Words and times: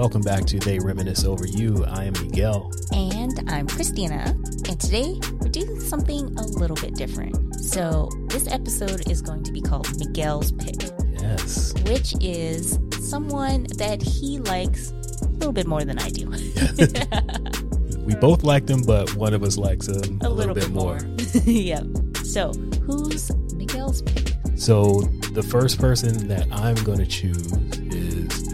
Welcome 0.00 0.22
back 0.22 0.46
to 0.46 0.58
They 0.58 0.78
Reminisce 0.78 1.26
Over 1.26 1.46
You. 1.46 1.84
I 1.84 2.04
am 2.04 2.14
Miguel. 2.14 2.72
And 2.90 3.38
I'm 3.50 3.68
Christina. 3.68 4.34
And 4.66 4.80
today 4.80 5.20
we're 5.38 5.50
doing 5.50 5.78
something 5.78 6.34
a 6.38 6.42
little 6.42 6.76
bit 6.76 6.94
different. 6.94 7.54
So, 7.56 8.08
this 8.28 8.46
episode 8.46 9.10
is 9.10 9.20
going 9.20 9.42
to 9.42 9.52
be 9.52 9.60
called 9.60 9.86
Miguel's 9.98 10.52
Pick. 10.52 10.90
Yes. 11.20 11.74
Which 11.82 12.14
is 12.22 12.78
someone 13.10 13.66
that 13.76 14.00
he 14.00 14.38
likes 14.38 14.90
a 15.20 15.26
little 15.26 15.52
bit 15.52 15.66
more 15.66 15.84
than 15.84 15.98
I 15.98 16.08
do. 16.08 16.30
we 18.06 18.14
both 18.14 18.42
like 18.42 18.64
them, 18.64 18.82
but 18.86 19.14
one 19.16 19.34
of 19.34 19.42
us 19.42 19.58
likes 19.58 19.86
them 19.86 20.18
a, 20.22 20.28
a 20.28 20.30
little, 20.30 20.54
little, 20.54 20.54
bit, 20.54 20.64
bit 20.64 20.72
more. 20.72 20.98
more. 20.98 21.44
yep. 21.44 21.84
So, 22.24 22.54
who's 22.86 23.30
Miguel's 23.52 24.00
pick? 24.00 24.32
So, 24.56 25.02
the 25.34 25.42
first 25.42 25.78
person 25.78 26.26
that 26.28 26.48
I'm 26.50 26.76
going 26.84 27.00
to 27.00 27.06
choose 27.06 27.52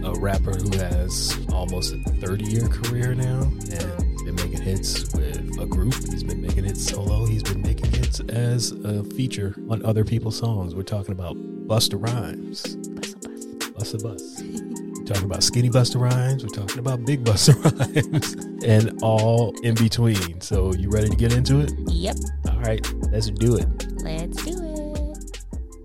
a 0.07 0.15
rapper 0.21 0.53
who 0.53 0.71
has 0.79 1.37
almost 1.53 1.93
a 1.93 1.99
30 1.99 2.45
year 2.45 2.69
career 2.69 3.15
now 3.15 3.43
and 3.43 4.11
he's 4.13 4.23
been 4.23 4.37
making 4.37 4.63
hits 4.63 5.13
with 5.15 5.61
a 5.61 5.67
group. 5.67 5.95
He's 5.95 6.23
been 6.23 6.41
making 6.41 6.65
hits 6.65 6.87
solo. 6.87 7.27
He's 7.27 7.43
been 7.43 7.63
making 7.63 7.91
hits 7.91 8.21
as 8.21 8.73
a 8.73 9.03
feature 9.03 9.55
on 9.69 9.85
other 9.85 10.05
people's 10.05 10.39
songs. 10.39 10.75
We're 10.75 10.83
talking 10.83 11.13
about 11.13 11.37
Busta 11.67 12.01
Rhymes. 12.01 12.77
Busta 13.75 14.03
Bus. 14.03 14.43
We're 14.99 15.05
talking 15.05 15.25
about 15.25 15.43
Skinny 15.43 15.71
Busta 15.71 16.01
Rhymes. 16.01 16.43
We're 16.45 16.51
talking 16.51 16.79
about 16.79 17.05
Big 17.05 17.25
Busta 17.25 17.55
Rhymes 18.05 18.35
and 18.65 18.99
all 19.03 19.55
in 19.63 19.75
between. 19.75 20.41
So, 20.41 20.73
you 20.75 20.91
ready 20.91 21.09
to 21.09 21.17
get 21.17 21.33
into 21.33 21.61
it? 21.61 21.73
Yep. 21.89 22.17
All 22.51 22.61
right, 22.61 22.85
let's 23.13 23.31
do 23.31 23.57
it. 23.57 23.86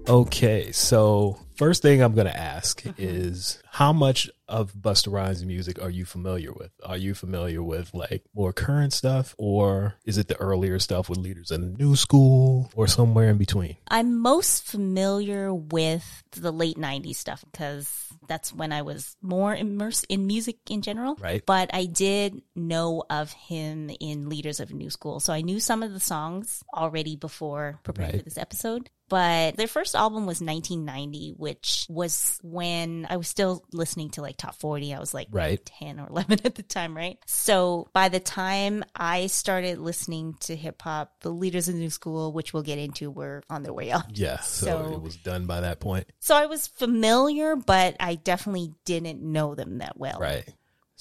Let's 0.02 0.12
do 0.12 0.14
it. 0.14 0.20
Okay, 0.20 0.72
so 0.72 1.38
first 1.62 1.84
thing 1.84 2.02
I'm 2.02 2.16
going 2.16 2.26
to 2.26 2.36
ask 2.36 2.82
mm-hmm. 2.82 2.94
is 2.98 3.62
how 3.70 3.94
much 3.94 4.30
of 4.48 4.74
Busta 4.74 5.12
Rhymes 5.12 5.46
music 5.46 5.82
are 5.82 5.92
you 5.92 6.06
familiar 6.06 6.52
with? 6.52 6.72
Are 6.84 6.98
you 6.98 7.14
familiar 7.14 7.62
with 7.62 7.94
like 7.94 8.24
more 8.34 8.52
current 8.52 8.94
stuff 8.94 9.36
or 9.38 9.96
is 10.04 10.18
it 10.18 10.28
the 10.28 10.36
earlier 10.38 10.80
stuff 10.80 11.08
with 11.08 11.20
leaders 11.20 11.52
in 11.52 11.62
the 11.62 11.78
new 11.78 11.96
school 11.96 12.72
or 12.76 12.88
somewhere 12.88 13.30
in 13.30 13.38
between? 13.38 13.78
I'm 13.90 14.20
most 14.20 14.66
familiar 14.66 15.54
with 15.54 16.24
the 16.32 16.52
late 16.52 16.78
90s 16.78 17.16
stuff 17.16 17.46
because 17.52 18.08
that's 18.28 18.52
when 18.52 18.74
I 18.74 18.82
was 18.82 19.16
more 19.22 19.56
immersed 19.56 20.08
in 20.10 20.26
music 20.26 20.58
in 20.70 20.82
general. 20.82 21.16
Right. 21.20 21.46
But 21.46 21.70
I 21.74 21.86
did 21.86 22.42
know 22.56 23.04
of 23.10 23.32
him 23.34 23.92
in 24.00 24.30
Leaders 24.30 24.60
of 24.60 24.74
New 24.74 24.90
School. 24.90 25.20
So 25.20 25.32
I 25.32 25.42
knew 25.42 25.60
some 25.60 25.84
of 25.84 25.94
the 25.94 26.00
songs 26.00 26.64
already 26.76 27.16
before 27.16 27.80
preparing 27.84 28.12
right. 28.14 28.20
for 28.20 28.26
this 28.26 28.38
episode. 28.38 28.90
But 29.12 29.58
their 29.58 29.68
first 29.68 29.94
album 29.94 30.26
was 30.26 30.40
1990, 30.40 31.34
which 31.36 31.86
was 31.90 32.40
when 32.42 33.06
I 33.10 33.18
was 33.18 33.28
still 33.28 33.62
listening 33.74 34.12
to 34.12 34.22
like 34.22 34.38
top 34.38 34.56
40. 34.56 34.94
I 34.94 35.00
was 35.00 35.14
like 35.14 35.28
right. 35.32 35.64
10 35.80 36.00
or 36.00 36.08
11 36.10 36.40
at 36.46 36.56
the 36.56 36.64
time, 36.64 36.96
right? 36.96 37.20
So 37.28 37.90
by 37.92 38.08
the 38.08 38.22
time 38.22 38.86
I 38.96 39.28
started 39.28 39.80
listening 39.80 40.36
to 40.42 40.56
hip 40.56 40.82
hop, 40.82 41.12
the 41.20 41.30
leaders 41.30 41.68
of 41.68 41.74
the 41.74 41.82
new 41.82 41.90
school, 41.90 42.32
which 42.32 42.54
we'll 42.54 42.64
get 42.64 42.80
into, 42.80 43.12
were 43.12 43.44
on 43.50 43.64
their 43.64 43.74
way 43.74 43.92
up. 43.92 44.06
Yeah. 44.14 44.40
So, 44.40 44.66
so 44.66 44.94
it 44.94 45.02
was 45.02 45.18
done 45.18 45.46
by 45.46 45.60
that 45.60 45.82
point. 45.82 46.08
So 46.22 46.34
I 46.34 46.46
was 46.46 46.68
familiar, 46.68 47.58
but 47.58 47.98
I 48.00 48.16
definitely 48.16 48.72
didn't 48.86 49.22
know 49.22 49.56
them 49.56 49.80
that 49.80 49.98
well. 49.98 50.20
Right. 50.22 50.48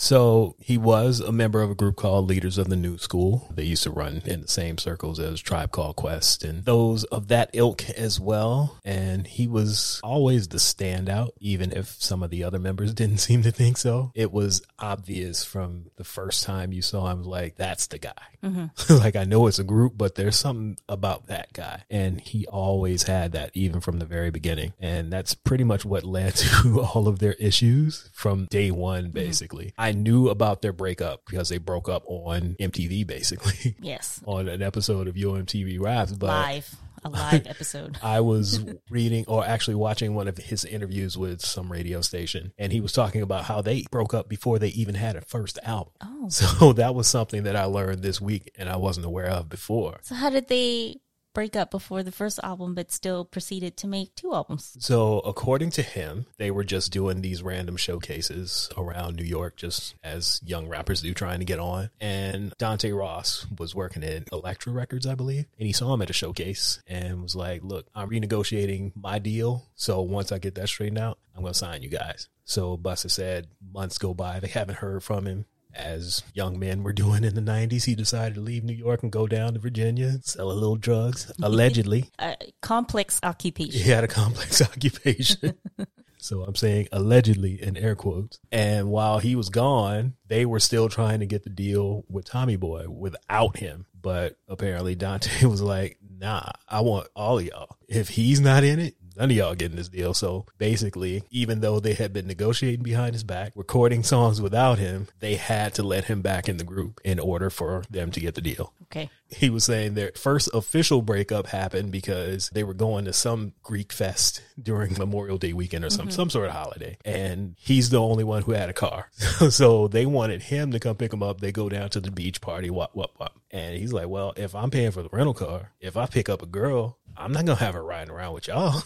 So 0.01 0.57
he 0.59 0.79
was 0.79 1.21
a 1.21 1.31
member 1.31 1.61
of 1.61 1.71
a 1.71 1.75
group 1.75 1.97
called 1.97 2.27
Leaders 2.27 2.57
of 2.57 2.71
the 2.71 2.77
New 2.77 2.97
School. 2.97 3.47
They 3.55 3.65
used 3.65 3.83
to 3.83 3.91
run 3.91 4.23
in 4.25 4.41
the 4.41 4.49
same 4.49 4.79
circles 4.79 5.21
as 5.21 5.43
Tribe 5.43 5.73
Called 5.73 5.97
Quest 5.97 6.43
and 6.43 6.65
those 6.65 7.05
of 7.05 7.29
that 7.29 7.51
ilk 7.53 7.89
as 7.91 8.19
well. 8.19 8.79
And 8.83 9.27
he 9.27 9.47
was 9.47 10.01
always 10.03 10.49
the 10.49 10.57
standout, 10.57 11.33
even 11.39 11.71
if 11.71 12.03
some 12.03 12.23
of 12.23 12.31
the 12.31 12.43
other 12.43 12.59
members 12.59 12.95
didn't 13.01 13.19
seem 13.19 13.43
to 13.43 13.53
think 13.53 13.77
so. 13.77 14.11
It 14.15 14.33
was 14.33 14.63
obvious 14.79 15.45
from 15.45 15.91
the 15.97 16.05
first 16.05 16.45
time 16.45 16.73
you 16.73 16.81
saw 16.81 17.11
him, 17.11 17.23
like, 17.23 17.57
that's 17.57 17.89
the 17.89 17.99
guy. 17.99 18.23
Mm-hmm. 18.43 18.95
like, 18.99 19.17
I 19.17 19.25
know 19.25 19.49
it's 19.49 19.59
a 19.59 19.65
group, 19.65 19.99
but 19.99 20.15
there's 20.15 20.37
something 20.37 20.79
about 20.89 21.27
that 21.27 21.53
guy. 21.53 21.85
And 21.91 22.23
he 22.23 22.47
always 22.47 23.03
had 23.03 23.33
that, 23.33 23.51
even 23.53 23.83
from 23.83 23.99
the 23.99 24.07
very 24.07 24.31
beginning. 24.31 24.73
And 24.81 25.13
that's 25.13 25.35
pretty 25.35 25.65
much 25.65 25.85
what 25.85 26.05
led 26.05 26.37
to 26.63 26.81
all 26.81 27.07
of 27.07 27.19
their 27.19 27.35
issues 27.35 28.09
from 28.15 28.47
day 28.47 28.71
one, 28.71 29.05
mm-hmm. 29.05 29.13
basically. 29.13 29.67
Mm-hmm. 29.67 29.81
I 29.90 29.90
knew 29.93 30.29
about 30.29 30.63
their 30.63 30.73
breakup 30.73 31.23
because 31.27 31.49
they 31.49 31.59
broke 31.59 31.89
up 31.89 32.05
on 32.07 32.57
MTV, 32.61 33.07
basically. 33.07 33.77
Yes. 33.83 34.21
on 34.27 34.49
an 34.49 34.63
episode 34.63 35.09
of 35.09 35.17
Yo 35.17 35.33
MTV 35.33 35.81
Raps. 35.81 36.13
But 36.13 36.27
live. 36.29 36.75
A 37.03 37.09
live 37.09 37.47
episode. 37.47 37.99
I 38.03 38.21
was 38.21 38.63
reading 38.91 39.25
or 39.27 39.45
actually 39.45 39.77
watching 39.77 40.15
one 40.15 40.29
of 40.29 40.37
his 40.37 40.65
interviews 40.65 41.17
with 41.17 41.41
some 41.41 41.73
radio 41.73 42.03
station, 42.03 42.53
and 42.59 42.73
he 42.73 42.81
was 42.81 42.93
talking 42.93 43.23
about 43.23 43.45
how 43.45 43.63
they 43.63 43.85
broke 43.91 44.13
up 44.13 44.29
before 44.29 44.59
they 44.59 44.69
even 44.69 44.95
had 44.95 45.17
a 45.17 45.23
first 45.23 45.59
album. 45.63 45.93
Oh. 46.03 46.29
So 46.29 46.73
that 46.75 46.95
was 46.95 47.07
something 47.09 47.45
that 47.45 47.57
I 47.57 47.65
learned 47.65 48.03
this 48.03 48.21
week 48.21 48.53
and 48.57 48.69
I 48.69 48.77
wasn't 48.77 49.07
aware 49.07 49.29
of 49.31 49.49
before. 49.49 50.01
So, 50.03 50.15
how 50.15 50.29
did 50.31 50.49
they 50.49 50.97
breakup 51.33 51.71
before 51.71 52.03
the 52.03 52.13
first 52.13 52.41
album, 52.43 52.75
but 52.75 52.91
still 52.91 53.25
proceeded 53.25 53.77
to 53.79 53.87
make 53.87 54.15
two 54.15 54.33
albums. 54.33 54.77
So, 54.81 55.21
according 55.21 55.71
to 55.71 55.83
him, 55.83 56.27
they 56.39 56.51
were 56.51 56.65
just 56.65 56.93
doing 56.93 57.21
these 57.21 57.43
random 57.43 57.77
showcases 57.77 58.71
around 58.77 59.17
New 59.17 59.25
York, 59.25 59.57
just 59.57 59.95
as 60.03 60.41
young 60.45 60.69
rappers 60.69 61.03
do, 61.03 61.15
trying 61.15 61.41
to 61.41 61.45
get 61.45 61.59
on. 61.59 61.91
And 62.01 62.53
Dante 62.59 62.91
Ross 62.91 63.47
was 63.59 63.75
working 63.75 64.05
at 64.05 64.33
Elektra 64.33 64.73
Records, 64.73 65.07
I 65.07 65.15
believe, 65.15 65.47
and 65.59 65.67
he 65.67 65.73
saw 65.73 65.95
him 65.95 66.03
at 66.03 66.11
a 66.11 66.15
showcase 66.15 66.81
and 66.87 67.23
was 67.23 67.37
like, 67.37 67.63
"Look, 67.63 67.87
I'm 67.95 68.11
renegotiating 68.11 68.93
my 68.95 69.19
deal. 69.19 69.69
So 69.75 70.03
once 70.03 70.33
I 70.33 70.39
get 70.39 70.55
that 70.57 70.69
straightened 70.69 70.99
out, 70.99 71.19
I'm 71.35 71.43
going 71.43 71.53
to 71.53 71.59
sign 71.59 71.83
you 71.83 71.89
guys." 71.89 72.29
So 72.45 72.77
Busta 72.77 73.11
said 73.11 73.47
months 73.73 73.99
go 73.99 74.13
by, 74.13 74.41
they 74.41 74.49
haven't 74.49 74.79
heard 74.79 75.05
from 75.05 75.27
him 75.27 75.47
as 75.75 76.23
young 76.35 76.59
men 76.59 76.83
were 76.83 76.93
doing 76.93 77.25
in 77.25 77.35
the 77.35 77.41
90s, 77.41 77.85
he 77.85 77.95
decided 77.95 78.35
to 78.35 78.41
leave 78.41 78.65
New 78.65 78.75
York 78.75 79.03
and 79.03 79.13
go 79.13 79.27
down 79.27 79.55
to 79.55 79.61
Virginia, 79.61 80.19
sell 80.23 80.51
a 80.51 80.53
little 80.53 80.77
drugs, 80.77 81.33
allegedly. 81.43 82.11
a 82.19 82.37
complex 82.61 83.21
occupation. 83.23 83.81
He 83.81 83.91
had 83.91 84.05
a 84.05 84.09
complex 84.09 84.61
occupation. 84.63 85.55
so 86.19 86.43
I'm 86.43 86.55
saying 86.55 86.89
allegedly 86.93 87.63
in 87.63 87.77
air 87.77 87.95
quotes. 87.95 88.39
And 88.53 88.91
while 88.91 89.19
he 89.19 89.35
was 89.37 89.49
gone, 89.49 90.15
they 90.27 90.45
were 90.45 90.61
still 90.61 90.89
trying 90.89 91.21
to 91.21 91.27
get 91.27 91.45
the 91.45 91.51
deal 91.51 92.05
with 92.09 92.25
Tommy 92.27 92.57
Boy 92.57 92.89
without 92.89 93.59
him. 93.59 93.87
But 94.01 94.37
apparently 94.49 94.95
Dante 94.95 95.47
was 95.47 95.61
like, 95.61 95.99
nah, 96.19 96.51
I 96.69 96.81
want 96.81 97.09
all 97.15 97.39
of 97.39 97.45
y'all. 97.45 97.77
If 97.89 98.09
he's 98.09 98.41
not 98.41 98.65
in 98.65 98.79
it, 98.79 98.95
none 99.21 99.31
of 99.31 99.37
y'all 99.37 99.55
getting 99.55 99.77
this 99.77 99.89
deal. 99.89 100.15
So 100.15 100.47
basically, 100.57 101.23
even 101.31 101.61
though 101.61 101.79
they 101.79 101.93
had 101.93 102.13
been 102.13 102.27
negotiating 102.27 102.83
behind 102.83 103.13
his 103.13 103.23
back, 103.23 103.53
recording 103.55 104.03
songs 104.03 104.41
without 104.41 104.79
him, 104.79 105.09
they 105.21 105.35
had 105.35 105.75
to 105.75 105.83
let 105.83 106.07
him 106.07 106.23
back 106.23 106.49
in 106.49 106.57
the 106.57 106.65
group 106.65 107.01
in 107.05 107.21
order 107.21 107.51
for 107.51 107.85
them 107.91 108.11
to 108.13 108.21
get 108.21 108.35
the 108.35 108.41
deal. 108.41 108.73
Okay. 108.85 109.11
He 109.29 109.51
was 109.51 109.65
saying 109.65 109.95
their 109.95 110.11
first 110.17 110.49
official 110.53 111.03
breakup 111.03 111.47
happened 111.47 111.93
because 111.93 112.49
they 112.51 112.65
were 112.65 112.75
going 112.75 113.05
to 113.05 113.13
some 113.13 113.53
Greek 113.63 113.93
fest 113.93 114.43
during 114.61 114.99
Memorial 114.99 115.39
Day 115.39 115.53
weekend 115.53 115.85
or 115.85 115.91
some 115.91 116.07
mm-hmm. 116.07 116.17
some 116.17 116.31
sort 116.31 116.49
of 116.49 116.53
holiday, 116.53 116.99
and 117.05 117.55
he's 117.57 117.91
the 117.91 118.01
only 118.01 118.25
one 118.25 118.43
who 118.43 118.53
had 118.53 118.69
a 118.69 118.73
car. 118.73 119.09
so 119.51 119.87
they 119.87 120.05
wanted 120.05 120.43
him 120.43 120.73
to 120.73 120.81
come 120.81 120.97
pick 120.97 121.13
him 121.13 121.23
up. 121.23 121.41
They 121.41 121.53
go 121.53 121.69
down 121.69 121.91
to 121.91 122.01
the 122.01 122.11
beach 122.11 122.41
party, 122.41 122.71
what 122.71 122.97
what 122.97 123.13
what, 123.19 123.33
and 123.53 123.77
he's 123.77 123.93
like, 123.93 124.09
"Well, 124.09 124.33
if 124.37 124.57
I'm 124.57 124.71
paying 124.71 124.91
for 124.91 125.05
the 125.05 125.11
rental 125.13 125.35
car, 125.35 125.71
if 125.79 125.97
I 125.97 126.07
pick 126.07 126.29
up 126.29 126.43
a 126.43 126.47
girl, 126.47 126.99
I'm 127.21 127.33
not 127.33 127.45
gonna 127.45 127.59
have 127.59 127.75
her 127.75 127.85
riding 127.85 128.13
around 128.13 128.35
with 128.35 128.49
y'all. 128.49 128.83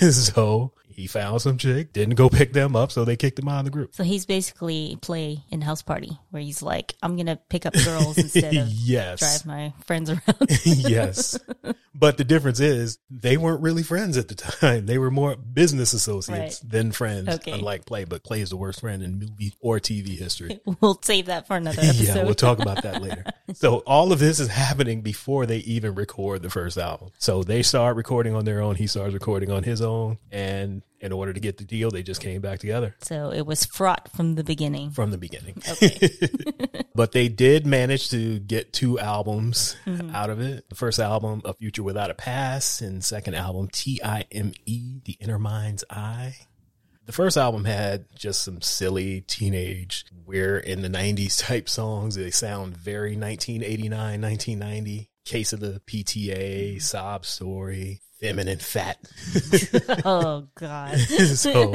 so 0.10 0.72
he 0.92 1.06
found 1.06 1.42
some 1.42 1.58
chick, 1.58 1.92
didn't 1.92 2.14
go 2.14 2.28
pick 2.28 2.52
them 2.52 2.76
up, 2.76 2.92
so 2.92 3.04
they 3.04 3.16
kicked 3.16 3.38
him 3.38 3.48
out 3.48 3.60
of 3.60 3.64
the 3.64 3.70
group. 3.70 3.94
So 3.94 4.04
he's 4.04 4.26
basically 4.26 4.98
play 5.00 5.44
in 5.50 5.60
house 5.60 5.82
party 5.82 6.18
where 6.30 6.42
he's 6.42 6.62
like, 6.62 6.94
I'm 7.02 7.16
gonna 7.16 7.36
pick 7.36 7.66
up 7.66 7.74
girls 7.74 8.18
instead 8.18 8.54
of 8.56 8.68
yes. 8.68 9.20
drive 9.20 9.46
my 9.46 9.72
friends 9.84 10.10
around. 10.10 10.48
yes. 10.64 11.38
But 11.94 12.16
the 12.16 12.24
difference 12.24 12.60
is 12.60 12.98
they 13.10 13.36
weren't 13.36 13.60
really 13.60 13.82
friends 13.82 14.16
at 14.16 14.28
the 14.28 14.34
time. 14.34 14.86
They 14.86 14.96
were 14.96 15.10
more 15.10 15.36
business 15.36 15.92
associates 15.92 16.60
right. 16.62 16.70
than 16.70 16.92
friends. 16.92 17.28
Okay. 17.28 17.52
Unlike 17.52 17.84
Play, 17.84 18.04
but 18.04 18.24
Play 18.24 18.40
is 18.40 18.50
the 18.50 18.56
worst 18.56 18.80
friend 18.80 19.02
in 19.02 19.18
movie 19.18 19.52
or 19.60 19.78
TV 19.78 20.18
history. 20.18 20.60
We'll 20.80 20.98
save 21.02 21.26
that 21.26 21.46
for 21.46 21.56
another 21.56 21.82
episode. 21.82 22.16
yeah, 22.16 22.24
we'll 22.24 22.34
talk 22.34 22.58
about 22.58 22.84
that 22.84 23.02
later. 23.02 23.24
so 23.52 23.78
all 23.80 24.12
of 24.12 24.18
this 24.18 24.40
is 24.40 24.48
happening 24.48 25.02
before 25.02 25.44
they 25.44 25.58
even 25.58 25.94
record 25.94 26.42
the 26.42 26.48
first 26.48 26.78
album. 26.78 27.10
So 27.18 27.42
they 27.42 27.62
start 27.62 27.96
recording 27.96 28.34
on 28.34 28.44
their 28.46 28.62
own. 28.62 28.76
He 28.76 28.86
starts 28.86 29.12
recording 29.12 29.50
on 29.50 29.62
his 29.62 29.82
own. 29.82 30.18
And 30.30 30.79
in 31.00 31.12
order 31.12 31.32
to 31.32 31.40
get 31.40 31.56
the 31.56 31.64
deal, 31.64 31.90
they 31.90 32.02
just 32.02 32.20
came 32.20 32.40
back 32.40 32.58
together. 32.58 32.94
So 33.02 33.32
it 33.32 33.46
was 33.46 33.64
fraught 33.64 34.10
from 34.14 34.34
the 34.34 34.44
beginning. 34.44 34.90
From 34.90 35.10
the 35.10 35.18
beginning. 35.18 35.62
Okay. 35.68 36.10
but 36.94 37.12
they 37.12 37.28
did 37.28 37.66
manage 37.66 38.10
to 38.10 38.38
get 38.38 38.72
two 38.72 38.98
albums 38.98 39.76
mm-hmm. 39.86 40.14
out 40.14 40.30
of 40.30 40.40
it. 40.40 40.68
The 40.68 40.74
first 40.74 40.98
album, 40.98 41.42
A 41.44 41.54
Future 41.54 41.82
Without 41.82 42.10
a 42.10 42.14
Past, 42.14 42.82
and 42.82 43.02
second 43.04 43.34
album, 43.34 43.68
T 43.72 44.00
I 44.04 44.24
M 44.30 44.52
E, 44.66 45.00
The 45.04 45.16
Inner 45.20 45.38
Mind's 45.38 45.84
Eye. 45.88 46.36
The 47.06 47.12
first 47.12 47.36
album 47.36 47.64
had 47.64 48.04
just 48.14 48.42
some 48.42 48.60
silly 48.60 49.22
teenage, 49.22 50.04
we're 50.26 50.58
in 50.58 50.82
the 50.82 50.88
90s 50.88 51.44
type 51.44 51.68
songs. 51.68 52.14
They 52.14 52.30
sound 52.30 52.76
very 52.76 53.16
1989, 53.16 54.20
1990. 54.20 55.10
Case 55.24 55.52
of 55.52 55.58
the 55.58 55.80
PTA, 55.86 56.80
Sob 56.80 57.26
Story, 57.26 58.00
feminine 58.20 58.58
fat. 58.58 58.98
oh 60.04 60.46
God. 60.54 60.98
so 61.34 61.74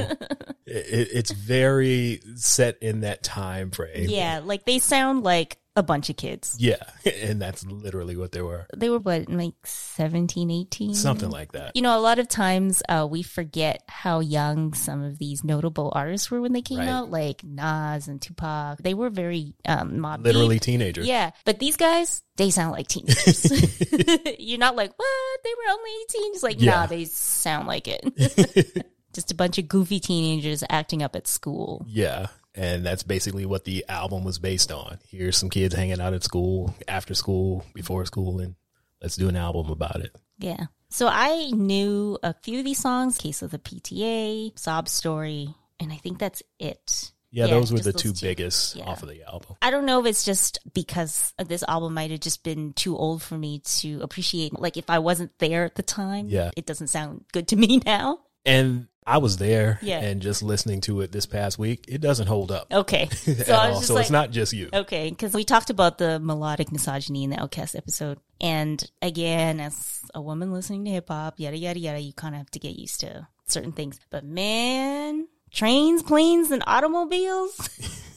It, 0.65 1.09
it's 1.13 1.31
very 1.31 2.21
set 2.35 2.77
in 2.81 3.01
that 3.01 3.23
time 3.23 3.71
frame. 3.71 4.09
Yeah, 4.09 4.41
like 4.43 4.65
they 4.65 4.79
sound 4.79 5.23
like 5.23 5.57
a 5.75 5.83
bunch 5.83 6.09
of 6.09 6.17
kids. 6.17 6.55
Yeah. 6.59 6.75
And 7.21 7.41
that's 7.41 7.65
literally 7.65 8.15
what 8.15 8.31
they 8.31 8.41
were. 8.41 8.65
They 8.75 8.89
were 8.89 8.99
what, 8.99 9.29
like 9.29 9.53
17, 9.63 10.49
18? 10.51 10.93
Something 10.93 11.29
like 11.29 11.51
that. 11.53 11.75
You 11.75 11.81
know, 11.81 11.97
a 11.97 12.01
lot 12.01 12.19
of 12.19 12.27
times 12.27 12.81
uh, 12.89 13.07
we 13.09 13.23
forget 13.23 13.83
how 13.87 14.19
young 14.19 14.73
some 14.73 15.03
of 15.03 15.17
these 15.17 15.43
notable 15.43 15.91
artists 15.95 16.29
were 16.29 16.41
when 16.41 16.53
they 16.53 16.61
came 16.61 16.79
Right. 16.79 16.87
out, 16.89 17.09
like 17.11 17.43
Nas 17.43 18.07
and 18.07 18.21
Tupac. 18.21 18.79
They 18.79 18.93
were 18.93 19.09
very 19.09 19.55
um, 19.67 20.01
Deep. 20.01 20.23
Literally 20.23 20.59
teenagers. 20.59 21.07
Yeah, 21.07 21.31
but 21.45 21.59
these 21.59 21.77
guys, 21.77 22.21
they 22.37 22.49
sound 22.51 22.71
like 22.73 22.87
teenagers. 22.87 23.45
You're 24.39 24.59
not 24.59 24.75
like, 24.75 24.91
what? 24.97 25.43
They 25.43 25.49
were 25.51 25.71
only 25.73 25.91
18. 26.09 26.33
It's 26.35 26.43
like, 26.43 26.61
Yeah. 26.61 26.71
nah, 26.71 26.85
they 26.87 27.05
sound 27.05 27.67
like 27.67 27.87
it. 27.87 28.85
Just 29.13 29.31
a 29.31 29.35
bunch 29.35 29.57
of 29.57 29.67
goofy 29.67 29.99
teenagers 29.99 30.63
acting 30.69 31.01
up 31.01 31.15
at 31.15 31.27
school. 31.27 31.85
Yeah. 31.87 32.27
And 32.55 32.85
that's 32.85 33.03
basically 33.03 33.45
what 33.45 33.65
the 33.65 33.83
album 33.89 34.23
was 34.23 34.39
based 34.39 34.71
on. 34.71 34.99
Here's 35.07 35.37
some 35.37 35.49
kids 35.49 35.75
hanging 35.75 35.99
out 35.99 36.13
at 36.13 36.23
school, 36.23 36.73
after 36.87 37.13
school, 37.13 37.65
before 37.73 38.05
school, 38.05 38.39
and 38.39 38.55
let's 39.01 39.17
do 39.17 39.27
an 39.27 39.35
album 39.35 39.69
about 39.69 39.97
it. 39.97 40.15
Yeah. 40.39 40.65
So 40.89 41.07
I 41.11 41.49
knew 41.51 42.17
a 42.23 42.33
few 42.43 42.59
of 42.59 42.65
these 42.65 42.79
songs, 42.79 43.17
Case 43.17 43.41
of 43.41 43.51
the 43.51 43.59
PTA, 43.59 44.57
Sob 44.57 44.87
Story, 44.87 45.53
and 45.79 45.91
I 45.91 45.97
think 45.97 46.19
that's 46.19 46.41
it. 46.59 47.11
Yeah, 47.31 47.47
Yeah, 47.47 47.55
those 47.55 47.73
were 47.73 47.79
the 47.79 47.91
those 47.91 48.01
two 48.01 48.13
two. 48.13 48.25
biggest 48.25 48.77
Yeah. 48.77 48.85
off 48.85 49.03
of 49.03 49.09
the 49.09 49.23
album. 49.23 49.57
I 49.61 49.69
don't 49.69 49.85
know 49.85 49.99
if 49.99 50.05
it's 50.05 50.23
just 50.23 50.59
because 50.73 51.33
this 51.45 51.63
album 51.67 51.93
might 51.93 52.11
have 52.11 52.21
just 52.21 52.43
been 52.43 52.71
too 52.71 52.95
old 52.97 53.21
for 53.21 53.37
me 53.37 53.59
to 53.79 53.99
appreciate. 54.01 54.57
Like 54.57 54.77
if 54.77 54.89
I 54.89 54.99
wasn't 54.99 55.37
there 55.39 55.65
at 55.65 55.75
the 55.75 55.83
time, 55.83 56.29
Yeah. 56.29 56.51
it 56.55 56.65
doesn't 56.65 56.87
sound 56.87 57.25
good 57.33 57.49
to 57.49 57.57
me 57.57 57.81
now. 57.85 58.19
And 58.45 58.87
I 59.07 59.19
was 59.19 59.37
there 59.37 59.79
Yeah. 59.81 59.99
and 59.99 60.21
just 60.21 60.41
listening 60.41 60.81
to 60.81 61.01
it 61.01 61.11
this 61.11 61.25
past 61.25 61.59
week, 61.59 61.85
it 61.87 62.01
doesn't 62.01 62.27
hold 62.27 62.51
up 62.51 62.71
Okay. 62.73 63.07
So 63.15 63.31
at 63.31 63.49
I 63.49 63.69
all. 63.71 63.81
So 63.81 63.93
like, 63.93 64.01
it's 64.01 64.09
not 64.11 64.31
just 64.31 64.51
you. 64.53 64.69
Okay, 64.73 65.09
because 65.09 65.33
we 65.33 65.43
talked 65.43 65.69
about 65.69 65.97
the 65.97 66.19
melodic 66.19 66.71
misogyny 66.71 67.23
in 67.23 67.29
the 67.29 67.35
OutKast 67.37 67.75
episode. 67.75 68.19
And 68.41 68.83
again, 69.01 69.59
as 69.59 70.01
a 70.13 70.21
woman 70.21 70.51
listening 70.51 70.85
to 70.85 70.91
hip 70.91 71.09
hop, 71.09 71.35
yada, 71.39 71.57
yada, 71.57 71.79
yada, 71.79 71.99
you 71.99 72.13
kind 72.13 72.33
of 72.35 72.39
have 72.39 72.51
to 72.51 72.59
get 72.59 72.75
used 72.79 72.99
to 73.01 73.27
certain 73.45 73.71
things. 73.73 73.99
But 74.09 74.23
man, 74.23 75.27
trains, 75.51 76.01
planes, 76.01 76.49
and 76.51 76.63
automobiles. 76.65 77.69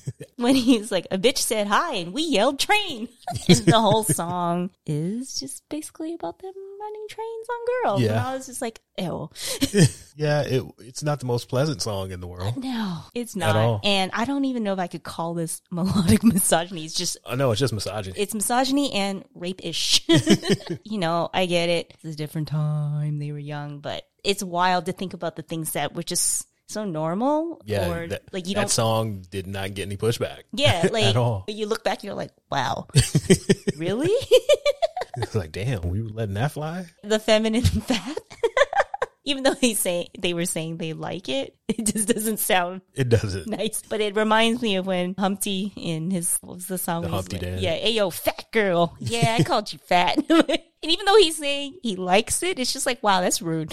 when 0.37 0.55
he's 0.55 0.91
like, 0.91 1.07
a 1.11 1.19
bitch 1.19 1.39
said 1.39 1.67
hi 1.67 1.97
and 1.97 2.13
we 2.15 2.23
yelled 2.23 2.59
train. 2.59 3.09
and 3.49 3.59
the 3.59 3.79
whole 3.79 4.05
song 4.05 4.71
is 4.87 5.39
just 5.39 5.69
basically 5.69 6.15
about 6.15 6.39
them 6.39 6.55
running 6.81 7.07
trains 7.09 7.47
on 7.51 7.59
girls. 7.83 8.01
And 8.03 8.11
Yeah. 8.11 8.29
I 8.29 8.35
was 8.35 8.47
just 8.47 8.63
like, 8.63 8.81
ew. 8.99 9.31
Yeah, 10.19 10.43
it, 10.43 10.65
it's 10.81 11.05
not 11.05 11.21
the 11.21 11.27
most 11.27 11.49
pleasant 11.49 11.81
song 11.81 12.11
in 12.11 12.19
the 12.19 12.27
world. 12.27 12.57
No, 12.57 13.03
it's 13.15 13.37
not. 13.37 13.85
And 13.85 14.11
I 14.13 14.25
don't 14.25 14.45
even 14.47 14.65
know 14.65 14.73
if 14.73 14.81
I 14.81 14.89
could 14.89 15.05
call 15.05 15.35
this 15.35 15.63
melodic 15.71 16.25
misogyny. 16.25 16.85
It's 16.85 16.95
just 16.95 17.17
I 17.25 17.37
know 17.37 17.53
it's 17.53 17.61
just 17.61 17.73
misogyny. 17.73 18.19
it's 18.19 18.35
misogyny 18.35 18.93
and 18.95 19.25
rape-ish. 19.35 20.05
you 20.83 20.99
know, 20.99 21.31
I 21.33 21.47
get 21.47 21.69
it. 21.69 21.95
It's 22.03 22.15
a 22.15 22.17
different 22.17 22.49
time. 22.49 23.21
They 23.21 23.31
were 23.31 23.39
young, 23.39 23.79
but 23.79 24.03
it's 24.25 24.43
wild 24.43 24.87
to 24.87 24.93
think 24.93 25.15
about 25.15 25.37
the 25.37 25.43
things 25.43 25.71
that 25.75 25.95
were 25.95 26.03
just 26.03 26.49
so 26.67 26.85
normal. 26.85 27.63
yeah, 27.65 27.89
or 27.89 28.09
that, 28.09 28.23
like 28.33 28.49
you 28.49 28.55
that 28.55 28.63
don't. 28.63 28.71
song 28.71 29.25
did 29.31 29.47
not 29.47 29.73
get 29.75 29.85
any 29.87 29.97
pushback. 29.97 30.41
yeah, 30.53 30.89
like 30.91 31.05
at 31.05 31.17
all. 31.17 31.45
you 31.47 31.67
look 31.67 31.85
back, 31.85 32.03
you're 32.03 32.15
like, 32.15 32.33
wow, 32.51 32.89
really? 33.77 34.11
It's 35.23 35.35
like, 35.35 35.53
damn, 35.53 35.83
we 35.89 36.03
were 36.03 36.09
letting 36.11 36.35
that 36.35 36.53
fly. 36.53 36.87
the 37.03 37.19
feminine 37.19 37.63
fat. 37.89 38.19
Even 39.25 39.43
though 39.43 39.53
they 39.55 39.75
say 39.75 40.09
they 40.19 40.33
were 40.33 40.47
saying 40.47 40.79
they 40.79 40.95
like 40.95 41.29
it, 41.29 41.55
it 41.69 41.85
just 41.85 42.09
doesn't 42.09 42.39
sound 42.39 42.81
It 42.95 43.11
doesn't. 43.11 43.47
nice. 43.47 43.83
But 43.87 44.01
it 44.01 44.17
reminds 44.17 44.63
me 44.63 44.77
of 44.77 44.87
when 44.87 45.15
Humpty 45.19 45.71
in 45.77 46.11
his 46.11 46.39
what 46.41 46.55
was 46.55 46.67
the 46.67 46.79
song? 46.79 47.03
The 47.03 47.09
Humpty 47.09 47.37
Dance. 47.39 47.61
Yeah, 47.61 47.75
hey 47.75 47.91
yo, 47.91 48.09
fat 48.09 48.47
girl. 48.53 48.97
Yeah, 49.01 49.37
I 49.39 49.43
called 49.43 49.71
you 49.71 49.79
fat. 49.81 50.17
and 50.31 50.59
even 50.83 51.05
though 51.05 51.17
he's 51.17 51.37
saying 51.37 51.79
he 51.83 51.97
likes 51.97 52.43
it, 52.43 52.59
it's 52.59 52.73
just 52.73 52.87
like, 52.87 53.03
wow, 53.03 53.21
that's 53.21 53.43
rude. 53.43 53.69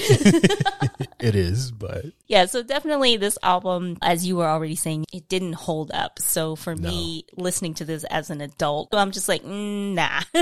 It 1.20 1.36
is, 1.36 1.72
but 1.72 2.06
yeah, 2.28 2.46
so 2.46 2.64
definitely 2.64 3.18
this 3.18 3.38
album, 3.44 3.98
as 4.02 4.26
you 4.26 4.36
were 4.38 4.48
already 4.48 4.76
saying, 4.76 5.06
it 5.14 5.28
didn't 5.30 5.54
hold 5.54 5.92
up. 5.92 6.20
So 6.20 6.56
for 6.56 6.76
me, 6.76 7.26
listening 7.38 7.74
to 7.76 7.86
this 7.86 8.04
as 8.06 8.30
an 8.30 8.42
adult, 8.42 8.90
I'm 8.94 9.12
just 9.12 9.28
like, 9.30 9.44
nah. 9.46 10.22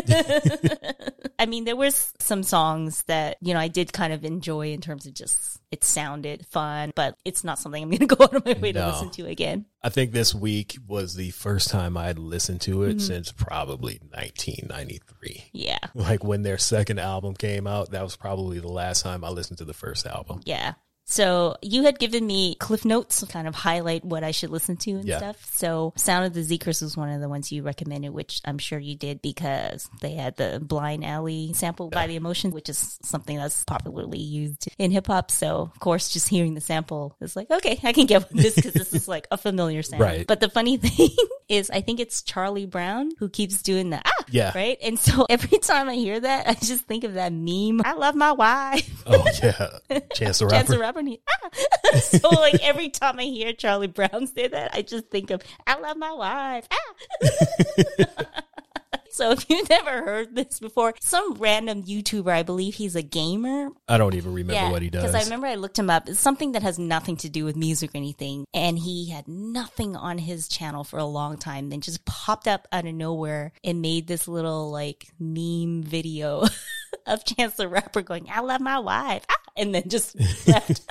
I 1.39 1.45
mean, 1.47 1.65
there 1.65 1.75
was 1.75 2.13
some 2.19 2.43
songs 2.43 3.03
that, 3.03 3.37
you 3.41 3.53
know, 3.53 3.59
I 3.59 3.67
did 3.67 3.91
kind 3.91 4.13
of 4.13 4.23
enjoy 4.23 4.71
in 4.71 4.81
terms 4.81 5.05
of 5.05 5.13
just 5.13 5.59
it 5.71 5.83
sounded 5.83 6.45
fun, 6.45 6.93
but 6.95 7.17
it's 7.25 7.43
not 7.43 7.57
something 7.59 7.81
I'm 7.83 7.89
going 7.97 8.07
to 8.07 8.15
go 8.15 8.23
out 8.23 8.35
of 8.35 8.45
my 8.45 8.53
way 8.53 8.71
to 8.71 8.87
listen 8.87 9.09
to 9.11 9.25
again. 9.27 9.65
I 9.81 9.89
think 9.89 10.11
this 10.11 10.33
week 10.33 10.77
was 10.87 11.15
the 11.15 11.31
first 11.31 11.69
time 11.69 11.97
I 11.97 12.05
had 12.05 12.19
listened 12.19 12.61
to 12.61 12.83
it 12.83 12.97
Mm-hmm. 12.97 12.99
since 12.99 13.31
probably 13.31 13.99
1993. 14.11 15.45
Yeah. 15.51 15.79
Like 15.95 16.23
when 16.23 16.43
their 16.43 16.57
second 16.57 16.99
album 16.99 17.33
came 17.33 17.65
out, 17.67 17.91
that 17.91 18.03
was 18.03 18.15
probably 18.15 18.59
the 18.59 18.67
last 18.71 19.01
time 19.03 19.23
I 19.23 19.29
listened 19.29 19.57
to 19.59 19.65
the 19.65 19.73
first 19.73 20.05
album. 20.05 20.41
Yeah. 20.45 20.73
So 21.05 21.57
you 21.61 21.83
had 21.83 21.99
given 21.99 22.25
me 22.25 22.55
cliff 22.55 22.85
notes 22.85 23.19
to 23.19 23.25
kind 23.27 23.47
of 23.47 23.55
highlight 23.55 24.03
what 24.05 24.23
I 24.23 24.31
should 24.31 24.49
listen 24.49 24.77
to 24.77 24.91
and 24.91 25.05
Yeah. 25.05 25.17
stuff. 25.17 25.49
So 25.53 25.93
Sound 25.97 26.25
of 26.25 26.33
the 26.33 26.41
Zeekers 26.41 26.81
was 26.81 26.95
one 26.97 27.09
of 27.09 27.19
the 27.21 27.29
ones 27.29 27.51
you 27.51 27.61
recommended, 27.61 28.11
which 28.11 28.41
I'm 28.45 28.57
sure 28.57 28.79
you 28.79 28.95
did 28.95 29.21
because 29.21 29.89
they 30.01 30.13
had 30.13 30.37
the 30.37 30.59
Blind 30.63 31.03
Alley 31.05 31.51
sample 31.53 31.89
by 31.89 32.07
the 32.07 32.15
Emotions, 32.15 32.53
which 32.53 32.69
is 32.69 32.97
something 33.03 33.37
that's 33.37 33.63
popularly 33.65 34.19
used 34.19 34.67
in 34.77 34.91
hip 34.91 35.07
hop. 35.07 35.29
So 35.29 35.69
of 35.73 35.79
course, 35.79 36.09
just 36.09 36.29
hearing 36.29 36.53
the 36.53 36.61
sample 36.61 37.15
is 37.21 37.35
like, 37.35 37.51
okay, 37.51 37.79
I 37.83 37.91
can 37.93 38.05
get 38.05 38.29
with 38.31 38.41
this 38.41 38.55
because 38.55 38.73
this 38.73 38.93
is 38.93 39.07
like 39.07 39.27
a 39.31 39.37
familiar 39.37 39.83
sound. 39.83 40.01
Right. 40.03 40.25
But 40.27 40.39
the 40.39 40.49
funny 40.49 40.77
thing 40.77 41.09
is 41.49 41.69
I 41.69 41.81
think 41.81 41.99
it's 41.99 42.21
Charlie 42.23 42.65
Brown 42.65 43.11
who 43.19 43.29
keeps 43.29 43.61
doing 43.61 43.89
the 43.89 44.01
ah, 44.03 44.11
Yeah. 44.31 44.51
right? 44.55 44.77
And 44.81 44.97
so 44.97 45.25
every 45.29 45.59
time 45.59 45.89
I 45.89 45.95
hear 45.95 46.19
that, 46.19 46.47
I 46.47 46.53
just 46.53 46.85
think 46.85 47.03
of 47.03 47.13
that 47.15 47.31
meme. 47.33 47.81
I 47.85 47.93
love 47.93 48.15
my 48.15 48.31
wife. 48.31 49.03
Oh 49.05 49.23
yeah, 49.43 49.99
Chance 50.13 50.39
the 50.39 50.47
Chance 50.49 50.69
the 50.69 50.79
Rapper. 50.79 50.92
Rapper. 50.93 50.99
and 50.99 51.07
he- 51.09 51.21
ah. 51.43 51.49
so 51.99 52.29
like 52.29 52.61
every 52.63 52.89
time 52.89 53.19
I 53.19 53.23
hear 53.23 53.53
Charlie 53.53 53.87
Brown 53.87 54.27
say 54.27 54.47
that, 54.47 54.71
I 54.73 54.81
just 54.81 55.09
think 55.09 55.31
of 55.31 55.41
I 55.67 55.79
love 55.79 55.97
my 55.97 56.13
wife. 56.13 56.67
Ah. 56.71 58.05
so 59.09 59.31
if 59.31 59.47
you've 59.49 59.69
never 59.69 60.03
heard 60.03 60.35
this 60.35 60.59
before, 60.59 60.93
some 60.99 61.35
random 61.35 61.83
YouTuber, 61.83 62.31
I 62.31 62.43
believe 62.43 62.75
he's 62.75 62.95
a 62.95 63.01
gamer. 63.03 63.69
I 63.87 63.97
don't 63.97 64.15
even 64.15 64.33
remember 64.33 64.71
what 64.71 64.81
he 64.81 64.89
does. 64.89 65.03
Because 65.03 65.15
I 65.15 65.23
remember 65.23 65.47
I 65.47 65.55
looked 65.55 65.77
him 65.77 65.89
up. 65.89 66.09
It's 66.09 66.19
something 66.19 66.53
that 66.53 66.63
has 66.63 66.79
nothing 66.79 67.17
to 67.17 67.29
do 67.29 67.45
with 67.45 67.55
music 67.55 67.91
or 67.93 67.97
anything. 67.97 68.45
And 68.53 68.77
he 68.79 69.09
had 69.11 69.27
nothing 69.27 69.95
on 69.95 70.17
his 70.17 70.47
channel 70.47 70.83
for 70.83 70.97
a 70.97 71.05
long 71.05 71.37
time, 71.37 71.69
then 71.69 71.81
just 71.81 72.05
popped 72.05 72.47
up 72.47 72.67
out 72.71 72.85
of 72.85 72.93
nowhere 72.95 73.51
and 73.63 73.81
made 73.81 74.07
this 74.07 74.27
little 74.27 74.71
like 74.71 75.07
meme 75.19 75.83
video 75.83 76.45
of 77.07 77.25
Chance 77.25 77.55
the 77.55 77.67
Rapper 77.67 78.01
going, 78.01 78.27
I 78.31 78.41
love 78.41 78.61
my 78.61 78.79
wife. 78.79 79.25
Ah, 79.29 79.35
and 79.55 79.73
then 79.75 79.83
just 79.87 80.15
left. 80.47 80.81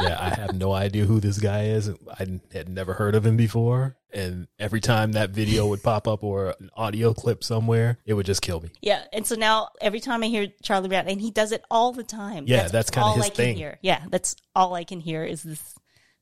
yeah, 0.00 0.18
I 0.20 0.30
have 0.40 0.54
no 0.54 0.72
idea 0.72 1.04
who 1.04 1.20
this 1.20 1.38
guy 1.38 1.64
is. 1.66 1.88
I 1.88 2.26
had 2.52 2.68
never 2.68 2.94
heard 2.94 3.14
of 3.14 3.24
him 3.24 3.36
before. 3.36 3.96
And 4.12 4.48
every 4.58 4.80
time 4.80 5.12
that 5.12 5.30
video 5.30 5.68
would 5.68 5.82
pop 5.84 6.08
up 6.08 6.24
or 6.24 6.54
an 6.58 6.70
audio 6.76 7.14
clip 7.14 7.44
somewhere, 7.44 7.98
it 8.04 8.14
would 8.14 8.26
just 8.26 8.42
kill 8.42 8.60
me. 8.60 8.70
yeah. 8.82 9.04
And 9.12 9.24
so 9.24 9.36
now 9.36 9.68
every 9.80 10.00
time 10.00 10.24
I 10.24 10.26
hear 10.26 10.48
Charlie 10.62 10.88
Brown, 10.88 11.06
and 11.06 11.20
he 11.20 11.30
does 11.30 11.52
it 11.52 11.62
all 11.70 11.92
the 11.92 12.02
time. 12.02 12.44
Yeah, 12.48 12.66
that's 12.66 12.90
kinda 12.90 13.06
all 13.06 13.14
his 13.14 13.26
I 13.26 13.28
can 13.28 13.34
thing. 13.36 13.56
hear. 13.56 13.78
Yeah, 13.82 14.02
that's 14.10 14.34
all 14.56 14.74
I 14.74 14.82
can 14.82 14.98
hear 14.98 15.22
is 15.24 15.44
this 15.44 15.74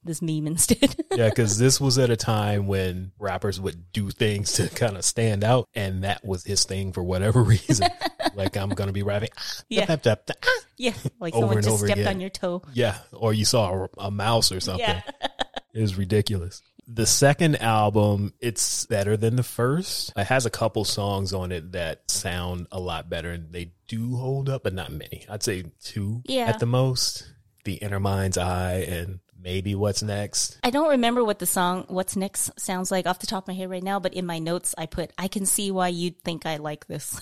this 0.04 0.22
meme 0.22 0.46
instead. 0.46 0.96
Yeah, 1.18 1.30
because 1.30 1.58
this 1.58 1.80
was 1.80 1.98
at 1.98 2.10
a 2.10 2.16
time 2.16 2.68
when 2.68 3.10
rappers 3.18 3.60
would 3.60 3.90
do 3.92 4.10
things 4.10 4.52
to 4.52 4.68
kind 4.68 4.96
of 4.96 5.04
stand 5.04 5.42
out, 5.42 5.68
and 5.74 6.04
that 6.04 6.24
was 6.24 6.44
his 6.44 6.62
thing 6.64 6.92
for 6.92 7.02
whatever 7.02 7.42
reason. 7.54 7.88
like 8.36 8.56
I'm 8.56 8.68
gonna 8.70 8.92
be 8.92 9.02
rapping, 9.02 9.30
ah, 9.36 9.42
Yeah. 9.68 9.86
ah. 9.88 10.32
yeah, 10.76 10.92
like 11.18 11.34
Over 11.34 11.40
someone 11.42 11.56
and 11.56 11.64
just 11.64 11.74
over 11.74 11.86
stepped 11.86 12.00
again. 12.00 12.14
on 12.14 12.20
your 12.20 12.30
toe. 12.30 12.62
yeah, 12.72 12.98
or 13.12 13.32
you 13.32 13.44
saw 13.44 13.72
a, 13.72 13.88
a 14.06 14.10
mouse 14.12 14.52
or 14.52 14.60
something. 14.60 14.80
Yeah. 14.86 15.02
It 15.74 15.82
was 15.82 15.96
ridiculous. 15.96 16.62
The 16.88 17.04
second 17.06 17.56
album, 17.60 18.32
it's 18.40 18.86
better 18.86 19.16
than 19.16 19.36
the 19.36 19.42
first. 19.42 20.12
It 20.16 20.24
has 20.26 20.46
a 20.46 20.50
couple 20.50 20.84
songs 20.84 21.32
on 21.34 21.52
it 21.52 21.72
that 21.72 22.10
sound 22.10 22.66
a 22.72 22.80
lot 22.80 23.08
better 23.10 23.30
and 23.30 23.52
they 23.52 23.72
do 23.86 24.16
hold 24.16 24.48
up, 24.48 24.62
but 24.64 24.72
not 24.72 24.90
many. 24.90 25.26
I'd 25.28 25.42
say 25.42 25.64
two 25.82 26.22
Yeah. 26.24 26.46
at 26.46 26.58
the 26.58 26.66
most. 26.66 27.30
The 27.64 27.74
Inner 27.74 28.00
Mind's 28.00 28.38
Eye 28.38 28.86
and 28.88 29.20
maybe 29.42 29.74
What's 29.74 30.02
Next. 30.02 30.58
I 30.62 30.70
don't 30.70 30.90
remember 30.90 31.24
what 31.24 31.38
the 31.38 31.46
song 31.46 31.84
"What's 31.88 32.16
Next" 32.16 32.50
sounds 32.58 32.90
like 32.90 33.06
off 33.06 33.18
the 33.18 33.26
top 33.26 33.44
of 33.44 33.48
my 33.48 33.54
head 33.54 33.70
right 33.70 33.82
now, 33.82 34.00
but 34.00 34.14
in 34.14 34.26
my 34.26 34.38
notes 34.38 34.74
I 34.76 34.86
put, 34.86 35.12
"I 35.18 35.28
can 35.28 35.46
see 35.46 35.70
why 35.70 35.88
you'd 35.88 36.20
think 36.20 36.46
I 36.46 36.56
like 36.56 36.86
this," 36.86 37.18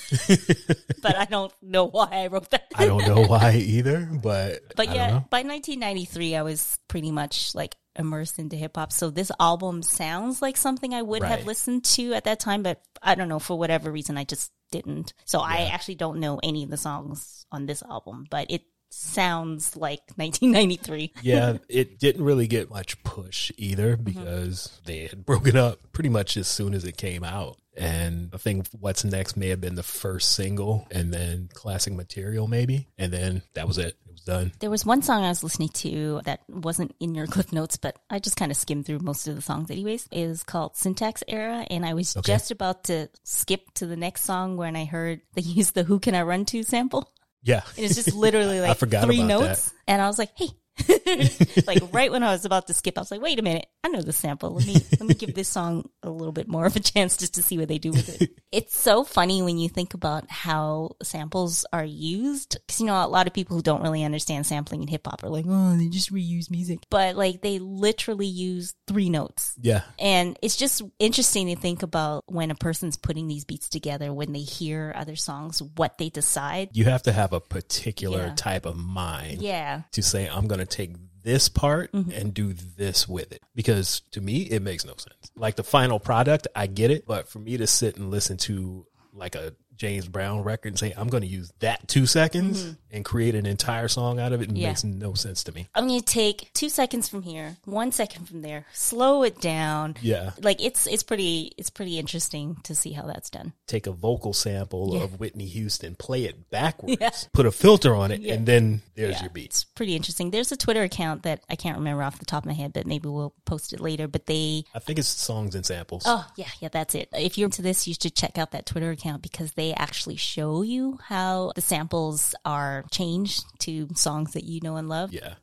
but 1.03 1.17
I 1.17 1.27
don't 1.27 1.53
know 1.63 1.87
why 1.87 2.09
I 2.13 2.27
wrote 2.29 2.51
that. 2.51 2.67
I 2.75 2.87
don't 2.87 3.07
know 3.07 3.25
why 3.25 3.53
either, 3.55 4.09
but 4.23 4.61
But 4.77 4.89
I 4.89 4.95
yeah, 4.95 5.11
by 5.31 5.43
1993, 5.43 6.37
I 6.37 6.43
was 6.43 6.79
pretty 6.89 7.11
much 7.11 7.55
like 7.55 7.77
immersed 7.99 8.39
into 8.39 8.57
hip 8.57 8.77
hop. 8.77 8.93
So 8.93 9.11
this 9.11 9.33
album 9.41 9.83
sounds 9.83 10.43
like 10.43 10.57
something 10.57 10.95
I 10.95 11.03
would 11.03 11.23
have 11.23 11.47
listened 11.47 11.85
to 11.97 12.15
at 12.15 12.25
that 12.25 12.41
time, 12.41 12.63
but 12.63 12.83
I 13.03 13.15
don't 13.15 13.29
know 13.29 13.39
for 13.39 13.59
whatever 13.59 13.91
reason 13.91 14.19
I 14.19 14.25
just 14.25 14.53
didn't. 14.71 15.15
So 15.25 15.41
I 15.41 15.71
actually 15.73 15.95
don't 15.97 16.21
know 16.21 16.39
any 16.43 16.65
of 16.65 16.71
the 16.71 16.77
songs 16.77 17.47
on 17.51 17.67
this 17.67 17.83
album, 17.83 18.27
but 18.31 18.51
it 18.51 18.63
sounds 18.91 19.77
like 19.77 20.01
1993. 20.17 21.13
yeah, 21.23 21.59
it 21.69 21.99
didn't 21.99 22.25
really 22.25 22.47
get 22.47 22.71
much 22.71 23.03
push 23.03 23.51
either 23.57 23.97
because 23.97 24.69
mm-hmm. 24.69 24.83
they 24.85 25.07
had 25.07 25.25
broken 25.25 25.57
up 25.57 25.81
pretty 25.93 26.09
much 26.09 26.37
as 26.37 26.49
soon 26.49 26.75
as 26.75 26.85
it 26.85 26.97
came 26.97 27.25
out. 27.25 27.59
And 27.77 28.31
I 28.33 28.39
think 28.39 28.67
What's 28.81 29.05
Next 29.05 29.37
may 29.37 29.49
have 29.49 29.61
been 29.61 29.75
the 29.75 29.83
first 29.83 30.33
single 30.33 30.87
and 30.91 31.13
then 31.13 31.51
Classic 31.53 31.93
Material 31.93 32.47
maybe. 32.49 32.89
And 32.97 33.13
then 33.13 33.43
that 33.55 33.69
was 33.69 33.79
it. 33.79 33.97
It 34.07 34.13
was 34.13 34.23
done. 34.23 34.53
There 34.61 34.71
was 34.71 34.87
one 34.87 35.03
song 35.03 35.25
I 35.25 35.29
was 35.29 35.45
listening 35.45 35.69
to 35.69 36.23
that 36.25 36.41
wasn't 36.49 36.95
in 37.01 37.15
your 37.15 37.27
cliff 37.27 37.53
notes, 37.53 37.77
but 37.77 37.99
I 38.09 38.19
just 38.19 38.37
kind 38.37 38.51
of 38.51 38.57
skimmed 38.57 38.87
through 38.87 39.01
most 39.01 39.29
of 39.29 39.37
the 39.37 39.43
songs 39.43 39.71
anyways. 39.71 40.09
It 40.11 40.27
was 40.27 40.43
called 40.43 40.77
Syntax 40.77 41.23
Era. 41.29 41.67
And 41.69 41.85
I 41.85 41.93
was 41.93 42.17
okay. 42.17 42.33
just 42.33 42.51
about 42.51 42.85
to 42.85 43.09
skip 43.25 43.73
to 43.75 43.87
the 43.87 43.97
next 43.97 44.23
song 44.23 44.57
when 44.57 44.75
I 44.75 44.87
heard 44.87 45.21
they 45.35 45.43
used 45.43 45.75
the 45.75 45.85
Who 45.85 46.01
Can 46.01 46.15
I 46.15 46.23
Run 46.23 46.47
To 46.47 46.63
sample. 46.63 47.13
Yeah. 47.47 47.63
And 47.77 47.87
it's 47.87 47.95
just 47.95 48.13
literally 48.15 48.61
like 48.69 48.77
three 48.79 49.23
notes. 49.23 49.71
That. 49.71 49.75
And 49.87 50.03
I 50.03 50.09
was 50.09 50.19
like, 50.19 50.31
hey, 50.37 50.49
like 51.67 51.83
right 51.93 52.11
when 52.11 52.23
I 52.23 52.33
was 52.33 52.45
about 52.45 52.67
to 52.67 52.75
skip, 52.75 52.99
I 52.99 53.01
was 53.01 53.11
like, 53.11 53.21
wait 53.21 53.39
a 53.39 53.43
minute, 53.43 53.67
I 53.83 53.89
know 53.89 54.03
the 54.03 54.13
sample. 54.13 54.51
Let 54.51 54.67
me 54.67 54.75
let 54.99 55.09
me 55.09 55.15
give 55.15 55.35
this 55.35 55.49
song 55.49 55.89
a 56.03 56.11
little 56.11 56.33
bit 56.33 56.49
more 56.49 56.67
of 56.67 56.77
a 56.77 56.81
chance 56.81 57.17
just 57.17 57.35
to 57.35 57.43
see 57.43 57.59
what 57.59 57.69
they 57.69 57.79
do 57.79 57.91
with 57.91 58.21
it. 58.21 58.31
it's 58.53 58.77
so 58.77 59.05
funny 59.05 59.43
when 59.43 59.59
you 59.59 59.69
think 59.69 59.95
about 59.95 60.31
how 60.31 60.97
samples 61.03 61.65
are 61.73 61.85
used. 61.85 62.59
Cause 62.69 62.81
you 62.81 62.87
know, 62.87 63.05
a 63.05 63.07
lot 63.07 63.27
of 63.27 63.33
people 63.33 63.57
who 63.57 63.63
don't 63.63 63.83
really 63.83 64.05
understand 64.05 64.47
sampling 64.47 64.83
in 64.83 64.89
hip 64.89 65.07
hop 65.07 65.25
are 65.25 65.29
like, 65.29 65.47
oh, 65.49 65.77
they 65.77 65.89
just 65.89 66.13
reuse 66.13 66.51
music. 66.51 66.81
But 66.91 67.17
like 67.17 67.43
they 67.43 67.59
literally 67.59 68.27
use 68.27 68.75
three 68.87 69.09
notes. 69.09 69.55
Yeah. 69.61 69.83
And 69.99 70.39
it's 70.43 70.57
just 70.57 70.83
interesting 70.99 71.49
to 71.49 71.57
think 71.57 71.83
about 71.83 72.25
when 72.27 72.51
a 72.51 72.55
person's 72.55 72.97
putting 72.97 73.29
these 73.29 73.45
beats 73.45 73.69
together, 73.69 74.13
when 74.13 74.33
they 74.33 74.41
hear 74.41 74.93
other 74.97 75.17
songs, 75.17 75.63
what 75.77 75.99
they 75.99 76.11
decide. 76.11 76.71
You 76.73 76.85
have 76.85 77.03
to 77.05 77.13
have 77.13 77.33
a 77.33 77.41
particular 77.41 78.27
yeah. 78.27 78.35
type 78.35 78.67
of 78.67 78.77
mind. 78.77 79.43
Yeah. 79.43 79.83
To 79.93 80.03
say, 80.03 80.29
I'm 80.29 80.47
going 80.47 80.66
to 80.67 80.77
take 80.77 80.93
this 81.23 81.49
part 81.49 81.91
mm-hmm. 81.93 82.11
and 82.13 82.33
do 82.33 82.53
this 82.53 83.09
with 83.09 83.33
it 83.33 83.43
because 83.55 84.03
to 84.13 84.21
me 84.21 84.43
it 84.43 84.63
makes 84.63 84.85
no 84.85 84.93
sense. 84.93 85.31
Like 85.35 85.57
the 85.57 85.65
final 85.65 85.99
product, 85.99 86.47
I 86.55 86.67
get 86.67 86.91
it, 86.91 87.07
but 87.07 87.29
for 87.29 87.39
me 87.39 87.57
to 87.57 87.67
sit 87.67 87.97
and 87.97 88.11
listen 88.11 88.37
to 88.39 88.87
like 89.13 89.35
a 89.35 89.55
James 89.77 90.09
Brown 90.09 90.43
record 90.43 90.69
and 90.69 90.79
say, 90.79 90.93
I'm 90.97 91.09
going 91.09 91.23
to 91.23 91.29
use 91.29 91.53
that 91.61 91.87
two 91.89 92.07
seconds 92.07 92.63
mm-hmm. 92.63 92.73
and 92.91 93.05
create 93.05 93.35
an 93.35 93.47
entire 93.47 93.89
song 93.89 94.19
out 94.19 94.33
of 94.33 94.43
it, 94.43 94.51
it 94.51 94.57
yeah. 94.57 94.69
makes 94.69 94.85
no 94.85 95.15
sense 95.15 95.45
to 95.45 95.53
me. 95.53 95.69
I'm 95.75 95.87
going 95.87 96.01
to 96.01 96.07
take 96.07 96.51
two 96.55 96.69
seconds 96.69 97.09
from 97.09 97.23
here, 97.23 97.57
one 97.65 97.93
second 97.93 98.27
from 98.27 98.43
there, 98.43 98.67
slow 98.73 99.23
it 99.23 99.41
down. 99.41 99.97
Yeah. 100.01 100.31
Like 100.41 100.63
it's, 100.63 100.87
it's 100.87 101.03
pretty, 101.03 101.53
it's 101.57 101.71
pretty 101.71 101.99
interesting 101.99 102.57
to 102.65 102.75
see 102.75 102.93
how 102.93 103.07
that's 103.07 103.31
done. 103.31 103.53
Take 103.67 103.87
a 103.87 103.93
vocal 103.93 104.33
sample 104.33 104.95
yeah. 104.95 105.05
of 105.05 105.21
Whitney 105.21 105.47
Houston, 105.47 105.95
play 105.95 106.25
it 106.25 106.51
backwards, 106.51 106.97
yeah. 107.01 107.11
put 107.33 107.47
a 107.47 107.53
filter 107.53 107.95
on 107.95 108.11
it, 108.11 108.25
and 108.25 108.47
then 108.47 108.83
there's 108.95 109.21
your 109.21 109.31
beat. 109.31 109.47
It's 109.47 109.65
pretty 109.65 109.95
interesting. 109.95 110.31
There's 110.31 110.53
a 110.53 110.57
Twitter 110.57 110.83
account 110.83 111.25
that 111.25 111.43
I 111.51 111.57
can't 111.57 111.79
remember 111.79 112.03
off 112.03 112.19
the 112.19 112.25
top 112.25 112.45
of 112.45 112.47
my 112.47 112.55
head, 112.55 112.73
but 112.73 112.87
maybe 112.87 113.09
we'll 113.09 113.35
post 113.45 113.73
it 113.73 113.81
later. 113.81 114.09
But 114.09 114.27
they, 114.27 114.65
I 114.75 114.79
think 114.79 114.99
it's 114.99 115.09
songs 115.09 115.55
and 115.55 115.65
samples. 115.65 116.05
Oh, 116.07 116.27
yeah. 116.37 116.49
Yeah. 116.61 116.69
That's 116.69 116.95
it. 116.95 117.09
If 117.13 117.37
you're 117.39 117.47
into 117.47 117.63
this, 117.63 117.87
you 117.87 117.95
should 117.95 118.15
check 118.15 118.39
out 118.39 118.53
that 118.53 118.67
Twitter 118.67 118.91
account 118.91 119.23
because 119.23 119.53
they 119.53 119.66
actually 119.75 120.17
show 120.17 120.63
you 120.63 120.99
how 121.03 121.53
the 121.55 121.61
samples 121.61 122.35
are 122.45 122.85
changed 122.91 123.45
to 123.61 123.89
songs 123.95 124.33
that 124.33 124.45
you 124.45 124.61
know 124.61 124.77
and 124.77 124.89
love. 124.89 125.13
Yeah. 125.13 125.35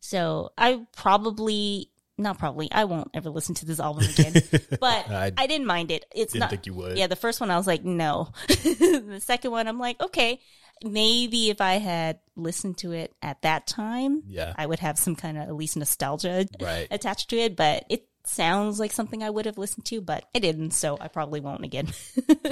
So 0.00 0.52
I 0.56 0.86
probably 0.96 1.90
not 2.18 2.38
probably 2.38 2.70
I 2.72 2.84
won't 2.84 3.10
ever 3.14 3.30
listen 3.30 3.54
to 3.56 3.66
this 3.66 3.80
album 3.80 4.04
again. 4.04 4.34
But 4.80 5.10
I, 5.10 5.32
I, 5.36 5.46
didn't 5.46 5.66
mind 5.66 5.90
it. 5.90 6.04
It's 6.14 6.32
didn't 6.32 6.40
not 6.40 6.50
think 6.50 6.66
you 6.66 6.74
would. 6.74 6.98
Yeah, 6.98 7.06
the 7.06 7.16
first 7.16 7.40
one 7.40 7.50
I 7.50 7.56
was 7.56 7.66
like, 7.66 7.84
no. 7.84 8.30
the 8.48 9.20
second 9.22 9.50
one 9.50 9.66
I'm 9.66 9.78
like, 9.78 10.00
okay. 10.00 10.40
Maybe 10.84 11.50
if 11.50 11.60
I 11.60 11.74
had 11.74 12.20
listened 12.36 12.78
to 12.78 12.92
it 12.92 13.12
at 13.20 13.42
that 13.42 13.66
time, 13.66 14.22
yeah, 14.28 14.54
I 14.56 14.64
would 14.64 14.78
have 14.78 14.96
some 14.96 15.16
kind 15.16 15.36
of 15.36 15.48
at 15.48 15.54
least 15.56 15.76
nostalgia 15.76 16.46
right. 16.60 16.86
attached 16.90 17.30
to 17.30 17.36
it. 17.36 17.56
But 17.56 17.84
it 17.88 18.07
sounds 18.28 18.78
like 18.78 18.92
something 18.92 19.22
I 19.22 19.30
would 19.30 19.46
have 19.46 19.58
listened 19.58 19.84
to, 19.86 20.00
but 20.00 20.24
I 20.34 20.38
didn't, 20.38 20.72
so 20.72 20.96
I 21.00 21.08
probably 21.08 21.40
won't 21.40 21.64
again. 21.64 21.88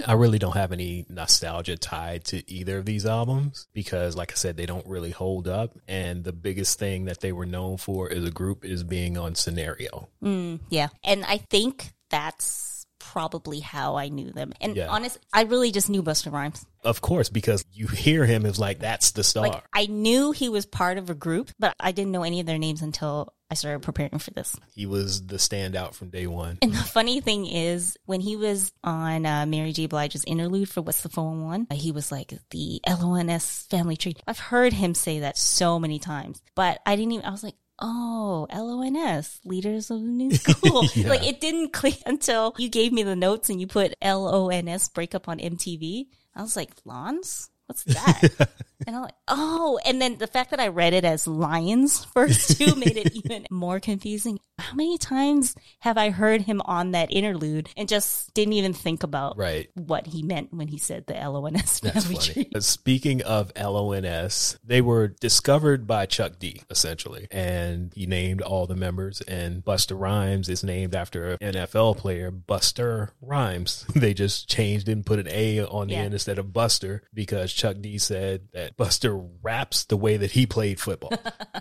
I 0.06 0.12
really 0.14 0.38
don't 0.38 0.56
have 0.56 0.72
any 0.72 1.06
nostalgia 1.08 1.76
tied 1.76 2.24
to 2.26 2.50
either 2.50 2.78
of 2.78 2.84
these 2.84 3.06
albums 3.06 3.68
because, 3.72 4.16
like 4.16 4.32
I 4.32 4.34
said, 4.34 4.56
they 4.56 4.66
don't 4.66 4.86
really 4.86 5.10
hold 5.10 5.48
up. 5.48 5.76
And 5.88 6.24
the 6.24 6.32
biggest 6.32 6.78
thing 6.78 7.06
that 7.06 7.20
they 7.20 7.32
were 7.32 7.46
known 7.46 7.76
for 7.76 8.10
as 8.10 8.24
a 8.24 8.30
group 8.30 8.64
is 8.64 8.82
being 8.82 9.16
on 9.18 9.34
Scenario. 9.34 10.08
Mm, 10.22 10.60
yeah. 10.70 10.88
And 11.04 11.24
I 11.24 11.38
think 11.38 11.92
that's 12.10 12.86
probably 12.98 13.60
how 13.60 13.96
I 13.96 14.08
knew 14.08 14.30
them. 14.30 14.52
And 14.60 14.76
yeah. 14.76 14.88
honest, 14.88 15.18
I 15.32 15.42
really 15.44 15.70
just 15.70 15.88
knew 15.88 16.02
Busta 16.02 16.32
Rhymes. 16.32 16.66
Of 16.86 17.00
course, 17.00 17.28
because 17.28 17.64
you 17.72 17.88
hear 17.88 18.24
him 18.24 18.46
as 18.46 18.58
like 18.58 18.78
that's 18.78 19.10
the 19.10 19.24
star. 19.24 19.48
Like 19.48 19.64
I 19.72 19.86
knew 19.86 20.30
he 20.30 20.48
was 20.48 20.66
part 20.66 20.98
of 20.98 21.10
a 21.10 21.14
group, 21.14 21.50
but 21.58 21.74
I 21.80 21.90
didn't 21.92 22.12
know 22.12 22.22
any 22.22 22.40
of 22.40 22.46
their 22.46 22.58
names 22.58 22.80
until 22.80 23.34
I 23.50 23.54
started 23.54 23.82
preparing 23.82 24.18
for 24.18 24.30
this. 24.30 24.56
He 24.74 24.86
was 24.86 25.26
the 25.26 25.36
standout 25.36 25.94
from 25.94 26.10
day 26.10 26.26
one. 26.26 26.58
And 26.62 26.72
the 26.72 26.78
funny 26.78 27.20
thing 27.20 27.46
is, 27.46 27.96
when 28.04 28.20
he 28.20 28.36
was 28.36 28.72
on 28.82 29.26
uh, 29.26 29.46
Mary 29.46 29.72
J. 29.72 29.86
Blige's 29.86 30.24
interlude 30.24 30.68
for 30.68 30.82
What's 30.82 31.02
the 31.02 31.08
411, 31.08 31.76
he 31.76 31.92
was 31.92 32.10
like 32.10 32.32
the 32.50 32.80
LONS 32.88 33.66
family 33.70 33.96
tree. 33.96 34.16
I've 34.26 34.38
heard 34.38 34.72
him 34.72 34.94
say 34.94 35.20
that 35.20 35.38
so 35.38 35.78
many 35.78 35.98
times, 35.98 36.40
but 36.54 36.80
I 36.86 36.96
didn't 36.96 37.12
even, 37.12 37.26
I 37.26 37.30
was 37.30 37.44
like, 37.44 37.54
oh, 37.80 38.46
LONS, 38.52 39.40
leaders 39.44 39.90
of 39.90 40.00
the 40.00 40.06
new 40.06 40.30
school. 40.34 40.84
yeah. 40.94 41.08
Like 41.08 41.24
it 41.24 41.40
didn't 41.40 41.72
click 41.72 41.98
until 42.06 42.54
you 42.58 42.68
gave 42.68 42.92
me 42.92 43.02
the 43.02 43.16
notes 43.16 43.48
and 43.48 43.60
you 43.60 43.66
put 43.66 43.94
LONS 44.02 44.88
breakup 44.90 45.28
on 45.28 45.38
MTV. 45.38 46.06
I 46.36 46.42
was 46.42 46.54
like, 46.54 46.70
Lons? 46.84 47.50
What's 47.66 47.82
that? 47.84 48.50
And 48.86 48.96
I'm 48.96 49.02
like, 49.02 49.14
oh, 49.28 49.78
and 49.86 50.00
then 50.00 50.18
the 50.18 50.26
fact 50.26 50.50
that 50.50 50.60
I 50.60 50.68
read 50.68 50.92
it 50.92 51.04
as 51.04 51.26
lions 51.26 52.04
first 52.04 52.56
too 52.58 52.74
made 52.74 52.96
it 52.96 53.14
even 53.14 53.46
more 53.50 53.80
confusing. 53.80 54.38
How 54.58 54.74
many 54.74 54.96
times 54.96 55.54
have 55.80 55.98
I 55.98 56.10
heard 56.10 56.42
him 56.42 56.62
on 56.64 56.92
that 56.92 57.12
interlude 57.12 57.68
and 57.76 57.88
just 57.88 58.32
didn't 58.34 58.54
even 58.54 58.72
think 58.72 59.02
about 59.02 59.36
right. 59.36 59.68
what 59.74 60.06
he 60.06 60.22
meant 60.22 60.52
when 60.52 60.68
he 60.68 60.78
said 60.78 61.06
the 61.06 61.14
LONS 61.14 61.80
That's 61.80 62.06
funny. 62.06 62.48
Uh, 62.54 62.60
speaking 62.60 63.22
of 63.22 63.52
LONS, 63.54 64.58
they 64.64 64.80
were 64.80 65.08
discovered 65.08 65.86
by 65.86 66.06
Chuck 66.06 66.38
D, 66.38 66.62
essentially, 66.70 67.28
and 67.30 67.92
he 67.94 68.06
named 68.06 68.40
all 68.40 68.66
the 68.66 68.76
members, 68.76 69.20
and 69.22 69.62
Busta 69.64 69.98
Rhymes 69.98 70.48
is 70.48 70.64
named 70.64 70.94
after 70.94 71.32
an 71.32 71.38
NFL 71.38 71.98
player, 71.98 72.30
Buster 72.30 73.10
Rhymes. 73.20 73.84
They 73.96 74.12
just 74.14 74.48
changed 74.48 74.88
and 74.88 75.04
put 75.04 75.18
an 75.18 75.26
A 75.28 75.64
on 75.64 75.88
the 75.88 75.94
yeah. 75.94 76.00
end 76.00 76.12
instead 76.12 76.38
of 76.38 76.52
Buster 76.52 77.02
because 77.12 77.52
Chuck 77.52 77.76
D 77.80 77.98
said 77.98 78.48
that 78.52 78.65
Buster 78.76 79.16
raps 79.16 79.84
the 79.84 79.96
way 79.96 80.16
that 80.16 80.32
he 80.32 80.46
played 80.46 80.80
football. 80.80 81.12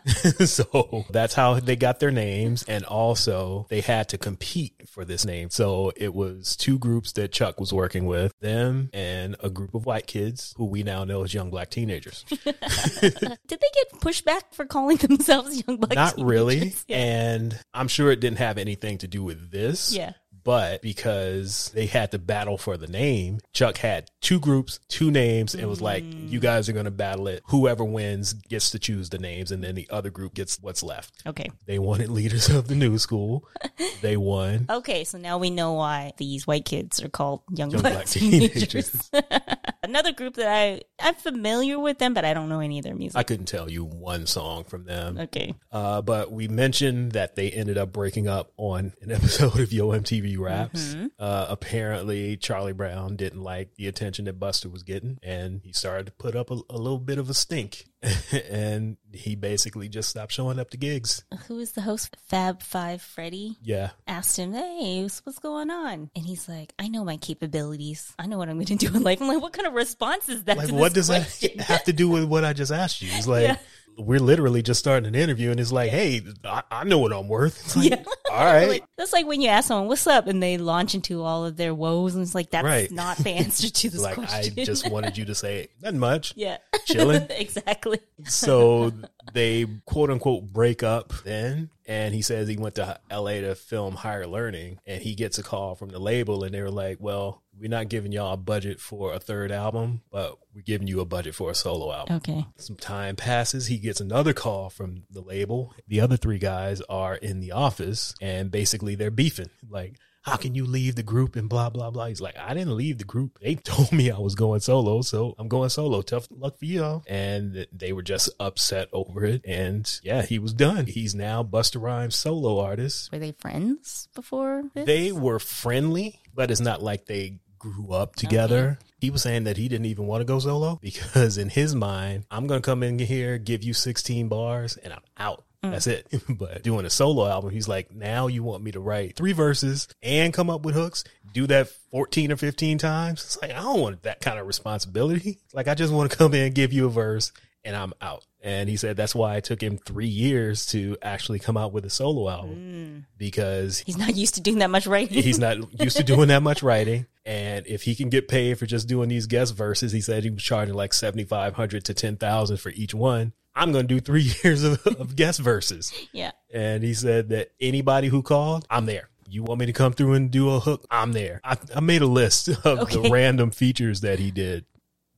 so 0.45 1.05
that's 1.09 1.33
how 1.33 1.59
they 1.59 1.75
got 1.75 1.99
their 1.99 2.11
names. 2.11 2.63
And 2.63 2.85
also 2.85 3.67
they 3.69 3.81
had 3.81 4.09
to 4.09 4.17
compete 4.17 4.89
for 4.89 5.05
this 5.05 5.25
name. 5.25 5.49
So 5.49 5.91
it 5.95 6.13
was 6.13 6.55
two 6.55 6.79
groups 6.79 7.11
that 7.13 7.31
Chuck 7.31 7.59
was 7.59 7.73
working 7.73 8.05
with, 8.05 8.31
them 8.39 8.89
and 8.93 9.35
a 9.41 9.49
group 9.49 9.75
of 9.75 9.85
white 9.85 10.07
kids 10.07 10.53
who 10.57 10.65
we 10.65 10.83
now 10.83 11.03
know 11.03 11.23
as 11.23 11.33
young 11.33 11.49
black 11.49 11.69
teenagers. 11.69 12.23
Did 12.29 12.51
they 12.51 13.71
get 13.73 14.01
pushback 14.01 14.41
for 14.53 14.65
calling 14.65 14.97
themselves 14.97 15.63
young 15.67 15.77
black 15.77 15.91
teenagers? 15.91 15.95
Not 15.95 16.15
teenagers? 16.15 16.29
really. 16.29 16.75
Yeah. 16.87 16.97
And 16.97 17.59
I'm 17.73 17.87
sure 17.87 18.11
it 18.11 18.19
didn't 18.19 18.39
have 18.39 18.57
anything 18.57 18.99
to 18.99 19.07
do 19.07 19.23
with 19.23 19.51
this. 19.51 19.93
Yeah 19.93 20.13
but 20.45 20.83
because 20.83 21.71
they 21.73 21.87
had 21.87 22.11
to 22.11 22.19
battle 22.19 22.57
for 22.57 22.77
the 22.77 22.87
name, 22.87 23.39
Chuck 23.51 23.77
had 23.79 24.11
two 24.21 24.39
groups, 24.39 24.79
two 24.87 25.09
names, 25.09 25.55
and 25.55 25.67
was 25.67 25.81
like, 25.81 26.03
mm. 26.03 26.29
you 26.29 26.39
guys 26.39 26.69
are 26.69 26.73
going 26.73 26.85
to 26.85 26.91
battle 26.91 27.27
it. 27.27 27.41
Whoever 27.47 27.83
wins 27.83 28.33
gets 28.33 28.69
to 28.69 28.79
choose 28.79 29.09
the 29.09 29.17
names, 29.17 29.51
and 29.51 29.63
then 29.63 29.73
the 29.73 29.89
other 29.89 30.11
group 30.11 30.35
gets 30.35 30.59
what's 30.61 30.83
left. 30.83 31.23
Okay. 31.25 31.49
They 31.65 31.79
wanted 31.79 32.09
leaders 32.09 32.47
of 32.47 32.67
the 32.67 32.75
new 32.75 32.99
school. 32.99 33.47
they 34.01 34.15
won. 34.17 34.67
Okay, 34.69 35.03
so 35.03 35.17
now 35.17 35.39
we 35.39 35.49
know 35.49 35.73
why 35.73 36.13
these 36.17 36.45
white 36.45 36.63
kids 36.63 37.03
are 37.03 37.09
called 37.09 37.41
young, 37.49 37.71
young 37.71 37.81
black, 37.81 37.93
black, 37.93 38.05
teenagers. 38.05 39.09
teenagers. 39.11 39.11
Another 39.83 40.11
group 40.11 40.35
that 40.35 40.47
I 40.47 40.81
I'm 40.99 41.15
familiar 41.15 41.77
with 41.77 41.99
them, 41.99 42.13
but 42.13 42.25
I 42.25 42.33
don't 42.33 42.49
know 42.49 42.59
any 42.59 42.79
of 42.79 42.85
their 42.85 42.95
music. 42.95 43.17
I 43.17 43.23
couldn't 43.23 43.45
tell 43.45 43.69
you 43.69 43.83
one 43.83 44.25
song 44.25 44.63
from 44.63 44.85
them. 44.85 45.19
Okay. 45.19 45.53
Uh, 45.71 46.01
but 46.01 46.31
we 46.31 46.47
mentioned 46.47 47.11
that 47.11 47.35
they 47.35 47.51
ended 47.51 47.77
up 47.77 47.91
breaking 47.91 48.27
up 48.27 48.51
on 48.57 48.93
an 49.01 49.11
episode 49.11 49.59
of 49.59 49.71
Yo 49.71 49.89
MTV 49.89 50.34
raps. 50.37 50.93
Mm-hmm. 50.95 51.07
Uh, 51.19 51.47
apparently, 51.49 52.37
Charlie 52.37 52.73
Brown 52.73 53.15
didn't 53.15 53.41
like 53.41 53.75
the 53.75 53.87
attention 53.87 54.25
that 54.25 54.39
Busta 54.39 54.71
was 54.71 54.83
getting, 54.83 55.17
and 55.23 55.61
he 55.63 55.71
started 55.71 56.05
to 56.07 56.11
put 56.13 56.35
up 56.35 56.51
a, 56.51 56.59
a 56.69 56.77
little 56.77 56.99
bit 56.99 57.17
of 57.17 57.29
a 57.29 57.33
stink. 57.33 57.85
and 58.49 58.97
he 59.11 59.35
basically 59.35 59.89
just 59.89 60.09
stopped 60.09 60.31
showing 60.31 60.59
up 60.59 60.69
to 60.71 60.77
gigs. 60.77 61.23
Who 61.47 61.59
is 61.59 61.71
the 61.71 61.81
host? 61.81 62.15
Fab 62.27 62.61
Five 62.61 63.01
Freddy. 63.01 63.57
Yeah. 63.61 63.91
Asked 64.07 64.37
him, 64.37 64.53
"Hey, 64.53 65.01
what's 65.01 65.39
going 65.39 65.69
on?" 65.69 66.09
And 66.15 66.25
he's 66.25 66.47
like, 66.47 66.73
"I 66.79 66.87
know 66.87 67.03
my 67.03 67.17
capabilities. 67.17 68.13
I 68.19 68.27
know 68.27 68.37
what 68.37 68.49
I'm 68.49 68.55
going 68.55 68.65
to 68.65 68.75
do 68.75 68.87
in 68.87 69.03
life." 69.03 69.21
I'm 69.21 69.27
like, 69.27 69.41
"What 69.41 69.53
kind 69.53 69.67
of 69.67 69.73
response 69.73 70.29
is 70.29 70.43
that?" 70.45 70.57
Like, 70.57 70.71
what 70.71 70.93
does 70.93 71.07
question? 71.07 71.51
that 71.57 71.63
have 71.67 71.83
to 71.85 71.93
do 71.93 72.09
with 72.09 72.25
what 72.25 72.45
I 72.45 72.53
just 72.53 72.71
asked 72.71 73.01
you? 73.01 73.09
He's 73.09 73.27
like. 73.27 73.43
Yeah 73.43 73.57
we're 73.97 74.19
literally 74.19 74.61
just 74.61 74.79
starting 74.79 75.07
an 75.07 75.15
interview 75.15 75.51
and 75.51 75.59
it's 75.59 75.71
like, 75.71 75.89
hey, 75.89 76.21
I, 76.43 76.63
I 76.69 76.83
know 76.83 76.99
what 76.99 77.13
I'm 77.13 77.27
worth. 77.27 77.59
It's 77.65 77.75
like, 77.75 77.89
Yeah. 77.91 78.03
all 78.31 78.43
right. 78.45 78.67
Like, 78.67 78.83
that's 78.97 79.13
like 79.13 79.25
when 79.25 79.41
you 79.41 79.49
ask 79.49 79.67
someone, 79.67 79.87
what's 79.87 80.05
up? 80.07 80.27
And 80.27 80.41
they 80.41 80.57
launch 80.57 80.95
into 80.95 81.23
all 81.23 81.45
of 81.45 81.55
their 81.55 81.73
woes. 81.73 82.15
And 82.15 82.23
it's 82.23 82.35
like, 82.35 82.49
that's 82.51 82.65
Right. 82.65 82.91
not 82.91 83.17
the 83.17 83.29
answer 83.31 83.69
to 83.69 83.89
this 83.89 84.01
like, 84.01 84.15
question. 84.15 84.53
I 84.57 84.63
just 84.63 84.89
wanted 84.89 85.17
you 85.17 85.25
to 85.25 85.35
say, 85.35 85.69
nothing 85.81 85.99
much. 85.99 86.33
yeah. 86.35 86.57
Chilling. 86.85 87.27
exactly. 87.29 87.94
So 88.27 88.91
they 89.33 89.65
quote 89.85 90.09
unquote 90.09 90.51
break 90.51 90.83
up 90.83 91.13
then. 91.23 91.69
And 91.85 92.15
he 92.15 92.21
says 92.23 92.47
he 92.47 92.57
went 92.57 92.75
to 92.75 92.99
LA 93.11 93.41
to 93.41 93.53
film 93.53 93.95
Higher 93.95 94.25
Learning. 94.25 94.79
And 94.87 95.01
he 95.01 95.13
gets 95.13 95.37
a 95.37 95.43
call 95.43 95.75
from 95.75 95.89
the 95.89 95.99
label 95.99 96.43
and 96.43 96.53
they 96.53 96.61
were 96.61 96.71
like, 96.71 96.97
well, 96.99 97.43
we're 97.59 97.69
not 97.69 97.89
giving 97.89 98.11
y'all 98.11 98.33
a 98.33 98.37
budget 98.37 98.79
for 98.79 99.13
a 99.13 99.19
third 99.19 99.51
album, 99.51 100.01
but 100.11 100.37
we're 100.55 100.61
giving 100.61 100.87
you 100.87 101.01
a 101.01 101.05
budget 101.05 101.35
for 101.35 101.51
a 101.51 101.55
solo 101.55 101.93
album. 101.93 102.15
Okay. 102.17 102.45
Some 102.57 102.77
time 102.77 103.15
passes. 103.15 103.67
He 103.67 103.77
gets 103.77 104.01
another 104.01 104.33
call 104.33 104.69
from 104.69 105.03
the 105.11 105.21
label. 105.21 105.73
The 105.87 106.01
other 106.01 106.17
three 106.17 106.39
guys 106.39 106.81
are 106.89 107.15
in 107.15 107.39
the 107.39 107.51
office 107.51 108.15
and 108.21 108.49
basically 108.49 108.95
they're 108.95 109.11
beefing. 109.11 109.49
Like, 109.69 109.97
how 110.25 110.37
can 110.37 110.55
you 110.55 110.65
leave 110.65 110.95
the 110.95 111.03
group 111.03 111.35
and 111.35 111.47
blah, 111.47 111.69
blah, 111.69 111.91
blah. 111.91 112.07
He's 112.07 112.19
like, 112.19 112.35
I 112.35 112.55
didn't 112.55 112.75
leave 112.75 112.97
the 112.97 113.03
group. 113.03 113.37
They 113.39 113.55
told 113.63 113.91
me 113.91 114.09
I 114.09 114.17
was 114.17 114.33
going 114.33 114.59
solo. 114.59 115.01
So 115.01 115.35
I'm 115.37 115.47
going 115.47 115.69
solo. 115.69 116.01
Tough 116.01 116.27
luck 116.31 116.57
for 116.57 116.65
y'all. 116.65 117.03
And 117.07 117.67
they 117.71 117.93
were 117.93 118.01
just 118.01 118.29
upset 118.39 118.89
over 118.91 119.23
it. 119.23 119.41
And 119.45 119.87
yeah, 120.03 120.23
he 120.23 120.39
was 120.39 120.53
done. 120.53 120.87
He's 120.87 121.13
now 121.13 121.43
Busta 121.43 121.79
Rhymes 121.79 122.15
solo 122.15 122.59
artist. 122.59 123.11
Were 123.11 123.19
they 123.19 123.33
friends 123.33 124.09
before 124.15 124.63
this? 124.73 124.85
They 124.85 125.11
were 125.11 125.37
friendly, 125.37 126.19
but 126.33 126.49
it's 126.49 126.59
not 126.59 126.81
like 126.81 127.05
they 127.05 127.39
grew 127.59 127.91
up 127.91 128.15
together. 128.15 128.79
He 128.99 129.11
was 129.11 129.21
saying 129.21 129.43
that 129.43 129.57
he 129.57 129.67
didn't 129.67 129.85
even 129.85 130.07
want 130.07 130.21
to 130.21 130.25
go 130.25 130.39
solo 130.39 130.79
because 130.81 131.37
in 131.37 131.49
his 131.49 131.75
mind, 131.75 132.25
I'm 132.31 132.47
going 132.47 132.61
to 132.61 132.65
come 132.65 132.81
in 132.81 132.97
here, 132.97 133.37
give 133.37 133.63
you 133.63 133.73
16 133.73 134.27
bars, 134.27 134.77
and 134.77 134.91
I'm 134.91 135.03
out. 135.17 135.45
Mm. 135.65 135.71
That's 135.71 135.87
it. 135.87 136.07
but 136.29 136.63
doing 136.63 136.85
a 136.85 136.89
solo 136.89 137.27
album, 137.27 137.51
he's 137.51 137.67
like, 137.67 137.93
now 137.93 138.27
you 138.27 138.43
want 138.43 138.63
me 138.63 138.71
to 138.71 138.79
write 138.79 139.15
three 139.15 139.33
verses 139.33 139.87
and 140.01 140.33
come 140.33 140.49
up 140.49 140.63
with 140.63 140.75
hooks, 140.75 141.03
do 141.33 141.47
that 141.47 141.69
14 141.91 142.31
or 142.31 142.37
15 142.37 142.77
times. 142.77 143.23
It's 143.23 143.41
like, 143.41 143.51
I 143.51 143.61
don't 143.61 143.81
want 143.81 144.03
that 144.03 144.21
kind 144.21 144.39
of 144.39 144.47
responsibility. 144.47 145.39
Like, 145.53 145.69
I 145.69 145.73
just 145.73 145.93
want 145.93 146.11
to 146.11 146.17
come 146.17 146.33
in, 146.33 146.51
give 146.51 146.73
you 146.73 146.85
a 146.85 146.89
verse, 146.89 147.31
and 147.63 147.77
I'm 147.77 147.93
out. 148.01 148.25
And 148.41 148.69
he 148.69 148.77
said 148.77 148.95
that's 148.95 149.15
why 149.15 149.37
it 149.37 149.43
took 149.43 149.61
him 149.61 149.77
three 149.77 150.07
years 150.07 150.67
to 150.67 150.97
actually 151.01 151.39
come 151.39 151.57
out 151.57 151.73
with 151.73 151.83
a 151.83 151.89
solo 151.89 152.29
album 152.29 152.55
mm. 152.55 153.05
because 153.17 153.79
He's 153.79 153.97
not 153.97 154.15
used 154.15 154.35
to 154.35 154.41
doing 154.41 154.59
that 154.59 154.69
much 154.69 154.85
writing. 154.85 155.23
he's 155.23 155.39
not 155.39 155.57
used 155.81 155.97
to 155.97 156.03
doing 156.03 156.27
that 156.27 156.43
much 156.43 156.61
writing. 156.63 157.07
And 157.25 157.65
if 157.65 157.81
he 157.81 157.95
can 157.95 158.09
get 158.09 158.27
paid 158.27 158.59
for 158.59 158.67
just 158.67 158.87
doing 158.87 159.09
these 159.09 159.25
guest 159.25 159.55
verses, 159.55 159.91
he 159.91 160.01
said 160.01 160.23
he 160.23 160.29
was 160.29 160.43
charging 160.43 160.75
like 160.75 160.93
seventy 160.93 161.23
five 161.23 161.55
hundred 161.55 161.85
to 161.85 161.95
ten 161.95 162.17
thousand 162.17 162.57
for 162.57 162.69
each 162.69 162.93
one. 162.93 163.33
I'm 163.55 163.71
going 163.71 163.87
to 163.87 163.93
do 163.93 163.99
three 164.01 164.31
years 164.43 164.63
of, 164.63 164.85
of 164.85 165.15
guest 165.15 165.39
verses. 165.39 165.93
yeah. 166.11 166.31
And 166.53 166.83
he 166.83 166.93
said 166.93 167.29
that 167.29 167.51
anybody 167.59 168.07
who 168.09 168.21
called, 168.21 168.65
I'm 168.69 168.85
there. 168.85 169.09
You 169.27 169.43
want 169.43 169.59
me 169.59 169.65
to 169.65 169.73
come 169.73 169.93
through 169.93 170.13
and 170.13 170.29
do 170.29 170.49
a 170.51 170.59
hook? 170.59 170.85
I'm 170.91 171.13
there. 171.13 171.41
I, 171.43 171.57
I 171.75 171.79
made 171.79 172.01
a 172.01 172.07
list 172.07 172.47
of 172.63 172.89
the 172.89 173.09
random 173.11 173.51
features 173.51 174.01
that 174.01 174.19
he 174.19 174.29
did. 174.31 174.65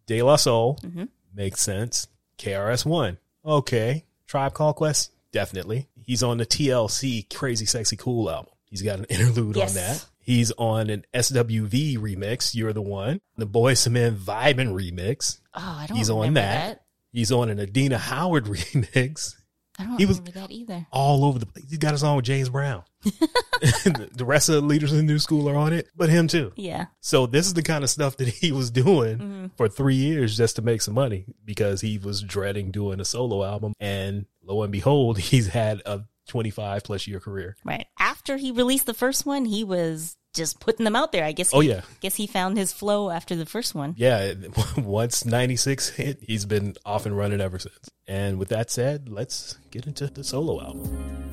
De 0.05 0.21
La 0.21 0.35
Soul 0.37 0.79
Mhm. 0.81 1.09
makes 1.35 1.61
sense. 1.61 2.07
KRS 2.37 2.85
One, 2.85 3.17
okay. 3.45 4.05
Tribe 4.27 4.53
Call 4.53 4.73
Quest, 4.73 5.11
definitely. 5.31 5.87
He's 6.05 6.23
on 6.23 6.37
the 6.37 6.45
TLC 6.45 7.23
Crazy 7.33 7.65
Sexy 7.65 7.95
Cool 7.97 8.29
album. 8.29 8.51
He's 8.69 8.81
got 8.81 8.99
an 8.99 9.05
interlude 9.09 9.55
Yes. 9.57 9.69
on 9.71 9.75
that. 9.75 10.05
He's 10.19 10.51
on 10.53 10.89
an 10.89 11.05
SWV 11.13 11.97
remix. 11.97 12.53
You're 12.53 12.73
the 12.73 12.81
one. 12.81 13.19
The 13.37 13.47
Boyz 13.47 13.87
II 13.87 13.93
Men 13.93 14.15
Vibin 14.17 14.73
remix. 14.73 15.39
Oh, 15.53 15.61
I 15.79 15.85
don't 15.87 15.97
He's 15.97 16.09
on 16.09 16.19
remember 16.19 16.41
that. 16.41 16.67
that. 16.67 16.81
He's 17.17 17.31
on 17.31 17.49
an 17.49 17.59
Adina 17.59 17.97
Howard 17.97 18.45
remix. 18.45 19.33
I 19.79 19.83
don't 19.85 19.97
He 19.97 20.05
was- 20.05 20.19
remember 20.19 20.39
that 20.39 20.51
either. 20.51 20.85
all 20.91 21.25
over 21.25 21.39
the 21.39 21.45
place. 21.47 21.65
He 21.69 21.77
got 21.77 21.91
his 21.93 22.03
on 22.03 22.15
with 22.15 22.25
James 22.25 22.49
Brown. 22.49 22.83
the 23.03 24.23
rest 24.25 24.49
of 24.49 24.55
the 24.55 24.61
leaders 24.61 24.91
in 24.91 24.97
the 24.97 25.03
new 25.03 25.19
school 25.19 25.49
are 25.49 25.55
on 25.55 25.73
it, 25.73 25.87
but 25.95 26.09
him 26.09 26.27
too. 26.27 26.51
Yeah. 26.55 26.85
So 27.01 27.25
this 27.25 27.45
is 27.47 27.53
the 27.53 27.63
kind 27.63 27.83
of 27.83 27.89
stuff 27.89 28.17
that 28.17 28.27
he 28.27 28.51
was 28.51 28.71
doing 28.71 29.17
Mm-hmm. 29.17 29.45
for 29.55 29.67
three 29.69 29.95
years 29.95 30.35
just 30.37 30.55
to 30.57 30.61
make 30.61 30.81
some 30.81 30.93
money 30.93 31.25
because 31.43 31.81
he 31.81 31.97
was 31.97 32.21
dreading 32.21 32.71
doing 32.71 32.99
a 32.99 33.05
solo 33.05 33.43
album. 33.43 33.73
And 33.79 34.25
lo 34.43 34.61
and 34.63 34.71
behold, 34.71 35.17
he's 35.19 35.47
had 35.47 35.81
a 35.85 36.01
25 36.27 36.83
plus 36.83 37.07
year 37.07 37.19
career. 37.19 37.55
Right. 37.63 37.87
After 37.99 38.37
he 38.37 38.51
released 38.51 38.85
the 38.85 38.93
first 38.93 39.25
one, 39.25 39.45
he 39.45 39.63
was 39.63 40.17
just 40.37 40.59
putting 40.61 40.85
them 40.85 40.95
out 40.95 41.11
there. 41.11 41.25
I 41.25 41.31
guess. 41.33 41.53
Oh, 41.53 41.59
he- 41.59 41.69
yeah. 41.69 41.81
Guess 41.99 42.15
he 42.15 42.27
found 42.27 42.57
his 42.57 42.71
flow 42.71 43.09
after 43.09 43.35
the 43.35 43.45
first 43.45 43.75
one. 43.75 43.93
Yeah, 43.97 44.33
once 44.77 45.25
96 45.25 45.89
hit, 45.89 46.19
he's 46.21 46.45
been 46.45 46.75
off 46.85 47.05
and 47.05 47.17
running 47.17 47.41
ever 47.41 47.59
since. 47.59 47.89
And 48.07 48.39
with 48.39 48.49
that 48.49 48.71
said, 48.71 49.09
let's 49.09 49.57
get 49.71 49.85
into 49.87 50.07
the 50.07 50.23
solo 50.23 50.61
album. 50.61 51.29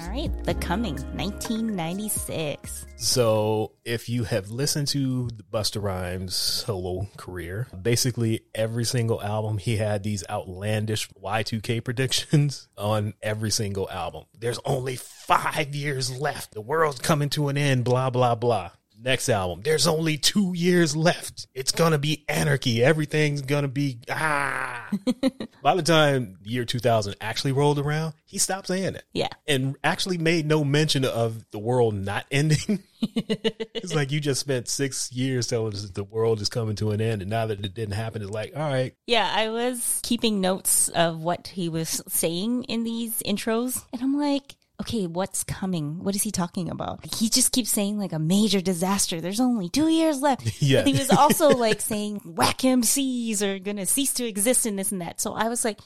All 0.00 0.08
right. 0.08 0.30
The 0.44 0.54
Coming, 0.54 0.94
1996. 1.16 2.86
So, 2.96 3.72
if 3.84 4.08
you 4.08 4.24
have 4.24 4.50
listened 4.50 4.88
to 4.88 5.28
Busta 5.52 5.82
Rhymes' 5.82 6.34
solo 6.34 7.08
career, 7.16 7.66
basically 7.82 8.42
every 8.54 8.84
single 8.84 9.22
album 9.22 9.58
he 9.58 9.76
had 9.76 10.02
these 10.02 10.24
outlandish 10.30 11.08
Y2K 11.22 11.84
predictions 11.84 12.68
on 12.78 13.14
every 13.22 13.50
single 13.50 13.90
album. 13.90 14.24
There's 14.38 14.60
only 14.64 14.96
five 14.96 15.74
years 15.74 16.18
left. 16.18 16.52
The 16.52 16.60
world's 16.60 17.00
coming 17.00 17.28
to 17.30 17.48
an 17.48 17.58
end, 17.58 17.84
blah, 17.84 18.10
blah, 18.10 18.34
blah. 18.34 18.70
Next 19.02 19.28
album, 19.30 19.62
there's 19.64 19.86
only 19.86 20.18
two 20.18 20.52
years 20.54 20.94
left. 20.94 21.46
It's 21.54 21.72
gonna 21.72 21.98
be 21.98 22.24
anarchy. 22.28 22.82
Everything's 22.84 23.40
gonna 23.40 23.68
be 23.68 23.98
ah. 24.10 24.88
By 25.62 25.74
the 25.74 25.82
time 25.82 26.36
the 26.42 26.50
year 26.50 26.64
2000 26.66 27.16
actually 27.20 27.52
rolled 27.52 27.78
around, 27.78 28.12
he 28.26 28.36
stopped 28.38 28.66
saying 28.66 28.96
it 28.96 29.04
Yeah. 29.12 29.28
and 29.46 29.76
actually 29.82 30.18
made 30.18 30.44
no 30.46 30.64
mention 30.64 31.04
of 31.06 31.50
the 31.50 31.58
world 31.58 31.94
not 31.94 32.26
ending. 32.30 32.82
it's 33.00 33.94
like 33.94 34.12
you 34.12 34.20
just 34.20 34.40
spent 34.40 34.68
six 34.68 35.10
years 35.12 35.46
telling 35.46 35.72
us 35.72 35.82
that 35.82 35.94
the 35.94 36.04
world 36.04 36.40
is 36.42 36.48
coming 36.50 36.76
to 36.76 36.90
an 36.90 37.00
end, 37.00 37.22
and 37.22 37.30
now 37.30 37.46
that 37.46 37.64
it 37.64 37.74
didn't 37.74 37.94
happen, 37.94 38.20
it's 38.22 38.30
like, 38.30 38.52
all 38.54 38.62
right, 38.62 38.94
Yeah, 39.06 39.30
I 39.34 39.48
was 39.48 40.00
keeping 40.02 40.40
notes 40.40 40.88
of 40.90 41.18
what 41.22 41.48
he 41.48 41.68
was 41.68 42.02
saying 42.08 42.64
in 42.64 42.84
these 42.84 43.22
intros, 43.24 43.82
and 43.92 44.02
I'm 44.02 44.18
like, 44.18 44.56
okay, 44.80 45.06
what's 45.06 45.44
coming? 45.44 46.02
What 46.02 46.14
is 46.14 46.22
he 46.22 46.30
talking 46.30 46.68
about? 46.70 47.04
He 47.14 47.28
just 47.28 47.52
keeps 47.52 47.70
saying 47.70 47.98
like 47.98 48.12
a 48.12 48.18
major 48.18 48.60
disaster. 48.60 49.20
There's 49.20 49.40
only 49.40 49.68
two 49.68 49.88
years 49.88 50.20
left. 50.20 50.42
Yeah. 50.62 50.82
But 50.82 50.92
he 50.92 50.98
was 50.98 51.10
also 51.10 51.50
like 51.50 51.80
saying 51.80 52.20
whack 52.24 52.58
MCs 52.58 53.40
are 53.42 53.58
gonna 53.58 53.86
cease 53.86 54.12
to 54.14 54.26
exist 54.26 54.66
in 54.66 54.76
this 54.76 54.92
and 54.92 55.00
that. 55.00 55.20
So 55.20 55.34
I 55.34 55.48
was 55.48 55.64
like, 55.64 55.78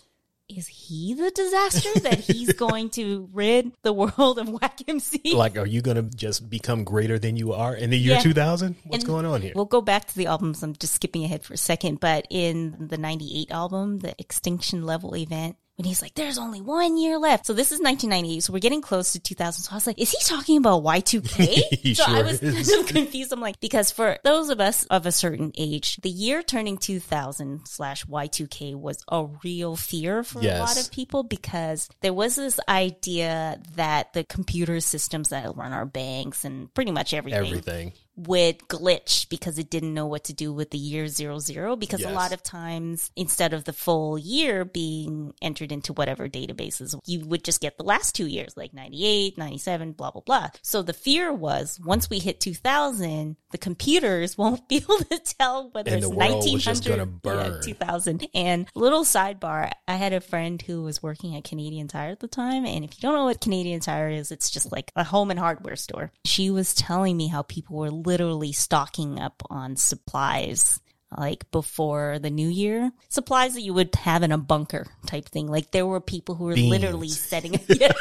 is 0.48 0.66
he 0.66 1.14
the 1.14 1.30
disaster 1.30 2.00
that 2.00 2.18
he's 2.20 2.52
going 2.64 2.90
to 2.90 3.30
rid 3.32 3.72
the 3.82 3.92
world 3.94 4.38
of 4.38 4.48
whack 4.48 4.80
MC? 4.86 5.32
like, 5.34 5.56
are 5.56 5.64
you 5.66 5.80
going 5.80 5.96
to 5.96 6.02
just 6.16 6.50
become 6.50 6.84
greater 6.84 7.18
than 7.18 7.34
you 7.36 7.54
are 7.54 7.74
in 7.74 7.88
the 7.90 7.96
year 7.98 8.16
Yeah. 8.16 8.20
2000? 8.20 8.76
What's 8.84 9.04
And 9.04 9.06
going 9.06 9.24
on 9.24 9.40
here? 9.40 9.52
We'll 9.54 9.64
go 9.64 9.80
back 9.80 10.06
to 10.08 10.14
the 10.14 10.26
albums. 10.26 10.62
I'm 10.62 10.74
just 10.74 10.92
skipping 10.94 11.24
ahead 11.24 11.44
for 11.44 11.54
a 11.54 11.56
second, 11.56 11.98
but 11.98 12.26
in 12.28 12.88
the 12.88 12.98
98 12.98 13.50
album, 13.50 14.00
the 14.00 14.14
Extinction 14.20 14.84
Level 14.84 15.16
event, 15.16 15.56
when 15.76 15.86
he's 15.86 16.02
like, 16.02 16.14
there's 16.14 16.38
only 16.38 16.60
one 16.60 16.96
year 16.96 17.18
left. 17.18 17.46
So 17.46 17.52
this 17.52 17.72
is 17.72 17.80
1998. 17.80 18.44
So 18.44 18.52
we're 18.52 18.60
getting 18.60 18.80
close 18.80 19.12
to 19.12 19.20
2000. 19.20 19.64
So 19.64 19.72
I 19.72 19.74
was 19.74 19.86
like, 19.86 19.98
is 19.98 20.12
he 20.12 20.18
talking 20.24 20.58
about 20.58 20.82
Y2K? 20.84 21.62
He 21.84 21.94
so 21.94 22.04
I 22.06 22.22
was 22.22 22.42
is. 22.42 22.68
kind 22.68 22.80
of 22.80 22.86
confused. 22.86 23.32
I'm 23.32 23.40
like, 23.40 23.60
because 23.60 23.90
for 23.90 24.18
those 24.24 24.48
of 24.48 24.60
us 24.60 24.84
of 24.84 25.06
a 25.06 25.12
certain 25.12 25.52
age, 25.56 25.96
the 25.98 26.08
year 26.08 26.42
turning 26.42 26.78
2000 26.78 27.66
slash 27.66 28.04
Y2K 28.06 28.74
was 28.74 29.04
a 29.08 29.26
real 29.42 29.76
fear 29.76 30.22
for 30.22 30.40
a 30.40 30.58
lot 30.58 30.80
of 30.80 30.90
people 30.90 31.22
because 31.24 31.88
there 32.00 32.14
was 32.14 32.36
this 32.36 32.58
idea 32.68 33.60
that 33.76 34.12
the 34.12 34.24
computer 34.24 34.80
systems 34.80 35.30
that 35.30 35.56
run 35.56 35.72
our 35.72 35.86
banks 35.86 36.44
and 36.44 36.72
pretty 36.72 36.92
much 36.92 37.12
Everything. 37.14 37.92
Would 38.16 38.58
glitch 38.60 39.28
because 39.28 39.58
it 39.58 39.70
didn't 39.70 39.94
know 39.94 40.06
what 40.06 40.24
to 40.24 40.32
do 40.32 40.52
with 40.52 40.70
the 40.70 40.78
year 40.78 41.08
zero 41.08 41.38
zero 41.38 41.76
because 41.76 42.02
a 42.02 42.10
lot 42.10 42.32
of 42.32 42.42
times 42.42 43.10
instead 43.16 43.52
of 43.52 43.64
the 43.64 43.72
full 43.72 44.18
year 44.18 44.64
being 44.64 45.32
entered 45.42 45.72
into 45.72 45.92
whatever 45.92 46.28
databases 46.28 46.98
you 47.06 47.26
would 47.26 47.44
just 47.44 47.60
get 47.60 47.76
the 47.76 47.84
last 47.84 48.14
two 48.14 48.26
years 48.26 48.56
like 48.56 48.72
98 48.72 49.36
97 49.38 49.92
blah 49.92 50.10
blah 50.10 50.22
blah. 50.22 50.48
So 50.62 50.82
the 50.82 50.92
fear 50.92 51.32
was 51.32 51.80
once 51.84 52.08
we 52.08 52.18
hit 52.18 52.40
2000 52.40 53.36
the 53.50 53.58
computers 53.58 54.36
won't 54.38 54.68
be 54.68 54.76
able 54.76 54.98
to 54.98 55.18
tell 55.38 55.70
whether 55.70 55.90
And 55.90 55.98
it's 55.98 56.08
the 56.08 56.14
world 56.14 56.44
1900 56.44 56.54
was 56.54 56.64
just 56.64 56.84
gonna 56.84 57.08
yeah, 57.24 57.60
2000 57.62 58.28
and 58.34 58.66
little 58.74 59.04
sidebar 59.04 59.70
i 59.86 59.94
had 59.94 60.12
a 60.12 60.20
friend 60.20 60.60
who 60.62 60.82
was 60.82 61.02
working 61.02 61.36
at 61.36 61.44
canadian 61.44 61.88
tire 61.88 62.10
at 62.10 62.20
the 62.20 62.28
time. 62.28 62.64
And 62.66 62.84
if 62.84 62.96
you 62.96 63.02
don't 63.02 63.14
know 63.14 63.24
what 63.24 63.40
canadian 63.40 63.80
tire 63.80 64.08
is 64.08 64.32
it's 64.32 64.50
just 64.50 64.72
like 64.72 64.90
a 64.96 65.04
home 65.04 65.30
and 65.30 65.38
hardware 65.38 65.76
store. 65.76 66.12
She 66.24 66.50
was 66.50 66.74
telling 66.74 67.16
me 67.16 67.28
how 67.28 67.42
people 67.42 67.76
were 67.76 67.90
literally 68.04 68.52
stocking 68.52 69.18
up 69.18 69.42
on 69.50 69.76
supplies 69.76 70.80
like 71.16 71.48
before 71.52 72.18
the 72.18 72.30
new 72.30 72.48
year 72.48 72.90
supplies 73.08 73.54
that 73.54 73.62
you 73.62 73.72
would 73.72 73.94
have 73.94 74.22
in 74.24 74.32
a 74.32 74.38
bunker 74.38 74.84
type 75.06 75.28
thing 75.28 75.46
like 75.46 75.70
there 75.70 75.86
were 75.86 76.00
people 76.00 76.34
who 76.34 76.44
were 76.44 76.54
Beans. 76.54 76.70
literally 76.70 77.08
setting 77.08 77.58
yeah, 77.68 77.92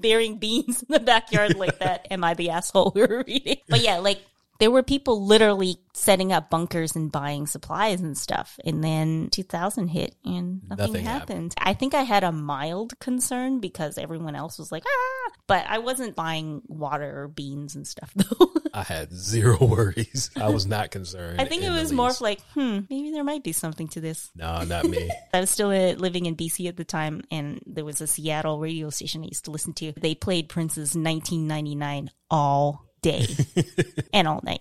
burying 0.00 0.38
beans 0.38 0.82
in 0.82 0.92
the 0.92 1.00
backyard 1.00 1.56
like 1.56 1.78
that 1.80 2.06
am 2.10 2.24
i 2.24 2.32
the 2.32 2.48
asshole 2.50 2.92
we 2.94 3.02
were 3.02 3.24
reading 3.26 3.58
but 3.68 3.80
yeah 3.80 3.98
like 3.98 4.20
There 4.58 4.70
were 4.70 4.82
people 4.82 5.24
literally 5.24 5.78
setting 5.94 6.32
up 6.32 6.50
bunkers 6.50 6.94
and 6.94 7.10
buying 7.10 7.46
supplies 7.46 8.02
and 8.02 8.12
stuff. 8.16 8.58
And 8.62 8.84
then 8.84 9.30
2000 9.32 9.88
hit 9.88 10.14
and 10.22 10.60
nothing, 10.68 10.92
Nothing 10.92 11.04
happened. 11.06 11.54
I 11.56 11.72
think 11.72 11.94
I 11.94 12.02
had 12.02 12.24
a 12.24 12.30
mild 12.30 12.98
concern 13.00 13.60
because 13.60 13.96
everyone 13.96 14.34
else 14.34 14.58
was 14.58 14.70
like, 14.70 14.84
ah, 14.86 15.30
but 15.46 15.64
I 15.66 15.78
wasn't 15.78 16.14
buying 16.14 16.60
water 16.68 17.22
or 17.22 17.28
beans 17.28 17.74
and 17.74 17.86
stuff 17.86 18.12
though. 18.14 18.52
I 18.72 18.82
had 18.82 19.12
zero 19.12 19.58
worries. 19.60 20.30
I 20.36 20.50
was 20.50 20.66
not 20.66 20.90
concerned. 20.90 21.40
I 21.40 21.44
think 21.44 21.62
it 21.62 21.70
was 21.70 21.92
more 21.92 22.10
of 22.10 22.20
like, 22.20 22.40
hmm, 22.54 22.80
maybe 22.88 23.10
there 23.12 23.24
might 23.24 23.42
be 23.42 23.52
something 23.52 23.88
to 23.88 24.00
this. 24.00 24.30
no, 24.34 24.62
not 24.64 24.84
me. 24.84 25.10
I 25.34 25.40
was 25.40 25.50
still 25.50 25.70
uh, 25.70 25.94
living 25.94 26.26
in 26.26 26.36
BC 26.36 26.68
at 26.68 26.76
the 26.76 26.84
time, 26.84 27.22
and 27.30 27.60
there 27.66 27.84
was 27.84 28.00
a 28.00 28.06
Seattle 28.06 28.58
radio 28.60 28.90
station 28.90 29.22
I 29.22 29.26
used 29.26 29.44
to 29.46 29.50
listen 29.50 29.72
to. 29.74 29.92
They 29.92 30.14
played 30.14 30.48
Prince's 30.48 30.94
1999 30.94 32.10
all 32.30 32.86
day 33.02 33.26
and 34.12 34.28
all 34.28 34.40
night. 34.44 34.60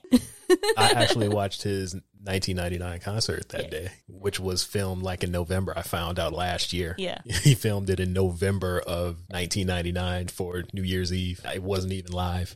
I 0.77 0.93
actually 0.95 1.29
watched 1.29 1.61
his 1.63 1.93
1999 2.23 2.99
concert 3.01 3.49
that 3.49 3.69
day, 3.69 3.91
which 4.07 4.39
was 4.39 4.63
filmed 4.63 5.03
like 5.03 5.23
in 5.23 5.31
November. 5.31 5.73
I 5.75 5.83
found 5.83 6.19
out 6.19 6.33
last 6.33 6.73
year. 6.73 6.95
Yeah. 6.97 7.19
He 7.25 7.53
filmed 7.53 7.89
it 7.89 7.99
in 7.99 8.13
November 8.13 8.79
of 8.79 9.17
1999 9.29 10.27
for 10.29 10.63
New 10.73 10.81
Year's 10.83 11.13
Eve. 11.13 11.41
It 11.53 11.61
wasn't 11.63 11.93
even 11.93 12.11
live. 12.11 12.55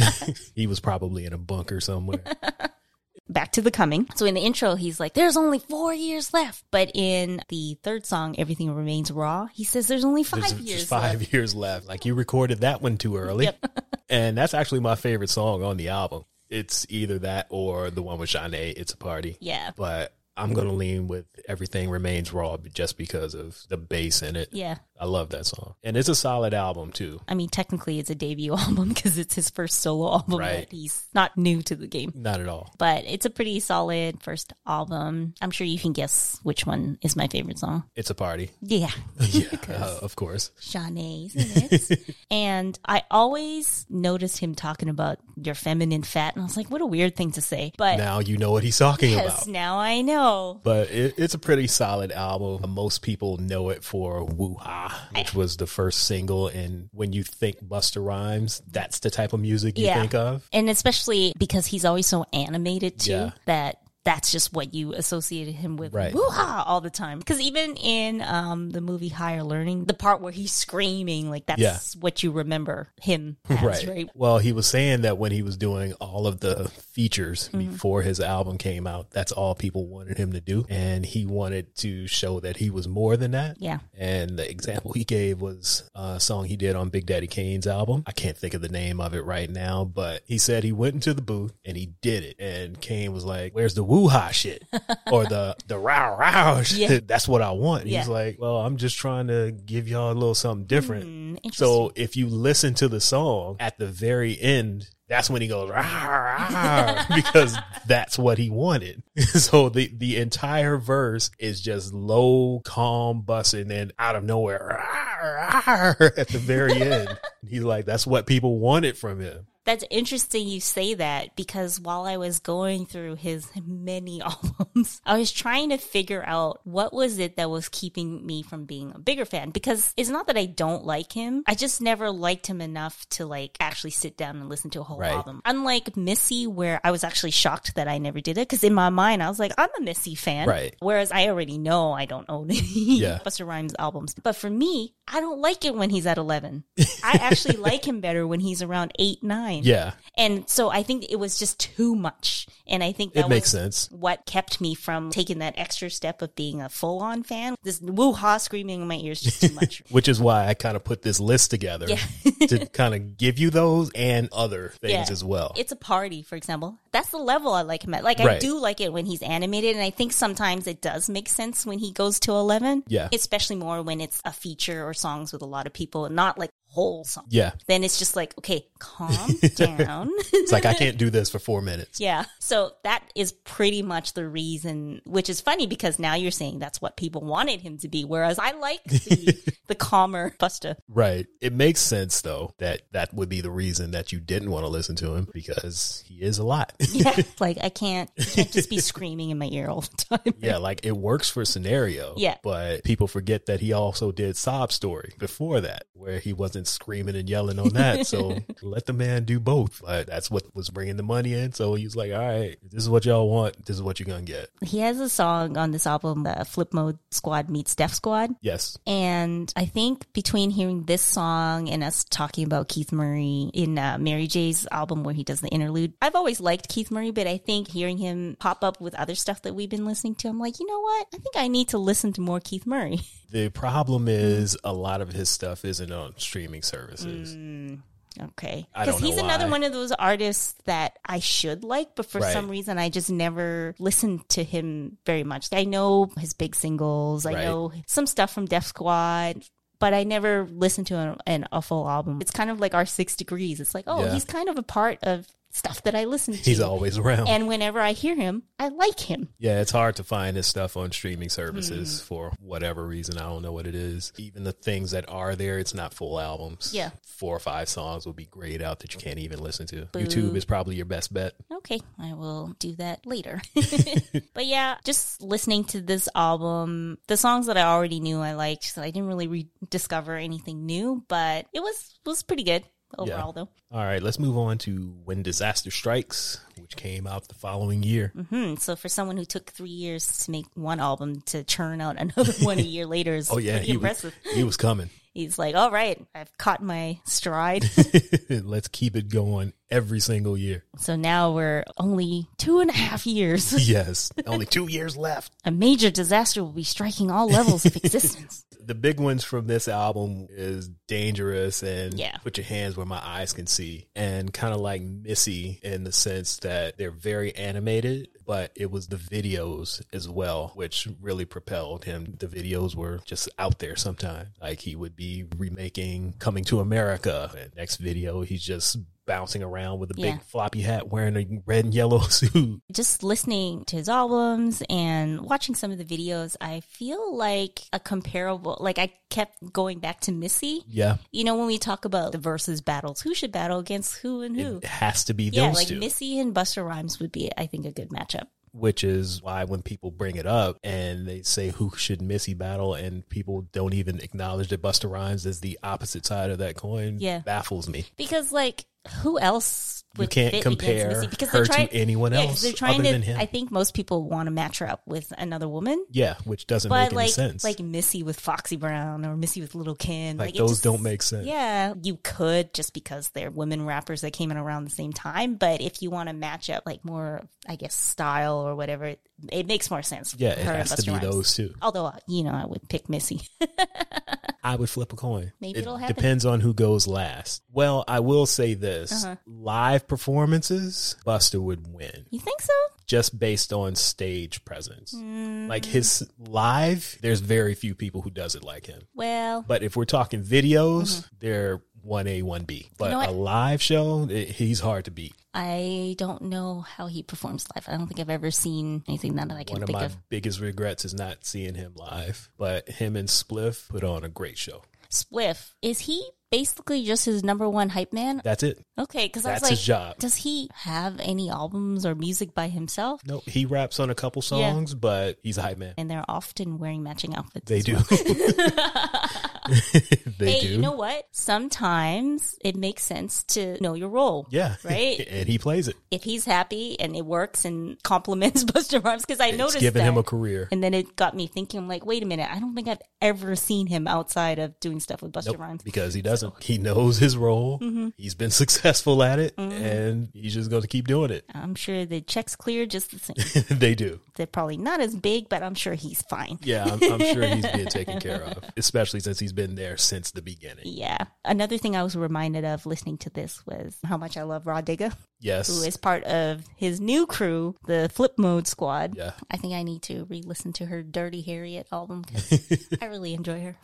he 0.54 0.66
was 0.66 0.80
probably 0.80 1.24
in 1.24 1.32
a 1.32 1.38
bunker 1.38 1.80
somewhere. 1.80 2.22
Back 3.28 3.52
to 3.52 3.62
the 3.62 3.72
coming. 3.72 4.06
So 4.14 4.24
in 4.24 4.34
the 4.34 4.40
intro, 4.40 4.76
he's 4.76 5.00
like, 5.00 5.14
"There's 5.14 5.36
only 5.36 5.58
four 5.58 5.92
years 5.92 6.32
left," 6.32 6.62
but 6.70 6.92
in 6.94 7.40
the 7.48 7.76
third 7.82 8.06
song, 8.06 8.36
"Everything 8.38 8.72
Remains 8.72 9.10
Raw," 9.10 9.46
he 9.46 9.64
says, 9.64 9.88
"There's 9.88 10.04
only 10.04 10.22
five 10.22 10.42
There's 10.42 10.60
years 10.60 10.84
five 10.84 11.20
left." 11.20 11.32
years 11.32 11.54
left. 11.54 11.88
Like 11.88 12.04
you 12.04 12.14
recorded 12.14 12.60
that 12.60 12.80
one 12.82 12.96
too 12.98 13.16
early. 13.16 13.46
Yep. 13.46 13.84
and 14.08 14.38
that's 14.38 14.54
actually 14.54 14.80
my 14.80 14.94
favorite 14.94 15.30
song 15.30 15.64
on 15.64 15.76
the 15.76 15.88
album. 15.88 16.24
It's 16.48 16.86
either 16.88 17.18
that 17.20 17.48
or 17.50 17.90
the 17.90 18.02
one 18.02 18.18
with 18.18 18.30
Zhané, 18.30 18.72
It's 18.76 18.92
a 18.92 18.96
Party. 18.96 19.36
Yeah, 19.40 19.72
But 19.76 20.14
I'm 20.36 20.52
going 20.52 20.66
to 20.68 20.72
lean 20.74 21.08
with 21.08 21.26
Everything 21.48 21.88
Remains 21.90 22.32
Raw 22.32 22.56
just 22.74 22.98
because 22.98 23.34
of 23.34 23.58
the 23.68 23.76
bass 23.76 24.22
in 24.22 24.36
it. 24.36 24.48
yeah. 24.52 24.76
I 24.98 25.04
love 25.04 25.28
that 25.28 25.44
song. 25.44 25.74
And 25.84 25.94
it's 25.94 26.08
a 26.08 26.14
solid 26.14 26.54
album 26.54 26.90
too. 26.90 27.20
I 27.28 27.34
mean, 27.34 27.50
technically, 27.50 27.98
it's 27.98 28.08
a 28.08 28.14
debut 28.14 28.54
album 28.56 28.88
because 28.94 29.18
it's 29.18 29.34
his 29.34 29.50
first 29.50 29.80
solo 29.80 30.10
album. 30.10 30.38
Right. 30.38 30.60
But 30.70 30.72
he's 30.74 31.04
not 31.14 31.36
new 31.36 31.60
to 31.64 31.76
the 31.76 31.86
game. 31.86 32.12
Not 32.14 32.40
at 32.40 32.48
all. 32.48 32.72
But 32.78 33.04
it's 33.04 33.26
a 33.26 33.30
pretty 33.30 33.60
solid 33.60 34.22
first 34.22 34.54
album. 34.66 35.34
I'm 35.42 35.50
sure 35.50 35.66
you 35.66 35.78
can 35.78 35.92
guess 35.92 36.40
which 36.44 36.64
one 36.64 36.96
is 37.02 37.14
my 37.14 37.28
favorite 37.28 37.58
song. 37.58 37.84
It's 37.94 38.08
a 38.08 38.14
party. 38.14 38.52
Yeah. 38.62 38.90
Yeah, 39.28 39.48
uh, 39.68 39.98
of 40.02 40.16
course. 40.16 40.50
Zhané's 40.60 41.34
in 41.34 41.68
it. 42.00 42.14
and 42.30 42.78
I 42.86 43.02
always 43.10 43.84
noticed 43.90 44.38
him 44.38 44.54
talking 44.54 44.88
about 44.88 45.18
your 45.42 45.54
feminine 45.54 46.04
fat. 46.04 46.34
And 46.36 46.42
I 46.42 46.46
was 46.46 46.56
like, 46.56 46.70
what 46.70 46.80
a 46.80 46.86
weird 46.86 47.16
thing 47.16 47.32
to 47.32 47.42
say. 47.42 47.72
But 47.76 47.96
Now 47.98 48.20
you 48.20 48.38
know 48.38 48.50
what 48.52 48.62
he's 48.62 48.78
talking 48.78 49.10
yes, 49.10 49.42
about. 49.42 49.48
now 49.52 49.78
I 49.78 50.00
know. 50.00 50.25
But 50.62 50.90
it, 50.90 51.14
it's 51.18 51.34
a 51.34 51.38
pretty 51.38 51.66
solid 51.66 52.12
album. 52.12 52.68
Most 52.70 53.02
people 53.02 53.36
know 53.38 53.70
it 53.70 53.84
for 53.84 54.24
Woo 54.24 54.54
Ha, 54.60 55.08
which 55.16 55.34
was 55.34 55.56
the 55.56 55.66
first 55.66 56.04
single. 56.04 56.48
And 56.48 56.88
when 56.92 57.12
you 57.12 57.22
think 57.22 57.62
Busta 57.62 58.04
Rhymes, 58.04 58.62
that's 58.70 58.98
the 59.00 59.10
type 59.10 59.32
of 59.32 59.40
music 59.40 59.78
you 59.78 59.86
Yeah. 59.86 60.00
think 60.00 60.14
of. 60.14 60.48
And 60.52 60.68
especially 60.68 61.32
because 61.38 61.66
he's 61.66 61.84
always 61.84 62.06
so 62.06 62.24
animated 62.32 62.98
too 63.00 63.10
Yeah. 63.12 63.30
that 63.46 63.78
that's 64.06 64.30
just 64.32 64.52
what 64.54 64.72
you 64.72 64.94
associated 64.94 65.54
him 65.54 65.76
with 65.76 65.92
Right. 65.92 66.14
woo-ha 66.14 66.62
all 66.66 66.80
the 66.80 66.90
time. 66.90 67.18
Because 67.18 67.40
even 67.40 67.76
in 67.76 68.22
um, 68.22 68.70
the 68.70 68.80
movie 68.80 69.08
Higher 69.08 69.42
Learning, 69.42 69.84
the 69.84 69.94
part 69.94 70.20
where 70.20 70.30
he's 70.32 70.52
screaming, 70.52 71.28
like 71.28 71.46
that's 71.46 71.60
Yeah. 71.60 71.78
what 72.00 72.22
you 72.22 72.30
remember 72.30 72.88
him 73.02 73.36
as, 73.50 73.84
right? 73.84 74.08
Well, 74.14 74.38
he 74.38 74.52
was 74.52 74.66
saying 74.68 75.02
that 75.02 75.18
when 75.18 75.32
he 75.32 75.42
was 75.42 75.56
doing 75.56 75.92
all 75.94 76.26
of 76.28 76.38
the 76.40 76.68
features 76.92 77.50
Mm-hmm. 77.52 77.72
before 77.72 78.02
his 78.02 78.20
album 78.20 78.58
came 78.58 78.86
out, 78.86 79.10
that's 79.10 79.32
all 79.32 79.54
people 79.56 79.86
wanted 79.86 80.18
him 80.18 80.32
to 80.34 80.40
do. 80.40 80.64
And 80.68 81.04
he 81.04 81.26
wanted 81.26 81.74
to 81.78 82.06
show 82.06 82.38
that 82.40 82.58
he 82.58 82.70
was 82.70 82.86
more 82.86 83.16
than 83.16 83.32
that. 83.32 83.56
Yeah. 83.58 83.78
And 83.98 84.38
the 84.38 84.48
example 84.48 84.92
he 84.92 85.02
gave 85.04 85.40
was 85.40 85.90
a 85.96 86.20
song 86.20 86.44
he 86.46 86.56
did 86.56 86.76
on 86.76 86.90
Big 86.90 87.06
Daddy 87.06 87.26
Kane's 87.26 87.66
album. 87.66 88.04
I 88.06 88.12
can't 88.12 88.38
think 88.38 88.54
of 88.54 88.60
the 88.62 88.68
name 88.68 89.00
of 89.00 89.14
it 89.14 89.24
right 89.24 89.50
now, 89.50 89.84
but 89.84 90.22
he 90.26 90.38
said 90.38 90.62
he 90.62 90.72
went 90.72 90.94
into 90.94 91.12
the 91.12 91.22
booth 91.22 91.52
and 91.64 91.76
he 91.76 91.86
did 92.02 92.22
it. 92.22 92.36
And 92.38 92.80
Kane 92.80 93.12
was 93.12 93.24
like, 93.24 93.52
Where's 93.52 93.74
the 93.74 93.82
woo 93.84 93.95
ha 94.04 94.30
shit? 94.30 94.62
or 95.10 95.24
the 95.24 95.56
the 95.66 95.78
row 95.78 96.16
row 96.18 96.62
shit. 96.64 96.78
Yeah. 96.78 97.00
That's 97.06 97.26
what 97.26 97.42
I 97.42 97.52
want. 97.52 97.86
Yeah. 97.86 98.00
He's 98.00 98.08
like, 98.08 98.36
Well, 98.38 98.56
I'm 98.58 98.76
just 98.76 98.98
trying 98.98 99.28
to 99.28 99.52
give 99.52 99.88
y'all 99.88 100.12
a 100.12 100.14
little 100.14 100.34
something 100.34 100.66
different. 100.66 101.06
Mm. 101.42 101.54
So 101.54 101.92
if 101.94 102.16
you 102.16 102.26
listen 102.28 102.74
to 102.74 102.88
the 102.88 103.00
song 103.00 103.56
at 103.60 103.78
the 103.78 103.86
very 103.86 104.38
end, 104.40 104.88
that's 105.08 105.30
when 105.30 105.40
he 105.40 105.46
goes 105.48 105.70
"Rah, 105.70 105.78
rah," 105.78 107.04
because 107.14 107.56
that's 107.86 108.18
what 108.18 108.38
he 108.38 108.50
wanted. 108.50 109.02
so 109.18 109.68
the 109.68 109.90
the 109.96 110.16
entire 110.16 110.78
verse 110.78 111.30
is 111.38 111.60
just 111.60 111.94
low, 111.94 112.60
calm, 112.64 113.22
bussing, 113.24 113.70
and 113.70 113.92
out 113.98 114.16
of 114.16 114.24
nowhere 114.24 114.66
"Rah, 114.68 115.54
rah," 115.70 115.94
at 116.16 116.28
the 116.28 116.38
very 116.38 116.82
end. 116.82 117.08
He's 117.46 117.62
like, 117.62 117.84
that's 117.84 118.06
what 118.06 118.26
people 118.26 118.58
wanted 118.58 118.98
from 118.98 119.20
him. 119.20 119.46
That's 119.66 119.84
interesting 119.90 120.48
you 120.48 120.60
say 120.60 120.94
that 120.94 121.36
because 121.36 121.78
while 121.78 122.04
I 122.06 122.16
was 122.16 122.38
going 122.38 122.86
through 122.86 123.16
his 123.16 123.48
many 123.66 124.22
albums, 124.56 125.00
I 125.04 125.18
was 125.18 125.30
trying 125.32 125.70
to 125.70 125.76
figure 125.76 126.24
out 126.26 126.60
what 126.64 126.92
was 126.92 127.18
it 127.18 127.36
that 127.36 127.50
was 127.50 127.68
keeping 127.68 128.24
me 128.24 128.42
from 128.42 128.64
being 128.64 128.92
a 128.94 128.98
bigger 128.98 129.24
fan 129.24 129.50
because 129.50 129.92
it's 129.96 130.08
not 130.08 130.28
that 130.28 130.36
I 130.38 130.46
don't 130.46 130.84
like 130.84 131.12
him. 131.12 131.42
I 131.46 131.54
just 131.54 131.80
never 131.82 132.10
liked 132.10 132.46
him 132.46 132.60
enough 132.60 133.06
to 133.10 133.26
like 133.26 133.56
actually 133.60 133.90
sit 133.90 134.16
down 134.16 134.36
and 134.36 134.48
listen 134.48 134.70
to 134.70 134.80
a 134.80 134.84
whole 134.84 134.98
Right. 134.98 135.12
album. 135.12 135.42
Unlike 135.44 135.96
Missy 135.96 136.46
where 136.46 136.80
I 136.82 136.90
was 136.90 137.04
actually 137.04 137.32
shocked 137.32 137.74
that 137.74 137.88
I 137.88 137.98
never 137.98 138.20
did 138.20 138.38
it 138.38 138.48
because 138.48 138.64
in 138.64 138.72
my 138.72 138.88
mind 138.88 139.22
I 139.22 139.28
was 139.28 139.38
like 139.38 139.52
I'm 139.58 139.68
a 139.78 139.82
Missy 139.82 140.14
fan. 140.14 140.48
Right. 140.48 140.74
Whereas 140.80 141.12
I 141.12 141.28
already 141.28 141.58
know 141.58 141.92
I 141.92 142.06
don't 142.06 142.26
own 142.30 142.50
any 142.50 143.00
Yeah. 143.00 143.18
Busta 143.26 143.46
Rhymes 143.46 143.74
albums. 143.78 144.14
But 144.22 144.36
for 144.36 144.48
me, 144.48 144.94
I 145.08 145.20
don't 145.20 145.40
like 145.40 145.64
it 145.64 145.74
when 145.74 145.90
he's 145.90 146.06
at 146.06 146.18
11. 146.18 146.64
I 147.04 147.18
actually 147.20 147.56
like 147.58 147.86
him 147.86 148.00
better 148.00 148.26
when 148.26 148.40
he's 148.40 148.60
around 148.62 148.92
8, 148.98 149.22
9. 149.22 149.60
Yeah, 149.64 149.92
And 150.18 150.48
so 150.48 150.68
I 150.70 150.82
think 150.82 151.06
it 151.10 151.16
was 151.16 151.38
just 151.38 151.60
too 151.60 151.94
much. 151.94 152.48
And 152.66 152.82
I 152.82 152.90
think 152.90 153.12
that 153.14 153.26
it 153.26 153.28
makes 153.28 153.52
was 153.52 153.62
sense. 153.62 153.88
what 153.92 154.26
kept 154.26 154.60
me 154.60 154.74
from 154.74 155.10
taking 155.10 155.38
that 155.38 155.54
extra 155.56 155.88
step 155.90 156.22
of 156.22 156.34
being 156.34 156.60
a 156.60 156.68
full 156.68 156.98
on 157.00 157.22
fan. 157.22 157.54
This 157.62 157.80
woo 157.80 158.12
ha 158.14 158.38
screaming 158.38 158.80
in 158.82 158.88
my 158.88 158.96
ears 158.96 159.20
just 159.20 159.40
too 159.40 159.54
much. 159.54 159.82
Which 159.90 160.08
is 160.08 160.20
why 160.20 160.48
I 160.48 160.54
kind 160.54 160.74
of 160.76 160.82
put 160.82 161.02
this 161.02 161.20
list 161.20 161.50
together 161.52 161.86
Yeah. 161.88 162.46
to 162.48 162.66
kind 162.66 162.92
of 162.94 163.16
give 163.16 163.38
you 163.38 163.50
those 163.50 163.90
and 163.94 164.28
other 164.32 164.72
things 164.80 164.92
Yeah. 164.92 165.06
as 165.08 165.22
well. 165.22 165.52
It's 165.56 165.70
a 165.70 165.76
party, 165.76 166.22
for 166.22 166.34
example. 166.34 166.78
That's 166.96 167.10
the 167.10 167.18
level 167.18 167.52
I 167.52 167.60
like 167.60 167.84
him 167.84 167.92
at. 167.92 168.02
Like, 168.02 168.20
I 168.20 168.38
do 168.38 168.58
like 168.58 168.80
it 168.80 168.90
when 168.90 169.04
he's 169.04 169.20
animated, 169.20 169.76
and 169.76 169.84
I 169.84 169.90
think 169.90 170.14
sometimes 170.14 170.66
it 170.66 170.80
does 170.80 171.10
make 171.10 171.28
sense 171.28 171.66
when 171.66 171.78
he 171.78 171.92
goes 171.92 172.18
to 172.20 172.32
11. 172.32 172.84
Yeah. 172.88 173.10
Especially 173.12 173.56
more 173.56 173.82
when 173.82 174.00
it's 174.00 174.22
a 174.24 174.32
feature 174.32 174.82
or 174.82 174.94
songs 174.94 175.30
with 175.30 175.42
a 175.42 175.46
lot 175.46 175.66
of 175.66 175.74
people, 175.74 176.08
not 176.08 176.38
like 176.38 176.48
whole 176.76 177.04
songs. 177.04 177.28
yeah, 177.30 177.52
Then 177.66 177.82
it's 177.82 177.98
just 177.98 178.14
like, 178.16 178.36
okay, 178.38 178.66
calm 178.78 179.08
down. 179.56 180.10
it's 180.32 180.52
like 180.52 180.66
I 180.66 180.74
can't 180.82 180.98
do 180.98 181.08
this 181.08 181.30
for 181.30 181.38
four 181.38 181.62
minutes. 181.62 181.98
Yeah. 181.98 182.26
So 182.38 182.72
that 182.84 183.02
is 183.14 183.32
pretty 183.32 183.80
much 183.82 184.12
the 184.12 184.28
reason, 184.28 185.00
which 185.06 185.30
is 185.30 185.40
funny 185.40 185.66
because 185.66 185.98
now 185.98 186.14
you're 186.14 186.30
saying 186.30 186.58
that's 186.58 186.80
what 186.82 186.96
people 186.98 187.22
wanted 187.22 187.62
him 187.62 187.78
to 187.78 187.88
be. 187.88 188.04
Whereas 188.04 188.38
I 188.38 188.52
like 188.52 188.84
the, 188.84 189.54
the 189.68 189.74
calmer 189.74 190.34
Busta. 190.38 190.76
Right. 190.86 191.26
It 191.40 191.54
makes 191.54 191.80
sense 191.80 192.20
though 192.20 192.52
that 192.58 192.82
that 192.92 193.14
would 193.14 193.30
be 193.30 193.40
the 193.40 193.50
reason 193.50 193.92
that 193.92 194.12
you 194.12 194.20
didn't 194.20 194.50
want 194.50 194.64
to 194.64 194.68
listen 194.68 194.96
to 194.96 195.14
him 195.14 195.28
because 195.32 196.04
he 196.06 196.16
is 196.16 196.36
a 196.38 196.44
lot. 196.44 196.74
Yeah. 196.92 197.16
like 197.40 197.56
I 197.62 197.70
can't, 197.70 198.10
I 198.20 198.24
can't 198.24 198.52
just 198.52 198.68
be 198.68 198.78
screaming 198.80 199.30
in 199.30 199.38
my 199.38 199.48
ear 199.50 199.68
all 199.68 199.80
the 199.80 199.96
time. 200.18 200.34
yeah, 200.40 200.58
like 200.58 200.84
it 200.84 200.96
works 200.96 201.30
for 201.30 201.44
scenario. 201.46 202.12
Yeah. 202.18 202.36
But 202.42 202.84
people 202.84 203.06
forget 203.08 203.46
that 203.46 203.60
he 203.60 203.72
also 203.72 204.12
did 204.12 204.36
Sob 204.36 204.72
Story 204.72 205.14
before 205.18 205.62
that, 205.62 205.84
where 205.94 206.18
he 206.18 206.32
wasn't 206.34 206.65
screaming 206.68 207.16
and 207.16 207.28
yelling 207.28 207.58
on 207.58 207.70
that. 207.70 208.06
So 208.06 208.38
let 208.62 208.86
the 208.86 208.92
man 208.92 209.24
do 209.24 209.40
both. 209.40 209.82
But 209.84 210.06
that's 210.06 210.30
what 210.30 210.54
was 210.54 210.70
bringing 210.70 210.96
the 210.96 211.02
money 211.02 211.34
in. 211.34 211.52
So 211.52 211.74
he 211.74 211.84
was 211.84 211.96
like, 211.96 212.12
all 212.12 212.18
right, 212.18 212.56
this 212.62 212.82
is 212.82 212.88
what 212.88 213.04
y'all 213.04 213.28
want. 213.28 213.64
This 213.66 213.76
is 213.76 213.82
what 213.82 213.98
you're 213.98 214.06
going 214.06 214.24
to 214.24 214.32
get. 214.32 214.50
He 214.62 214.80
has 214.80 215.00
a 215.00 215.08
song 215.08 215.56
on 215.56 215.70
this 215.70 215.86
album, 215.86 216.26
uh, 216.26 216.44
Flip 216.44 216.72
Mode 216.72 216.98
Squad 217.10 217.48
meets 217.48 217.74
Def 217.74 217.94
Squad. 217.94 218.34
Yes. 218.40 218.78
And 218.86 219.52
I 219.56 219.66
think 219.66 220.12
between 220.12 220.50
hearing 220.50 220.84
this 220.84 221.02
song 221.02 221.68
and 221.68 221.82
us 221.82 222.04
talking 222.04 222.44
about 222.44 222.68
Keith 222.68 222.92
Murray 222.92 223.50
in 223.52 223.78
uh, 223.78 223.98
Mary 223.98 224.26
J's 224.26 224.66
album 224.70 225.04
where 225.04 225.14
he 225.14 225.24
does 225.24 225.40
the 225.40 225.48
interlude, 225.48 225.94
I've 226.00 226.14
always 226.14 226.40
liked 226.40 226.68
Keith 226.68 226.90
Murray, 226.90 227.10
but 227.10 227.26
I 227.26 227.38
think 227.38 227.68
hearing 227.68 227.98
him 227.98 228.36
pop 228.38 228.62
up 228.64 228.80
with 228.80 228.94
other 228.94 229.14
stuff 229.14 229.42
that 229.42 229.54
we've 229.54 229.70
been 229.70 229.86
listening 229.86 230.14
to, 230.16 230.28
I'm 230.28 230.38
like, 230.38 230.60
you 230.60 230.66
know 230.66 230.80
what? 230.80 231.06
I 231.14 231.18
think 231.18 231.36
I 231.36 231.48
need 231.48 231.68
to 231.68 231.78
listen 231.78 232.12
to 232.14 232.20
more 232.20 232.40
Keith 232.40 232.66
Murray. 232.66 233.00
The 233.30 233.48
problem 233.50 234.08
is 234.08 234.56
a 234.64 234.72
lot 234.72 235.00
of 235.00 235.12
his 235.12 235.28
stuff 235.28 235.64
isn't 235.64 235.90
on 235.90 236.14
streaming 236.16 236.62
services. 236.62 237.34
Mm, 237.34 237.80
okay. 238.22 238.66
Because 238.78 239.00
he's 239.00 239.18
another 239.18 239.48
one 239.48 239.62
of 239.64 239.72
those 239.72 239.92
artists 239.92 240.54
that 240.64 240.98
I 241.04 241.18
should 241.18 241.64
like, 241.64 241.96
but 241.96 242.06
for 242.06 242.20
Right. 242.20 242.32
some 242.32 242.48
reason 242.48 242.78
I 242.78 242.88
just 242.88 243.10
never 243.10 243.74
listened 243.78 244.28
to 244.30 244.44
him 244.44 244.98
very 245.04 245.24
much. 245.24 245.48
I 245.52 245.64
know 245.64 246.10
his 246.18 246.34
big 246.34 246.54
singles, 246.54 247.26
I 247.26 247.32
Right. 247.34 247.44
know 247.44 247.72
some 247.86 248.06
stuff 248.06 248.32
from 248.32 248.46
Def 248.46 248.64
Squad. 248.64 249.44
But 249.78 249.92
I 249.92 250.04
never 250.04 250.48
listened 250.50 250.86
to 250.86 250.96
an, 250.96 251.16
an, 251.26 251.46
a 251.52 251.60
full 251.60 251.86
album. 251.86 252.20
It's 252.22 252.30
kind 252.30 252.48
of 252.48 252.58
like 252.60 252.72
our 252.72 252.86
Six 252.86 253.14
Degrees. 253.14 253.60
It's 253.60 253.74
like, 253.74 253.84
oh, 253.86 254.04
Yeah. 254.06 254.14
he's 254.14 254.24
kind 254.24 254.48
of 254.48 254.56
a 254.56 254.62
part 254.62 254.98
of 255.02 255.26
stuff 255.56 255.82
that 255.82 255.94
I 255.94 256.04
listen 256.04 256.34
to. 256.34 256.40
He's 256.40 256.60
always 256.60 256.98
around. 256.98 257.28
and 257.28 257.48
whenever 257.48 257.80
I 257.80 257.92
hear 257.92 258.14
him, 258.14 258.42
I 258.58 258.68
like 258.68 259.00
him. 259.00 259.30
yeah, 259.38 259.60
it's 259.60 259.70
hard 259.70 259.96
to 259.96 260.04
find 260.04 260.36
his 260.36 260.46
stuff 260.46 260.76
on 260.76 260.92
streaming 260.92 261.28
services 261.28 262.00
hmm. 262.00 262.06
for 262.06 262.32
whatever 262.40 262.86
reason. 262.86 263.18
I 263.18 263.22
don't 263.22 263.42
know 263.42 263.52
what 263.52 263.66
it 263.66 263.74
is. 263.74 264.12
Even 264.18 264.44
the 264.44 264.52
things 264.52 264.90
that 264.90 265.08
are 265.08 265.34
there, 265.34 265.58
it's 265.58 265.74
not 265.74 265.94
full 265.94 266.20
albums. 266.20 266.72
Yeah. 266.74 266.90
Four 267.06 267.36
or 267.36 267.40
five 267.40 267.68
songs 267.68 268.06
would 268.06 268.16
be 268.16 268.26
grayed 268.26 268.60
out 268.60 268.80
that 268.80 268.94
you 268.94 269.00
can't 269.00 269.18
even 269.18 269.40
listen 269.40 269.66
to. 269.68 269.86
YouTube 269.94 270.36
is 270.36 270.44
probably 270.44 270.76
your 270.76 270.84
best 270.84 271.12
bet. 271.12 271.34
Okay, 271.50 271.80
I 271.98 272.12
will 272.12 272.54
do 272.58 272.74
that 272.76 273.06
later. 273.06 273.40
but 274.34 274.46
yeah, 274.46 274.76
just 274.84 275.22
listening 275.22 275.64
to 275.64 275.80
this 275.80 276.08
album, 276.14 276.98
the 277.08 277.16
songs 277.16 277.46
that 277.46 277.56
I 277.56 277.62
already 277.62 278.00
knew 278.00 278.20
I 278.20 278.34
liked, 278.34 278.64
so 278.64 278.82
I 278.82 278.90
didn't 278.90 279.08
really 279.08 279.28
rediscover 279.28 280.16
anything 280.16 280.66
new, 280.66 281.04
but 281.08 281.46
it 281.52 281.60
was 281.60 281.98
was 282.04 282.22
pretty 282.22 282.44
good 282.44 282.64
overall 282.98 283.32
though. 283.32 283.48
All 283.72 283.84
right, 283.84 284.02
let's 284.02 284.18
move 284.18 284.36
on 284.36 284.58
to 284.58 284.94
When 285.04 285.22
Disaster 285.22 285.70
Strikes, 285.70 286.40
which 286.60 286.76
came 286.76 287.06
out 287.06 287.28
the 287.28 287.34
following 287.34 287.82
year. 287.82 288.12
Hmm. 288.30 288.54
So 288.56 288.76
for 288.76 288.88
someone 288.88 289.16
who 289.16 289.24
took 289.24 289.50
three 289.50 289.68
years 289.70 290.24
to 290.24 290.30
make 290.30 290.46
one 290.54 290.80
album 290.80 291.20
to 291.26 291.42
churn 291.44 291.80
out 291.80 291.96
another 291.98 292.32
one 292.42 292.58
a 292.58 292.62
year 292.62 292.86
later 292.86 293.14
is 293.14 293.30
Oh, 293.30 293.38
yeah, 293.38 293.56
pretty 293.58 293.66
he 293.66 293.76
was, 293.76 293.82
impressive. 294.04 294.14
he 294.34 294.44
was 294.44 294.56
coming. 294.56 294.90
He's 295.14 295.38
like, 295.38 295.54
all 295.54 295.70
right, 295.70 295.98
I've 296.14 296.36
caught 296.36 296.62
my 296.62 297.00
stride. 297.06 297.64
let's 298.28 298.68
keep 298.68 298.96
it 298.96 299.08
going 299.08 299.54
every 299.70 299.98
single 300.00 300.36
year. 300.36 300.64
so 300.78 300.94
now 300.94 301.32
we're 301.32 301.64
only 301.78 302.28
two 302.36 302.60
and 302.60 302.68
a 302.68 302.74
half 302.74 303.06
years. 303.06 303.52
Yes, 303.68 304.12
only 304.26 304.44
two 304.46 304.68
years 304.70 304.94
left. 304.96 305.32
A 305.44 305.50
major 305.50 305.90
disaster 305.90 306.44
will 306.44 306.52
be 306.52 306.62
striking 306.64 307.10
all 307.10 307.28
levels 307.28 307.64
of 307.64 307.76
existence. 307.76 308.44
The 308.66 308.74
big 308.74 308.98
ones 309.00 309.22
from 309.24 309.46
this 309.46 309.68
album 309.68 310.26
is 310.28 310.68
dangerous 310.88 311.62
and 311.62 311.94
Yeah. 311.98 312.16
put 312.18 312.36
your 312.36 312.44
hands 312.46 312.76
where 312.76 312.84
my 312.86 313.00
eyes 313.02 313.32
can 313.32 313.46
see. 313.46 313.86
And 313.94 314.32
kind 314.34 314.52
of 314.52 314.60
like 314.60 314.82
missy 314.82 315.60
in 315.62 315.84
the 315.84 315.92
sense 315.92 316.38
that 316.38 316.76
they're 316.76 316.90
very 316.90 317.34
animated 317.34 318.08
but 318.26 318.50
it 318.56 318.72
was 318.72 318.88
the 318.88 318.96
videos 318.96 319.80
as 319.92 320.08
well 320.08 320.50
which 320.56 320.88
really 321.00 321.24
propelled 321.24 321.84
him. 321.84 322.16
The 322.18 322.26
videos 322.26 322.74
were 322.74 322.98
just 323.04 323.28
out 323.38 323.60
there 323.60 323.76
sometimes. 323.76 324.30
Like 324.42 324.60
he 324.60 324.74
would 324.74 324.96
be 324.96 325.24
remaking 325.36 326.14
coming 326.18 326.42
to 326.44 326.58
america. 326.60 327.30
And 327.38 327.52
next 327.56 327.76
video 327.76 328.22
he's 328.22 328.42
just 328.42 328.78
bouncing 329.06 329.42
around 329.42 329.78
with 329.78 329.90
a 329.90 329.94
Yeah. 329.96 330.12
big 330.12 330.22
floppy 330.24 330.60
hat 330.62 330.88
wearing 330.88 331.16
a 331.16 331.26
red 331.46 331.64
and 331.64 331.74
yellow 331.74 332.00
suit 332.08 332.60
just 332.72 333.02
listening 333.02 333.64
to 333.66 333.76
his 333.76 333.88
albums 333.88 334.62
and 334.68 335.20
watching 335.22 335.54
some 335.54 335.70
of 335.70 335.78
the 335.78 335.84
videos, 335.84 336.36
I 336.40 336.60
feel 336.60 337.16
like 337.16 337.60
a 337.72 337.80
comparable, 337.80 338.56
like 338.60 338.78
I 338.78 338.92
kept 339.10 339.52
going 339.52 339.78
back 339.78 340.00
to 340.02 340.12
Missy. 340.12 340.62
yeah 340.66 340.96
You 341.12 341.24
know, 341.24 341.36
when 341.36 341.46
we 341.46 341.58
talk 341.58 341.84
about 341.84 342.12
the 342.12 342.18
versus 342.18 342.60
battles, 342.60 343.00
who 343.00 343.14
should 343.14 343.32
battle 343.32 343.58
against 343.58 343.96
who 343.98 344.22
and 344.22 344.36
who? 344.38 344.56
it 344.58 344.64
has 344.64 345.04
to 345.04 345.14
be 345.14 345.24
yeah, 345.24 345.46
those 345.48 345.56
like 345.56 345.68
two 345.68 345.78
Missy 345.78 346.18
and 346.18 346.34
Busta 346.34 346.66
Rhymes 346.66 346.98
would 347.00 347.12
be, 347.12 347.30
I 347.38 347.46
think, 347.46 347.66
a 347.66 347.70
good 347.72 347.88
matchup. 347.90 348.26
which 348.52 348.82
is 348.84 349.22
why 349.22 349.44
when 349.44 349.60
people 349.62 349.90
bring 349.90 350.16
it 350.16 350.26
up 350.26 350.56
and 350.64 351.06
they 351.06 351.20
say 351.22 351.50
who 351.50 351.70
should 351.76 352.00
Missy 352.00 352.32
battle 352.32 352.72
and 352.74 353.06
people 353.10 353.42
don't 353.52 353.74
even 353.74 354.00
acknowledge 354.00 354.48
that 354.48 354.62
Busta 354.62 354.90
Rhymes 354.90 355.26
is 355.26 355.40
the 355.40 355.58
opposite 355.62 356.06
side 356.06 356.30
of 356.30 356.38
that 356.38 356.56
coin 356.56 356.96
Yeah. 356.98 357.18
baffles 357.18 357.68
me. 357.68 357.84
Because, 357.98 358.32
like, 358.32 358.64
who 359.02 359.18
else 359.18 359.84
You 359.98 360.06
can't 360.08 360.42
compare? 360.42 361.06
Because 361.08 361.28
her 361.30 361.38
they're 361.38 361.46
trying, 361.46 361.68
to 361.68 361.74
anyone 361.74 362.12
yeah, 362.12 362.20
else 362.22 362.42
they're 362.42 362.52
trying 362.52 362.80
other 362.80 362.84
to. 362.84 362.92
than 362.92 363.02
him. 363.02 363.18
I 363.18 363.24
think 363.26 363.50
most 363.50 363.72
people 363.74 364.04
want 364.08 364.26
to 364.26 364.30
match 364.30 364.58
her 364.58 364.68
up 364.68 364.82
with 364.86 365.12
another 365.16 365.48
woman. 365.48 365.84
yeah, 365.90 366.16
which 366.24 366.46
doesn't 366.46 366.68
But 366.68 366.76
make 366.82 366.86
any 366.88 366.96
like, 366.96 367.10
sense. 367.10 367.44
like 367.44 367.60
Missy 367.60 368.02
with 368.02 368.20
Foxy 368.20 368.56
Brown 368.56 369.06
or 369.06 369.16
Missy 369.16 369.40
with 369.40 369.54
Little 369.54 369.74
Kim, 369.74 370.18
Like, 370.18 370.34
it 370.34 370.38
those 370.38 370.50
just- 370.50 370.64
don't 370.64 370.82
make 370.82 371.02
sense. 371.02 371.26
Yeah, 371.26 371.74
you 371.82 371.98
could 372.02 372.52
just 372.52 372.74
because 372.74 373.08
they're 373.10 373.30
women 373.30 373.64
rappers 373.64 374.02
that 374.02 374.12
came 374.12 374.30
in 374.30 374.36
around 374.36 374.64
the 374.64 374.70
same 374.70 374.92
time. 374.92 375.36
But 375.36 375.60
if 375.62 375.80
you 375.82 375.90
want 375.90 376.08
to 376.08 376.14
match 376.14 376.50
up 376.50 376.64
like 376.66 376.84
more, 376.84 377.22
I 377.48 377.56
guess, 377.56 377.74
style 377.74 378.38
or 378.38 378.54
whatever, 378.54 378.84
it, 378.86 379.00
it 379.32 379.46
makes 379.46 379.70
more 379.70 379.82
sense. 379.82 380.14
yeah, 380.18 380.30
it 380.30 380.38
has 380.38 380.74
to 380.76 380.82
be 380.82 380.90
Rhymes. 380.92 381.02
those 381.02 381.34
two. 381.34 381.54
Although 381.62 381.86
uh, 381.86 381.98
you 382.08 382.24
know, 382.24 382.32
I 382.32 382.44
would 382.46 382.68
pick 382.68 382.88
Missy. 382.88 383.22
I 384.44 384.54
would 384.54 384.70
flip 384.70 384.92
a 384.92 384.96
coin. 384.96 385.32
Maybe 385.40 385.58
it 385.58 385.62
it'll 385.62 385.76
happen. 385.76 385.96
depends 385.96 386.24
on 386.24 386.40
who 386.40 386.54
goes 386.54 386.86
last. 386.86 387.42
Well, 387.52 387.84
I 387.88 387.98
will 388.00 388.26
say 388.26 388.54
this: 388.54 389.04
Uh-huh. 389.04 389.16
live 389.26 389.88
performances, 389.88 390.96
Busta 391.04 391.40
would 391.40 391.72
win. 391.72 392.06
you 392.10 392.20
think 392.20 392.40
so? 392.40 392.52
just 392.86 393.18
based 393.18 393.52
on 393.52 393.74
stage 393.74 394.44
presence. 394.44 394.94
Mm. 394.94 395.48
Like 395.48 395.64
his 395.64 396.08
live, 396.20 396.96
there's 397.00 397.18
very 397.18 397.56
few 397.56 397.74
people 397.74 398.00
who 398.02 398.10
does 398.10 398.36
it 398.36 398.44
like 398.44 398.66
him. 398.66 398.80
Well, 398.94 399.44
But 399.46 399.64
if 399.64 399.74
we're 399.74 399.86
talking 399.86 400.22
videos, 400.22 401.04
they're 401.18 401.60
one 401.82 402.06
A, 402.06 402.22
one 402.22 402.44
B. 402.44 402.68
But 402.78 402.92
Mm-hmm. 402.92 403.00
know 403.02 403.10
a 403.10 403.12
live 403.12 403.60
show, 403.60 404.06
it, 404.08 404.28
he's 404.28 404.60
hard 404.60 404.84
to 404.84 404.92
beat. 404.92 405.14
I 405.38 405.94
don't 405.98 406.22
know 406.22 406.62
how 406.62 406.86
he 406.86 407.02
performs 407.02 407.46
live. 407.54 407.68
I 407.68 407.76
don't 407.76 407.86
think 407.86 408.00
I've 408.00 408.08
ever 408.08 408.30
seen 408.30 408.82
anything 408.88 409.16
that 409.16 409.30
I 409.30 409.44
can 409.44 409.52
One 409.56 409.62
of 409.64 409.66
think 409.66 409.78
my 409.78 409.84
of. 409.84 410.08
biggest 410.08 410.40
regrets 410.40 410.86
is 410.86 410.94
not 410.94 411.26
seeing 411.26 411.54
him 411.54 411.74
live. 411.76 412.30
But 412.38 412.70
him 412.70 412.96
and 412.96 413.06
Spliff 413.06 413.68
put 413.68 413.84
on 413.84 414.02
a 414.02 414.08
great 414.08 414.38
show. 414.38 414.62
Spliff 414.90 415.52
is 415.60 415.80
he 415.80 416.08
basically 416.30 416.84
just 416.84 417.04
his 417.04 417.22
number 417.22 417.48
one 417.50 417.68
hype 417.68 417.92
man? 417.92 418.22
That's 418.24 418.42
it. 418.42 418.64
Okay, 418.78 419.06
because 419.06 419.26
I 419.26 419.32
was 419.32 419.40
That's 419.40 419.42
like, 419.42 419.50
his 419.58 419.62
job. 419.62 419.98
does 419.98 420.14
he 420.14 420.48
have 420.54 420.98
any 421.00 421.28
albums 421.28 421.84
or 421.84 421.94
music 421.94 422.34
by 422.34 422.48
himself? 422.48 423.02
No, 423.06 423.20
he 423.26 423.44
raps 423.44 423.78
on 423.78 423.90
a 423.90 423.94
couple 423.94 424.22
songs, 424.22 424.74
but 424.74 425.18
he's 425.22 425.36
a 425.36 425.42
hype 425.42 425.58
man. 425.58 425.74
And 425.76 425.90
they're 425.90 426.04
often 426.08 426.58
wearing 426.58 426.82
matching 426.82 427.14
outfits. 427.14 427.46
They 427.46 427.58
as 427.58 427.64
do. 427.64 427.74
well. 427.74 428.50
they 430.18 430.32
hey, 430.32 430.40
do. 430.40 430.46
you 430.48 430.58
know 430.58 430.72
what? 430.72 431.06
Sometimes 431.12 432.36
it 432.42 432.56
makes 432.56 432.82
sense 432.82 433.22
to 433.24 433.60
know 433.62 433.74
your 433.74 433.88
role. 433.88 434.26
yeah. 434.30 434.56
Right? 434.64 435.06
and 435.10 435.28
he 435.28 435.38
plays 435.38 435.68
it. 435.68 435.76
If 435.90 436.02
he's 436.02 436.24
happy 436.24 436.78
and 436.80 436.96
it 436.96 437.04
works 437.06 437.44
and 437.44 437.82
compliments 437.82 438.44
Busta 438.44 438.82
Rhymes, 438.84 439.04
because 439.04 439.20
I 439.20 439.28
It's 439.28 439.38
noticed 439.38 439.60
giving 439.60 439.82
that. 439.82 439.88
him 439.88 439.98
a 439.98 440.02
career. 440.02 440.48
and 440.50 440.62
then 440.62 440.74
it 440.74 440.96
got 440.96 441.14
me 441.14 441.26
thinking, 441.26 441.58
I'm 441.60 441.68
like, 441.68 441.86
wait 441.86 442.02
a 442.02 442.06
minute, 442.06 442.28
I 442.30 442.38
don't 442.40 442.54
think 442.54 442.68
I've 442.68 442.82
ever 443.00 443.36
seen 443.36 443.66
him 443.66 443.86
outside 443.86 444.38
of 444.38 444.58
doing 444.60 444.80
stuff 444.80 445.02
with 445.02 445.12
Busta 445.12 445.26
Nope, 445.28 445.38
Rhymes. 445.38 445.62
because 445.62 445.94
he 445.94 446.02
doesn't. 446.02 446.42
He 446.42 446.58
knows 446.58 446.98
his 446.98 447.16
role. 447.16 447.58
Mm-hmm. 447.60 447.88
He's 447.96 448.14
been 448.14 448.30
successful 448.30 449.02
at 449.02 449.18
it, 449.18 449.34
and 449.38 450.08
he's 450.12 450.34
just 450.34 450.50
going 450.50 450.62
to 450.62 450.68
keep 450.68 450.86
doing 450.88 451.10
it. 451.10 451.24
I'm 451.34 451.54
sure 451.54 451.84
the 451.86 452.00
checks 452.00 452.34
clear 452.36 452.66
just 452.66 452.90
the 452.90 452.98
same. 452.98 453.58
they 453.58 453.74
do. 453.74 454.00
They're 454.16 454.26
probably 454.26 454.56
not 454.56 454.80
as 454.80 454.96
big, 454.96 455.28
but 455.28 455.42
I'm 455.42 455.54
sure 455.54 455.74
he's 455.74 456.02
fine. 456.02 456.38
Yeah, 456.42 456.64
I'm, 456.64 456.82
I'm 456.92 457.00
sure 457.00 457.26
he's 457.26 457.46
being 457.46 457.66
taken 457.66 458.00
care 458.00 458.22
of, 458.22 458.42
especially 458.56 459.00
since 459.00 459.18
he's 459.18 459.32
been 459.36 459.54
there 459.54 459.76
since 459.76 460.10
the 460.10 460.22
beginning. 460.22 460.64
Yeah. 460.64 461.04
Another 461.24 461.58
thing 461.58 461.76
I 461.76 461.84
was 461.84 461.94
reminded 461.94 462.44
of 462.44 462.66
listening 462.66 462.98
to 462.98 463.10
this 463.10 463.46
was 463.46 463.78
how 463.84 463.96
much 463.96 464.16
I 464.16 464.24
love 464.24 464.48
Rah 464.48 464.62
Digga, 464.62 464.96
Yes. 465.18 465.48
Who 465.48 465.62
is 465.66 465.76
part 465.76 466.04
of 466.04 466.42
his 466.56 466.80
new 466.80 467.06
crew, 467.06 467.56
the 467.66 467.90
Flip 467.92 468.12
Mode 468.18 468.46
Squad. 468.46 468.96
Yeah. 468.96 469.12
I 469.30 469.36
think 469.38 469.54
I 469.54 469.62
need 469.62 469.82
to 469.82 470.04
re-listen 470.10 470.52
to 470.54 470.66
her 470.66 470.82
Dirty 470.82 471.22
Harriet 471.22 471.66
album 471.72 472.02
because 472.02 472.68
I 472.82 472.86
really 472.86 473.14
enjoy 473.14 473.40
her. 473.40 473.56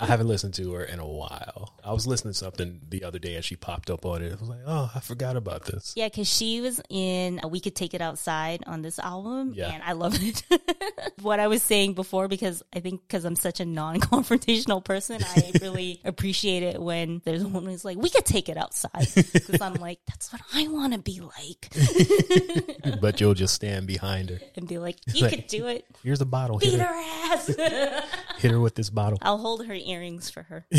I 0.00 0.06
haven't 0.06 0.28
listened 0.28 0.54
to 0.54 0.72
her 0.74 0.84
in 0.84 0.98
a 0.98 1.06
while. 1.06 1.74
I 1.84 1.92
was 1.92 2.06
listening 2.06 2.32
to 2.32 2.38
something 2.38 2.80
the 2.88 3.04
other 3.04 3.18
day 3.18 3.36
and 3.36 3.44
she 3.44 3.54
popped 3.56 3.90
up 3.90 4.04
on 4.04 4.22
it. 4.22 4.32
I 4.32 4.36
was 4.40 4.48
like, 4.48 4.60
oh, 4.66 4.90
I 4.94 5.00
forgot 5.00 5.36
about 5.36 5.64
this. 5.66 5.92
Yeah, 5.96 6.08
because 6.08 6.28
she 6.28 6.60
was 6.60 6.80
in 6.90 7.40
We 7.48 7.60
Could 7.60 7.76
Take 7.76 7.94
It 7.94 8.00
Outside 8.00 8.64
on 8.66 8.82
this 8.82 8.98
album, 8.98 9.52
Yeah. 9.54 9.70
and 9.72 9.82
I 9.82 9.92
love 9.92 10.16
it. 10.20 10.42
what 11.22 11.38
I 11.40 11.46
was 11.46 11.62
saying 11.62 11.94
before, 11.94 12.28
because 12.28 12.62
I 12.74 12.80
think 12.80 13.02
because 13.06 13.24
I'm 13.24 13.36
such 13.36 13.60
a 13.60 13.64
non-confrontational 13.64 14.84
person, 14.84 15.20
I 15.22 15.52
really 15.60 16.00
appreciate 16.04 16.62
it 16.62 16.80
when 16.80 17.22
there's 17.24 17.44
one 17.44 17.64
who's 17.66 17.84
like, 17.84 17.98
"We 17.98 18.10
could 18.10 18.24
take 18.24 18.48
it 18.48 18.56
outside," 18.56 19.06
because 19.14 19.60
I'm 19.60 19.74
like, 19.74 20.00
"That's 20.08 20.32
what 20.32 20.42
I 20.54 20.66
want 20.72 20.92
to 20.94 20.98
be 20.98 21.20
like," 21.20 21.68
but 23.00 23.20
you'll 23.20 23.34
just 23.34 23.54
stand 23.54 23.86
behind 23.86 24.30
her. 24.30 24.40
and 24.56 24.66
be 24.66 24.78
like, 24.78 24.96
"You 25.12 25.28
could 25.28 25.46
do 25.46 25.66
it, 25.66 25.84
Here's 26.02 26.20
a 26.20 26.26
bottle. 26.26 26.58
Hit 26.58 26.72
beat 26.72 26.80
her, 26.80 26.86
her 26.86 27.32
ass." 27.34 27.46
hit 28.38 28.50
her 28.50 28.60
with 28.60 28.74
this 28.74 28.90
bottle. 28.90 29.18
I'll 29.22 29.38
hold 29.38 29.66
her 29.66 29.74
earrings 29.74 30.30
for 30.30 30.42
her. 30.44 30.66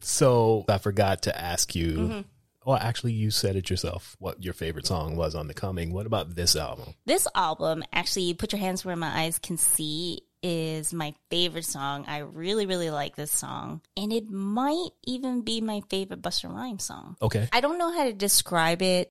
So 0.00 0.64
I 0.68 0.78
forgot 0.78 1.22
to 1.22 1.38
ask 1.40 1.74
you. 1.74 1.92
Mm-hmm. 1.92 2.20
Well, 2.66 2.76
actually, 2.76 3.12
you 3.12 3.30
said 3.30 3.56
it 3.56 3.70
yourself. 3.70 4.16
What 4.18 4.44
your 4.44 4.52
favorite 4.52 4.86
song 4.86 5.16
was 5.16 5.34
on 5.34 5.46
the 5.48 5.54
coming? 5.54 5.92
What 5.92 6.04
about 6.06 6.34
this 6.34 6.56
album? 6.56 6.94
This 7.06 7.26
album, 7.34 7.82
actually, 7.92 8.34
Put 8.34 8.52
Your 8.52 8.60
Hands 8.60 8.84
Where 8.84 8.96
My 8.96 9.22
Eyes 9.22 9.38
Can 9.38 9.56
See, 9.56 10.20
is 10.42 10.92
my 10.92 11.14
favorite 11.30 11.64
song. 11.64 12.04
I 12.06 12.18
really, 12.18 12.66
really 12.66 12.90
like 12.90 13.16
this 13.16 13.30
song. 13.30 13.80
And 13.96 14.12
it 14.12 14.30
might 14.30 14.90
even 15.04 15.42
be 15.42 15.60
my 15.60 15.82
favorite 15.90 16.22
Busta 16.22 16.52
Rhymes 16.52 16.84
song. 16.84 17.16
Okay. 17.20 17.48
I 17.52 17.60
don't 17.60 17.78
know 17.78 17.92
how 17.92 18.04
to 18.04 18.12
describe 18.12 18.82
it. 18.82 19.10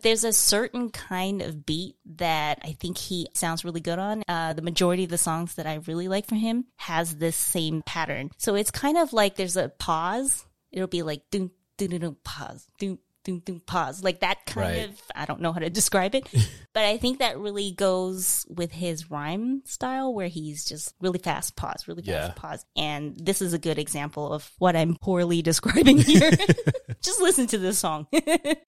There's 0.00 0.24
a 0.24 0.32
certain 0.32 0.90
kind 0.90 1.40
of 1.40 1.64
beat 1.64 1.96
that 2.16 2.58
I 2.62 2.72
think 2.72 2.98
he 2.98 3.28
sounds 3.32 3.64
really 3.64 3.80
good 3.80 3.98
on. 3.98 4.22
Uh, 4.28 4.52
the 4.52 4.60
majority 4.60 5.04
of 5.04 5.10
the 5.10 5.18
songs 5.18 5.54
that 5.54 5.66
I 5.66 5.80
really 5.86 6.08
like 6.08 6.26
from 6.26 6.38
him 6.38 6.66
has 6.76 7.16
this 7.16 7.36
same 7.36 7.82
pattern. 7.82 8.30
So 8.36 8.54
it's 8.54 8.70
kind 8.70 8.98
of 8.98 9.12
like 9.12 9.36
there's 9.36 9.56
a 9.56 9.70
pause. 9.70 10.44
It'll 10.70 10.88
be 10.88 11.02
like 11.02 11.22
doom, 11.30 11.52
doom, 11.78 11.90
doom, 11.90 12.00
doom, 12.00 12.16
pause, 12.22 12.68
doom, 12.78 12.98
doom, 13.24 13.40
doom, 13.40 13.60
pause. 13.66 14.04
Like 14.04 14.20
that 14.20 14.46
kind 14.46 14.76
Right. 14.76 14.88
of, 14.88 15.00
I 15.14 15.24
don't 15.24 15.40
know 15.40 15.52
how 15.52 15.58
to 15.60 15.70
describe 15.70 16.14
it, 16.14 16.28
but 16.74 16.84
I 16.84 16.96
think 16.98 17.18
that 17.18 17.38
really 17.38 17.72
goes 17.72 18.46
with 18.48 18.70
his 18.72 19.10
rhyme 19.10 19.62
style 19.64 20.14
where 20.14 20.28
he's 20.28 20.64
just 20.64 20.94
really 21.00 21.18
fast 21.18 21.56
pause, 21.56 21.88
really 21.88 22.02
fast 22.02 22.28
Yeah. 22.28 22.32
pause. 22.36 22.64
And 22.76 23.16
this 23.18 23.42
is 23.42 23.52
a 23.52 23.58
good 23.58 23.78
example 23.78 24.32
of 24.32 24.50
what 24.58 24.76
I'm 24.76 24.96
poorly 24.96 25.42
describing 25.50 25.98
here. 25.98 26.30
just 27.02 27.20
listen 27.20 27.46
to 27.48 27.58
this 27.58 27.78
song. 27.78 28.06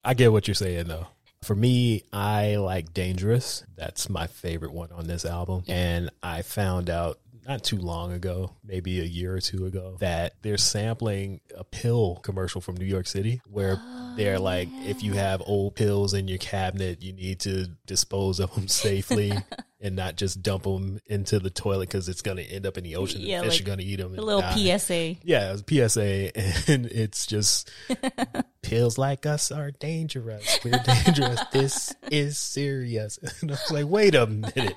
I 0.03 0.13
get 0.13 0.31
what 0.31 0.47
you're 0.47 0.55
saying 0.55 0.87
though. 0.87 1.07
For 1.43 1.53
me, 1.55 2.03
I 2.11 2.55
like 2.55 2.93
Dangerous. 2.95 3.63
That's 3.75 4.09
my 4.09 4.25
favorite 4.25 4.73
one 4.73 4.91
on 4.91 5.05
this 5.05 5.23
album. 5.23 5.63
And 5.67 6.09
I 6.23 6.41
found 6.41 6.89
out 6.89 7.19
not 7.47 7.63
too 7.63 7.77
long 7.77 8.11
ago, 8.11 8.51
maybe 8.63 8.99
a 8.99 9.05
year 9.05 9.35
or 9.35 9.39
two 9.39 9.65
ago, 9.65 9.95
that 9.99 10.33
they're 10.41 10.57
sampling 10.57 11.39
a 11.55 11.63
pill 11.63 12.17
commercial 12.17 12.59
from 12.59 12.75
New 12.75 12.85
York 12.85 13.07
City 13.07 13.41
where 13.49 13.81
they're 14.17 14.37
oh, 14.37 14.41
like, 14.41 14.67
if 14.83 15.01
you 15.01 15.13
have 15.13 15.41
old 15.45 15.75
pills 15.75 16.13
in 16.13 16.27
your 16.27 16.39
cabinet, 16.39 17.01
you 17.01 17.13
need 17.13 17.39
to 17.41 17.67
dispose 17.85 18.39
of 18.39 18.53
them 18.53 18.67
safely 18.67 19.31
and 19.79 19.95
not 19.95 20.15
just 20.15 20.41
dump 20.41 20.63
them 20.63 20.99
into 21.05 21.39
the 21.39 21.49
toilet 21.49 21.87
because 21.87 22.09
it's 22.09 22.21
going 22.21 22.37
to 22.37 22.43
end 22.43 22.65
up 22.65 22.77
in 22.77 22.83
the 22.83 22.95
ocean 22.95 23.21
Yeah, 23.21 23.37
and 23.41 23.45
fish 23.45 23.59
like 23.59 23.61
are 23.61 23.65
going 23.67 23.77
to 23.79 23.83
eat 23.85 23.97
them. 23.97 24.17
a 24.17 24.21
little 24.21 24.41
PSA. 24.41 25.15
Yeah, 25.23 25.51
it 25.53 25.63
was 25.69 25.91
PSA, 25.91 26.37
and 26.71 26.85
it's 26.87 27.25
just 27.27 27.69
pills 28.61 28.97
like 28.97 29.25
us 29.25 29.51
are 29.51 29.71
dangerous. 29.71 30.59
We're 30.63 30.81
dangerous. 30.83 31.41
this 31.51 31.95
is 32.11 32.37
serious. 32.37 33.19
And 33.41 33.51
I 33.51 33.53
was 33.53 33.71
like, 33.71 33.85
wait 33.87 34.15
a 34.15 34.25
minute. 34.27 34.75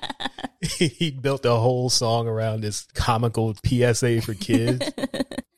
he 0.61 1.11
built 1.11 1.45
a 1.45 1.55
whole 1.55 1.89
song 1.89 2.27
around 2.27 2.61
this 2.61 2.87
comical 2.93 3.55
PSA 3.65 4.21
for 4.21 4.33
kids. 4.35 4.87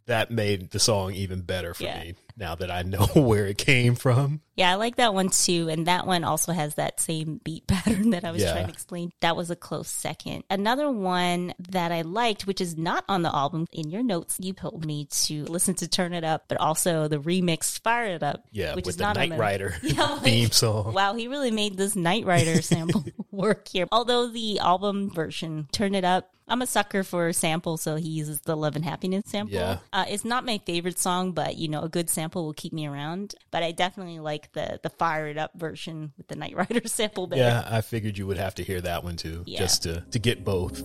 That 0.05 0.31
made 0.31 0.71
the 0.71 0.79
song 0.79 1.13
even 1.13 1.41
better 1.41 1.73
for 1.73 1.83
Yeah. 1.83 1.99
me 2.01 2.15
now 2.35 2.55
that 2.55 2.69
I 2.71 2.81
know 2.81 3.05
where 3.15 3.45
it 3.45 3.57
came 3.57 3.95
from. 3.95 4.41
Yeah, 4.55 4.71
I 4.71 4.75
like 4.75 4.97
that 4.97 5.13
one 5.13 5.29
too. 5.29 5.69
And 5.69 5.87
that 5.87 6.05
one 6.05 6.23
also 6.23 6.51
has 6.51 6.75
that 6.75 6.99
same 6.99 7.39
beat 7.43 7.65
pattern 7.67 8.09
that 8.11 8.23
I 8.25 8.31
was 8.31 8.41
Yeah. 8.41 8.51
trying 8.53 8.65
to 8.67 8.71
explain. 8.73 9.11
That 9.21 9.35
was 9.37 9.49
a 9.49 9.55
close 9.55 9.87
second. 9.87 10.43
Another 10.49 10.91
one 10.91 11.53
that 11.69 11.91
I 11.91 12.01
liked, 12.01 12.45
which 12.45 12.59
is 12.59 12.77
not 12.77 13.05
on 13.07 13.21
the 13.21 13.33
album, 13.33 13.65
in 13.71 13.89
your 13.89 14.03
notes, 14.03 14.37
you 14.39 14.53
told 14.53 14.85
me 14.85 15.05
to 15.25 15.43
listen 15.45 15.73
to 15.75 15.87
Turn 15.87 16.13
It 16.13 16.23
Up, 16.23 16.45
but 16.49 16.59
also 16.59 17.07
the 17.07 17.17
remix 17.19 17.79
Fire 17.81 18.07
It 18.15 18.23
Up. 18.23 18.43
Yeah, 18.51 18.75
which 18.75 18.85
with 18.85 18.93
is 18.95 18.97
the 18.97 19.03
not 19.03 19.17
on 19.17 19.29
Knight 19.29 19.39
Rider 19.39 19.75
Yeah, 19.83 20.03
like- 20.03 20.23
theme 20.23 20.51
song. 20.51 20.93
Wow, 20.93 21.13
he 21.15 21.27
really 21.27 21.51
made 21.51 21.77
this 21.77 21.95
Knight 21.95 22.25
Rider 22.25 22.61
sample 22.61 23.05
work 23.31 23.67
here. 23.69 23.87
Although 23.91 24.27
the 24.27 24.59
album 24.59 25.09
version, 25.11 25.67
Turn 25.71 25.95
It 25.95 26.03
Up, 26.03 26.29
I'm 26.47 26.62
a 26.62 26.67
sucker 26.67 27.03
for 27.03 27.32
samples, 27.34 27.82
so 27.82 27.95
he 27.95 28.10
uses 28.10 28.41
the 28.41 28.56
Love 28.58 28.75
and 28.75 28.84
Happiness 28.84 29.23
sample. 29.27 29.56
Yeah. 29.56 29.77
Uh, 29.93 30.06
it's 30.08 30.25
not 30.25 30.45
my 30.45 30.60
favorite 30.65 30.99
song, 30.99 31.32
but 31.32 31.56
you 31.58 31.67
know, 31.69 31.82
a 31.82 31.89
good 31.89 32.10
sample 32.10 32.45
will 32.45 32.53
keep 32.53 32.73
me 32.73 32.86
around. 32.86 33.34
But 33.49 33.63
I 33.63 33.71
definitely 33.71 34.19
like 34.19 34.51
the 34.53 34.79
the 34.84 34.89
Fire 34.89 35.27
It 35.27 35.38
Up 35.38 35.51
version 35.56 36.12
with 36.17 36.27
the 36.27 36.36
Knight 36.36 36.56
Rider 36.56 36.82
sample 36.88 37.27
better. 37.27 37.41
Yeah, 37.41 37.65
I 37.69 37.82
figured 37.82 38.17
you 38.17 38.27
would 38.27 38.38
have 38.38 38.56
to 38.56 38.63
hear 38.63 38.82
that 38.82 39.03
one 39.03 39.15
too, 39.15 39.43
Yeah. 39.45 39.60
just 39.60 39.84
to 39.84 40.01
to 40.12 40.19
get 40.19 40.43
both. 40.43 40.84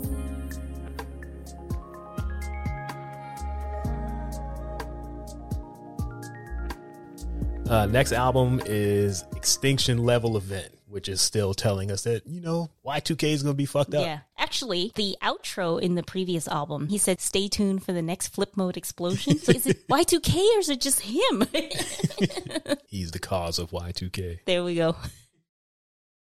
Uh, 7.69 7.87
next 7.87 8.13
album 8.13 8.63
is 8.65 9.25
Extinction 9.37 9.99
Level 9.99 10.37
Event, 10.39 10.71
which 10.89 11.09
is 11.09 11.21
still 11.21 11.55
telling 11.55 11.91
us 11.91 12.03
that 12.05 12.27
you 12.27 12.41
know 12.41 12.71
Y2K 12.85 13.25
is 13.33 13.43
going 13.43 13.55
to 13.55 13.57
be 13.57 13.67
fucked 13.67 13.95
up. 13.95 14.05
Yeah. 14.05 14.21
Actually, 14.39 14.93
the 14.95 15.17
outro 15.23 15.81
in 15.81 15.95
the 15.95 16.03
previous 16.03 16.49
album, 16.49 16.89
he 16.89 16.97
said, 16.99 17.21
stay 17.21 17.49
tuned 17.49 17.85
for 17.85 17.93
the 17.93 18.01
next 18.03 18.29
flip 18.29 18.57
mode 18.57 18.77
explosion. 18.77 19.35
Is 19.35 19.67
it 19.67 19.87
Y2K 19.91 20.57
or 20.57 20.59
is 20.61 20.69
it 20.71 20.81
just 20.81 21.01
him? 21.01 21.43
He's 22.89 23.11
the 23.11 23.19
cause 23.21 23.59
of 23.59 23.71
Y2K. 23.71 24.41
There 24.47 24.65
we 24.65 24.77
go. 24.77 24.97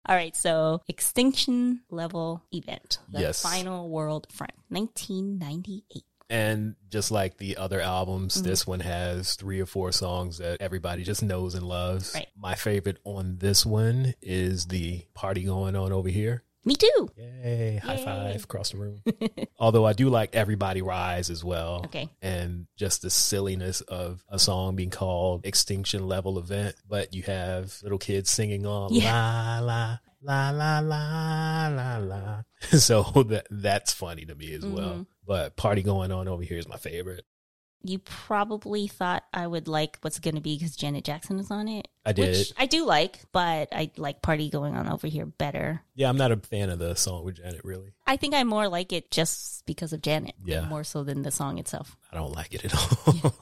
All 0.06 0.16
right, 0.16 0.34
so 0.34 0.80
extinction 0.88 1.82
level 1.90 2.42
event, 2.52 2.98
the 3.12 3.20
Yes. 3.20 3.42
final 3.42 3.88
world 3.90 4.26
front, 4.32 4.54
1998. 4.68 6.04
And 6.30 6.76
just 6.88 7.10
like 7.10 7.36
the 7.38 7.56
other 7.56 7.80
albums, 7.80 8.36
Mm-hmm. 8.36 8.46
this 8.48 8.66
one 8.66 8.80
has 8.80 9.34
three 9.34 9.60
or 9.60 9.66
four 9.66 9.90
songs 9.92 10.38
that 10.38 10.60
everybody 10.60 11.02
just 11.02 11.22
knows 11.22 11.54
and 11.54 11.66
loves. 11.66 12.12
Right. 12.14 12.28
My 12.38 12.54
favorite 12.54 12.98
on 13.04 13.38
this 13.38 13.66
one 13.66 14.14
is 14.22 14.66
the 14.66 15.02
party 15.14 15.42
going 15.44 15.74
on 15.76 15.92
over 15.92 16.08
here. 16.08 16.44
Me 16.64 16.74
too. 16.74 17.08
Yay, 17.16 17.80
high 17.82 17.96
five 17.96 18.44
across 18.44 18.70
the 18.70 18.76
room. 18.76 19.02
Although 19.58 19.86
I 19.86 19.94
do 19.94 20.10
like 20.10 20.36
Everybody 20.36 20.82
Rise 20.82 21.30
as 21.30 21.42
well. 21.42 21.82
Okay. 21.86 22.10
And 22.20 22.66
just 22.76 23.00
the 23.00 23.08
silliness 23.08 23.80
of 23.80 24.22
a 24.28 24.38
song 24.38 24.76
being 24.76 24.90
called 24.90 25.46
Extinction 25.46 26.06
Level 26.06 26.38
Event, 26.38 26.76
but 26.86 27.14
you 27.14 27.22
have 27.22 27.74
little 27.82 27.98
kids 27.98 28.30
singing 28.30 28.66
on 28.66 28.92
Yeah. 28.92 29.60
la 29.60 29.60
la 29.60 29.98
la 30.22 30.50
la 30.50 30.80
la 30.80 31.68
la 31.68 31.96
la. 31.98 32.42
So 32.78 33.02
that 33.28 33.46
that's 33.50 33.92
funny 33.92 34.24
to 34.26 34.34
me 34.34 34.52
as 34.54 34.64
Mm-hmm. 34.64 34.74
well. 34.74 35.06
But 35.26 35.56
party 35.56 35.82
going 35.82 36.10
on 36.12 36.28
over 36.28 36.42
here 36.42 36.58
is 36.58 36.68
my 36.68 36.76
favorite. 36.76 37.24
You 37.82 37.98
probably 37.98 38.88
thought 38.88 39.24
I 39.32 39.46
would 39.46 39.66
like 39.66 39.96
what's 40.02 40.18
going 40.18 40.34
to 40.34 40.42
be 40.42 40.54
because 40.58 40.76
Janet 40.76 41.02
Jackson 41.02 41.38
is 41.38 41.50
on 41.50 41.66
it. 41.66 41.88
I 42.04 42.12
did. 42.12 42.36
Which 42.36 42.52
I 42.58 42.66
do 42.66 42.84
like, 42.84 43.20
but 43.32 43.68
I 43.72 43.90
like 43.96 44.20
Party 44.20 44.50
Going 44.50 44.76
On 44.76 44.86
Over 44.86 45.06
Here 45.06 45.24
better. 45.24 45.80
Yeah, 45.94 46.10
I'm 46.10 46.18
not 46.18 46.30
a 46.30 46.36
fan 46.36 46.68
of 46.68 46.78
the 46.78 46.94
song 46.94 47.24
with 47.24 47.36
Janet 47.36 47.62
really. 47.64 47.94
I 48.06 48.16
think 48.18 48.34
I 48.34 48.44
more 48.44 48.68
like 48.68 48.92
it 48.92 49.10
just 49.10 49.64
because 49.64 49.94
of 49.94 50.02
Janet. 50.02 50.34
Yeah. 50.44 50.68
More 50.68 50.84
so 50.84 51.04
than 51.04 51.22
the 51.22 51.30
song 51.30 51.56
itself. 51.56 51.96
I 52.12 52.16
don't 52.16 52.32
like 52.34 52.52
it 52.52 52.66
at 52.66 52.74
all. 52.74 53.34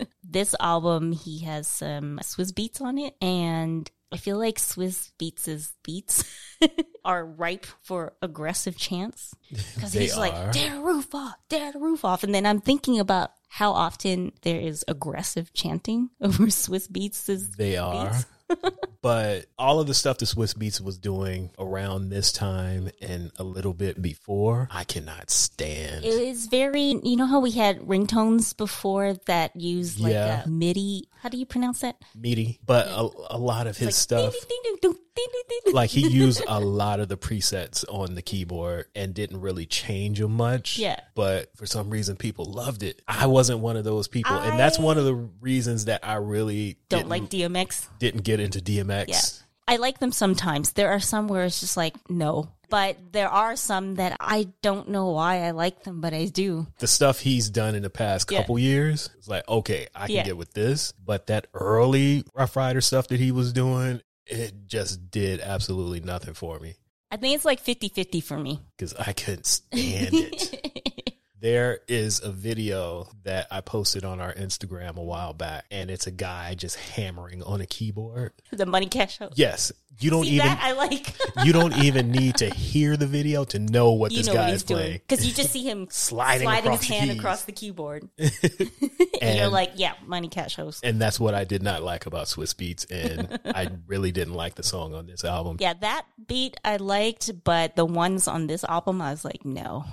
This 0.30 0.54
album, 0.60 1.12
he 1.12 1.40
has 1.44 1.66
some 1.66 2.20
Swizz 2.22 2.52
Beatz 2.52 2.80
on 2.82 2.96
it, 2.98 3.14
and 3.22 3.90
I 4.10 4.16
feel 4.16 4.38
like 4.38 4.56
Swizz 4.58 5.10
Beatz' 5.18 5.72
beats 5.82 6.24
are 7.04 7.24
ripe 7.24 7.66
for 7.82 8.14
aggressive 8.22 8.76
chants. 8.76 9.34
Because 9.74 9.92
he's 9.92 10.16
like, 10.16 10.34
are. 10.34 10.52
tear 10.52 10.74
the 10.74 10.80
roof 10.80 11.14
off, 11.14 11.34
tear 11.48 11.72
the 11.72 11.78
roof 11.78 12.04
off. 12.04 12.22
And 12.24 12.34
then 12.34 12.46
I'm 12.46 12.60
thinking 12.60 12.98
about 12.98 13.32
how 13.48 13.72
often 13.72 14.32
there 14.42 14.60
is 14.60 14.84
aggressive 14.88 15.52
chanting 15.52 16.10
over 16.20 16.44
Swizz 16.44 16.88
Beatz' 16.88 17.56
They 17.56 17.76
are. 17.76 18.10
beats. 18.10 18.26
but 19.02 19.44
all 19.58 19.78
of 19.78 19.86
the 19.86 19.92
stuff 19.94 20.16
that 20.18 20.24
Swizz 20.24 20.54
Beatz 20.56 20.80
was 20.80 20.96
doing 20.96 21.50
around 21.58 22.08
this 22.08 22.32
time 22.32 22.88
and 23.02 23.30
a 23.38 23.44
little 23.44 23.74
bit 23.74 24.00
before, 24.00 24.68
I 24.70 24.84
cannot 24.84 25.28
stand. 25.30 26.04
It 26.04 26.08
is 26.14 26.46
very, 26.46 26.98
you 27.02 27.16
know 27.16 27.26
how 27.26 27.40
we 27.40 27.50
had 27.50 27.80
ringtones 27.80 28.56
before 28.56 29.14
that 29.26 29.54
used 29.54 30.00
like 30.00 30.12
Yeah. 30.14 30.44
a 30.44 30.48
MIDI. 30.48 31.08
How 31.20 31.28
do 31.28 31.36
you 31.36 31.44
pronounce 31.46 31.80
that? 31.80 31.96
MIDI. 32.16 32.58
but 32.64 32.86
a, 32.88 33.08
a 33.30 33.38
lot 33.38 33.66
of 33.66 33.76
his 33.76 33.88
Like, 33.88 33.94
stuff, 33.94 34.32
ding, 34.32 34.58
ding, 34.64 34.76
ding, 34.82 34.94
like 35.72 35.90
he 35.90 36.08
used 36.08 36.42
a 36.46 36.60
lot 36.60 37.00
of 37.00 37.08
the 37.08 37.16
presets 37.16 37.84
on 37.88 38.14
the 38.14 38.22
keyboard 38.22 38.86
and 38.94 39.14
didn't 39.14 39.40
really 39.40 39.66
change 39.66 40.18
them 40.20 40.32
much. 40.32 40.78
Yeah. 40.78 41.00
But 41.14 41.50
for 41.56 41.66
some 41.66 41.90
reason, 41.90 42.16
people 42.16 42.44
loved 42.46 42.82
it. 42.82 43.02
I 43.06 43.26
wasn't 43.26 43.60
one 43.60 43.76
of 43.76 43.84
those 43.84 44.08
people, 44.08 44.34
and 44.36 44.58
that's 44.58 44.78
one 44.78 44.98
of 44.98 45.04
the 45.04 45.14
reasons 45.14 45.86
that 45.86 46.00
I 46.06 46.14
really 46.14 46.78
Don't 46.88 47.08
like 47.08 47.24
DMX. 47.24 47.86
didn't 47.98 48.22
get 48.22 48.40
into 48.40 48.60
DMX. 48.60 49.04
Yeah. 49.08 49.20
I 49.66 49.76
like 49.76 49.98
them 49.98 50.12
sometimes. 50.12 50.72
There 50.72 50.90
are 50.90 51.00
some 51.00 51.28
where 51.28 51.44
it's 51.44 51.60
just 51.60 51.76
like, 51.76 51.94
no. 52.08 52.48
But 52.70 52.96
there 53.12 53.28
are 53.28 53.56
some 53.56 53.94
that 53.96 54.16
I 54.20 54.48
don't 54.62 54.88
know 54.90 55.10
why 55.10 55.42
I 55.44 55.50
like 55.52 55.84
them, 55.84 56.00
but 56.02 56.12
I 56.14 56.26
do. 56.26 56.66
the 56.78 56.86
stuff 56.86 57.20
he's 57.20 57.48
done 57.50 57.74
in 57.74 57.82
the 57.82 57.88
past 57.90 58.30
Yeah. 58.30 58.40
couple 58.40 58.58
years, 58.58 59.08
it's 59.18 59.28
like, 59.28 59.46
okay, 59.48 59.86
I 59.94 60.06
can 60.06 60.16
Yeah. 60.16 60.24
get 60.24 60.36
with 60.36 60.52
this. 60.52 60.92
But 60.92 61.26
that 61.28 61.46
early 61.54 62.24
Ruff 62.34 62.56
Ryder 62.56 62.80
stuff 62.82 63.08
that 63.08 63.20
he 63.20 63.30
was 63.32 63.52
doing, 63.54 64.00
it 64.28 64.66
just 64.66 65.10
did 65.10 65.40
absolutely 65.40 66.00
nothing 66.00 66.34
for 66.34 66.58
me 66.60 66.74
I 67.10 67.16
think 67.16 67.34
it's 67.34 67.44
like 67.44 67.60
50 67.60 67.88
50 67.88 68.20
for 68.20 68.38
me. 68.38 68.60
because 68.76 68.92
I 68.94 69.12
couldn't 69.14 69.46
stand 69.46 70.10
it. 70.12 71.14
There 71.40 71.78
is 71.86 72.20
a 72.22 72.32
video 72.32 73.08
that 73.22 73.46
I 73.50 73.60
posted 73.60 74.04
on 74.04 74.20
our 74.20 74.34
Instagram 74.34 74.96
a 74.96 75.02
while 75.02 75.32
back, 75.32 75.66
and 75.70 75.88
it's 75.88 76.08
a 76.08 76.10
guy 76.10 76.54
just 76.56 76.74
hammering 76.76 77.44
on 77.44 77.60
a 77.60 77.66
keyboard. 77.66 78.32
the 78.50 78.66
Money 78.66 78.86
Cash 78.88 79.18
Hoes. 79.18 79.34
Yes, 79.36 79.70
you 80.00 80.10
don't 80.10 80.24
See 80.24 80.36
even 80.36 80.46
that? 80.46 80.60
I 80.62 80.72
like. 80.72 81.14
you 81.44 81.52
don't 81.52 81.76
even 81.78 82.10
need 82.10 82.36
to 82.36 82.48
hear 82.50 82.96
the 82.96 83.06
video 83.06 83.44
to 83.44 83.58
know 83.58 83.92
what 83.92 84.12
you 84.12 84.18
this 84.18 84.26
know 84.28 84.34
what 84.34 84.40
guy 84.40 84.50
he's 84.50 84.56
is 84.56 84.62
playing. 84.62 85.00
Because 85.06 85.26
you 85.26 85.32
just 85.32 85.50
see 85.50 85.68
him 85.68 85.88
Sliding 85.90 86.46
sliding 86.46 86.72
his 86.72 86.84
hand 86.84 87.10
keys. 87.10 87.18
across 87.18 87.44
the 87.44 87.52
keyboard. 87.52 88.08
and, 88.18 89.38
you're 89.38 89.48
like, 89.48 89.72
yeah, 89.74 89.94
Money 90.06 90.28
Cash 90.28 90.56
Hoes. 90.56 90.80
And 90.82 91.00
that's 91.00 91.18
what 91.18 91.34
I 91.34 91.44
did 91.44 91.62
not 91.62 91.82
like 91.82 92.06
about 92.06 92.26
Swizz 92.26 92.54
Beatz, 92.54 92.86
and 92.90 93.40
I 93.44 93.70
really 93.86 94.12
didn't 94.12 94.34
like 94.34 94.54
the 94.54 94.62
song 94.62 94.94
on 94.94 95.06
this 95.06 95.24
album. 95.24 95.56
Yeah, 95.60 95.74
that 95.80 96.06
beat 96.26 96.56
I 96.64 96.76
liked, 96.76 97.44
but 97.44 97.74
the 97.76 97.84
ones 97.84 98.28
on 98.28 98.46
this 98.46 98.64
album, 98.64 99.00
I 99.02 99.10
was 99.10 99.24
like, 99.24 99.44
no, 99.44 99.84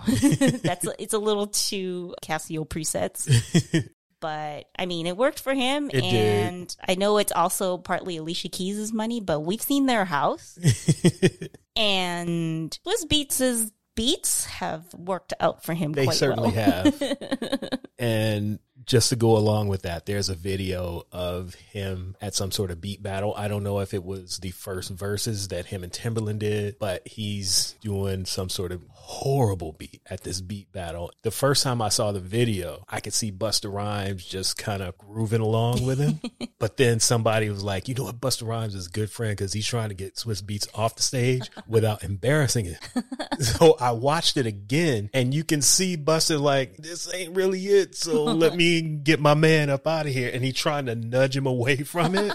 that's 0.63 0.87
it's 0.99 1.13
a 1.13 1.19
little 1.19 1.47
too 1.47 2.13
Casio 2.21 2.67
presets. 2.67 3.89
But 4.25 4.65
I 4.79 4.87
mean, 4.87 5.05
it 5.05 5.15
worked 5.17 5.39
for 5.39 5.53
him, 5.53 5.91
It 5.93 6.01
did. 6.01 6.13
and 6.47 6.75
I 6.87 6.95
know 6.95 7.19
it's 7.19 7.31
also 7.31 7.77
partly 7.77 8.17
Alicia 8.17 8.49
Keys' 8.49 8.91
money, 8.91 9.19
but 9.21 9.41
we've 9.41 9.61
seen 9.61 9.85
their 9.85 10.03
house, 10.03 10.57
and 11.75 12.75
Swizz 12.83 13.05
Beatz' 13.07 13.71
beats 13.95 14.45
have 14.45 14.91
worked 14.95 15.33
out 15.39 15.63
for 15.63 15.75
him. 15.75 15.91
They 15.93 16.05
quite 16.05 16.15
certainly 16.15 16.51
well. 16.51 16.85
have. 16.91 17.69
And 17.99 18.57
just 18.85 19.09
to 19.09 19.15
go 19.15 19.37
along 19.37 19.67
with 19.67 19.83
that, 19.83 20.05
there's 20.05 20.29
a 20.29 20.35
video 20.35 21.05
of 21.11 21.55
him 21.55 22.15
at 22.21 22.35
some 22.35 22.51
sort 22.51 22.71
of 22.71 22.81
beat 22.81 23.01
battle. 23.01 23.33
I 23.35 23.47
don't 23.47 23.63
know 23.63 23.79
if 23.79 23.93
it 23.93 24.03
was 24.03 24.39
the 24.39 24.51
first 24.51 24.95
Verzuz 24.95 25.49
that 25.49 25.67
him 25.67 25.83
and 25.83 25.91
Timbaland 25.91 26.39
did, 26.39 26.77
but 26.79 27.07
he's 27.07 27.75
doing 27.81 28.25
some 28.25 28.49
sort 28.49 28.71
of 28.71 28.83
horrible 29.05 29.71
beat 29.73 30.01
at 30.09 30.23
this 30.23 30.41
beat 30.41 30.71
battle. 30.71 31.11
The 31.21 31.29
first 31.29 31.61
time 31.63 31.79
I 31.79 31.89
saw 31.89 32.11
the 32.11 32.19
video, 32.19 32.83
I 32.89 32.99
could 33.01 33.13
see 33.13 33.31
Busta 33.31 33.71
Rhymes 33.71 34.25
just 34.25 34.57
kind 34.57 34.81
of 34.81 34.97
grooving 34.97 35.41
along 35.41 35.85
with 35.85 35.99
him. 35.99 36.19
but 36.59 36.77
then 36.77 36.99
somebody 36.99 37.49
was 37.51 37.63
like, 37.63 37.87
you 37.87 37.93
know 37.93 38.05
what, 38.05 38.19
Busta 38.19 38.47
Rhymes 38.47 38.73
is 38.73 38.87
a 38.87 38.89
good 38.89 39.11
friend 39.11 39.37
because 39.37 39.53
he's 39.53 39.67
trying 39.67 39.89
to 39.89 39.95
get 39.95 40.15
Swizz 40.15 40.41
Beatz 40.41 40.67
off 40.73 40.95
the 40.95 41.03
stage 41.03 41.51
without 41.67 42.03
embarrassing 42.03 42.65
it. 42.65 42.79
so 43.39 43.77
I 43.79 43.91
watched 43.91 44.37
it 44.37 44.47
again 44.47 45.11
and 45.13 45.35
you 45.35 45.43
can 45.43 45.61
see 45.61 45.97
Busta 45.97 46.39
like, 46.39 46.75
this 46.77 47.13
ain't 47.13 47.35
really 47.35 47.63
it. 47.67 47.95
So 47.95 48.23
let 48.23 48.55
me 48.55 48.74
get 48.81 49.19
my 49.19 49.33
man 49.33 49.69
up 49.69 49.85
out 49.87 50.05
of 50.05 50.13
here. 50.13 50.29
And 50.33 50.43
he 50.43 50.51
trying 50.51 50.85
to 50.87 50.95
nudge 50.95 51.35
him 51.37 51.45
away 51.45 51.77
from 51.83 52.15
it. 52.15 52.33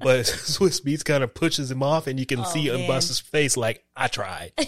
but 0.00 0.20
Swizz 0.26 0.82
Beatz 0.82 1.04
kind 1.04 1.22
of 1.24 1.34
pushes 1.34 1.70
him 1.70 1.82
off 1.82 2.06
and 2.06 2.18
you 2.18 2.26
can 2.26 2.40
Oh, 2.40 2.44
see 2.44 2.70
man. 2.70 2.86
Busta's 2.88 3.20
face 3.20 3.56
like, 3.56 3.84
I 3.96 4.08
tried. 4.08 4.52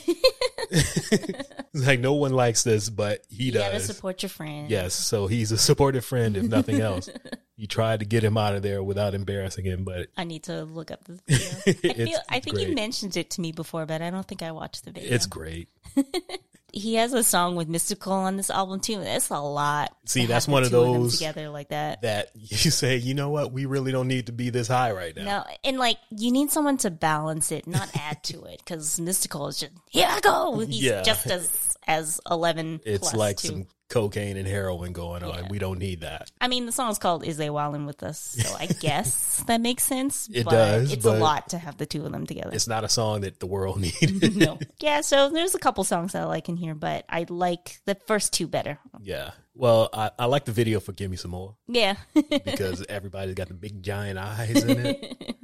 Like 1.73 2.01
no 2.01 2.15
one 2.15 2.33
likes 2.33 2.65
this, 2.65 2.91
but 2.91 3.25
he 3.29 3.45
You 3.45 3.53
does. 3.53 3.85
support 3.85 4.23
your 4.25 4.29
friend. 4.29 4.69
Yes, 4.69 4.93
so 4.93 5.29
he's 5.29 5.53
a 5.53 5.57
supportive 5.59 6.05
friend, 6.05 6.37
if 6.37 6.43
nothing 6.45 6.81
else. 6.81 7.09
You 7.57 7.69
tried 7.69 8.01
to 8.01 8.07
get 8.07 8.25
him 8.25 8.37
out 8.37 8.57
of 8.57 8.63
there 8.63 8.83
without 8.83 9.15
embarrassing 9.15 9.67
him, 9.67 9.85
but 9.85 10.09
I 10.17 10.25
need 10.25 10.43
to 10.45 10.65
look 10.65 10.91
up 10.91 11.05
the 11.05 11.21
video. 11.29 11.91
I, 11.91 11.95
feel, 11.95 12.19
I 12.29 12.41
think 12.41 12.59
you 12.59 12.75
mentioned 12.75 13.17
it 13.17 13.31
to 13.31 13.41
me 13.41 13.53
before, 13.53 13.87
but 13.87 14.03
I 14.03 14.11
don't 14.11 14.27
think 14.27 14.43
I 14.43 14.51
watched 14.51 14.85
the 14.85 14.91
video. 14.91 15.15
it's 15.15 15.27
great. 15.27 15.69
He 16.73 16.95
has 16.95 17.12
a 17.12 17.23
song 17.25 17.57
with 17.57 17.68
Mystikal 17.68 18.12
on 18.12 18.37
this 18.37 18.51
album 18.51 18.81
too. 18.81 19.01
That's 19.01 19.31
a 19.31 19.39
lot. 19.39 19.95
See, 20.07 20.27
that's 20.27 20.49
one 20.49 20.62
of 20.64 20.71
those 20.71 21.18
together 21.18 21.49
like 21.49 21.68
that. 21.71 22.03
That 22.03 22.31
you 22.35 22.71
say, 22.71 22.97
you 22.97 23.14
know 23.14 23.31
what, 23.31 23.53
we 23.53 23.66
really 23.66 23.93
don't 23.93 24.09
need 24.09 24.27
to 24.27 24.33
be 24.33 24.51
this 24.51 24.68
high 24.68 24.93
right 24.93 25.14
now. 25.16 25.25
No, 25.25 25.45
and 25.64 25.79
like 25.79 25.99
you 26.11 26.31
need 26.33 26.51
someone 26.51 26.77
to 26.79 26.91
balance 26.91 27.53
it, 27.53 27.66
not 27.66 27.89
add 27.97 28.23
to 28.25 28.45
it, 28.45 28.59
because 28.64 28.99
Mystikal 29.01 29.49
is 29.49 29.59
just 29.61 29.73
here 29.91 30.07
I 30.09 30.21
go. 30.21 30.59
He's 30.61 30.83
Yeah. 30.83 31.03
just 31.03 31.27
as 31.27 31.77
as 31.87 32.21
eleven. 32.31 32.81
It's 32.85 33.14
like 33.14 33.39
too. 33.39 33.49
some 33.49 33.66
cocaine 33.91 34.36
and 34.38 34.47
heroin 34.49 34.93
going 34.93 35.22
on. 35.22 35.34
Yeah. 35.45 35.49
We 35.51 35.59
don't 35.59 35.78
need 35.78 36.01
that. 36.01 36.30
I 36.41 36.49
mean, 36.49 36.64
the 36.66 36.72
song's 36.72 36.99
called 36.99 37.24
"Is 37.24 37.36
They 37.36 37.49
Wildin' 37.49 37.86
with 37.86 38.03
Us," 38.03 38.36
so 38.41 38.55
I 38.59 38.66
guess 38.80 39.43
that 39.47 39.61
makes 39.61 39.82
sense. 39.82 40.28
It 40.32 40.45
but 40.45 40.53
does, 40.53 40.93
It's 40.93 41.05
a 41.05 41.12
lot 41.18 41.51
to 41.51 41.59
have 41.59 41.76
the 41.76 41.86
two 41.86 42.07
of 42.07 42.12
them 42.12 42.26
together. 42.26 42.51
It's 42.53 42.66
not 42.68 42.84
a 42.84 42.88
song 42.88 43.20
that 43.22 43.41
the 43.41 43.47
world 43.47 43.80
needed. 44.03 44.36
no, 44.36 44.59
yeah. 44.80 45.03
So 45.03 45.28
there's 45.28 45.55
a 45.55 45.59
couple 45.59 45.84
songs 45.84 46.12
that 46.12 46.22
I 46.22 46.26
like 46.26 46.49
in 46.49 46.57
here, 46.57 46.74
but 46.74 47.05
I 47.09 47.26
like 47.28 47.80
the 47.84 47.95
first 48.07 48.32
two 48.32 48.47
better. 48.47 48.78
yeah. 49.03 49.32
Well, 49.53 49.91
I, 49.93 50.11
I 50.18 50.24
like 50.24 50.47
the 50.47 50.53
video 50.53 50.80
for 50.80 50.93
Give 50.93 51.11
Me 51.11 51.18
Some 51.18 51.32
More 51.32 51.57
Yeah, 51.68 51.97
because 52.30 52.82
everybody's 52.88 53.34
got 53.34 53.49
the 53.49 53.55
big 53.55 53.82
giant 53.82 54.18
eyes 54.18 54.62
in 54.64 54.86
it. 54.86 55.36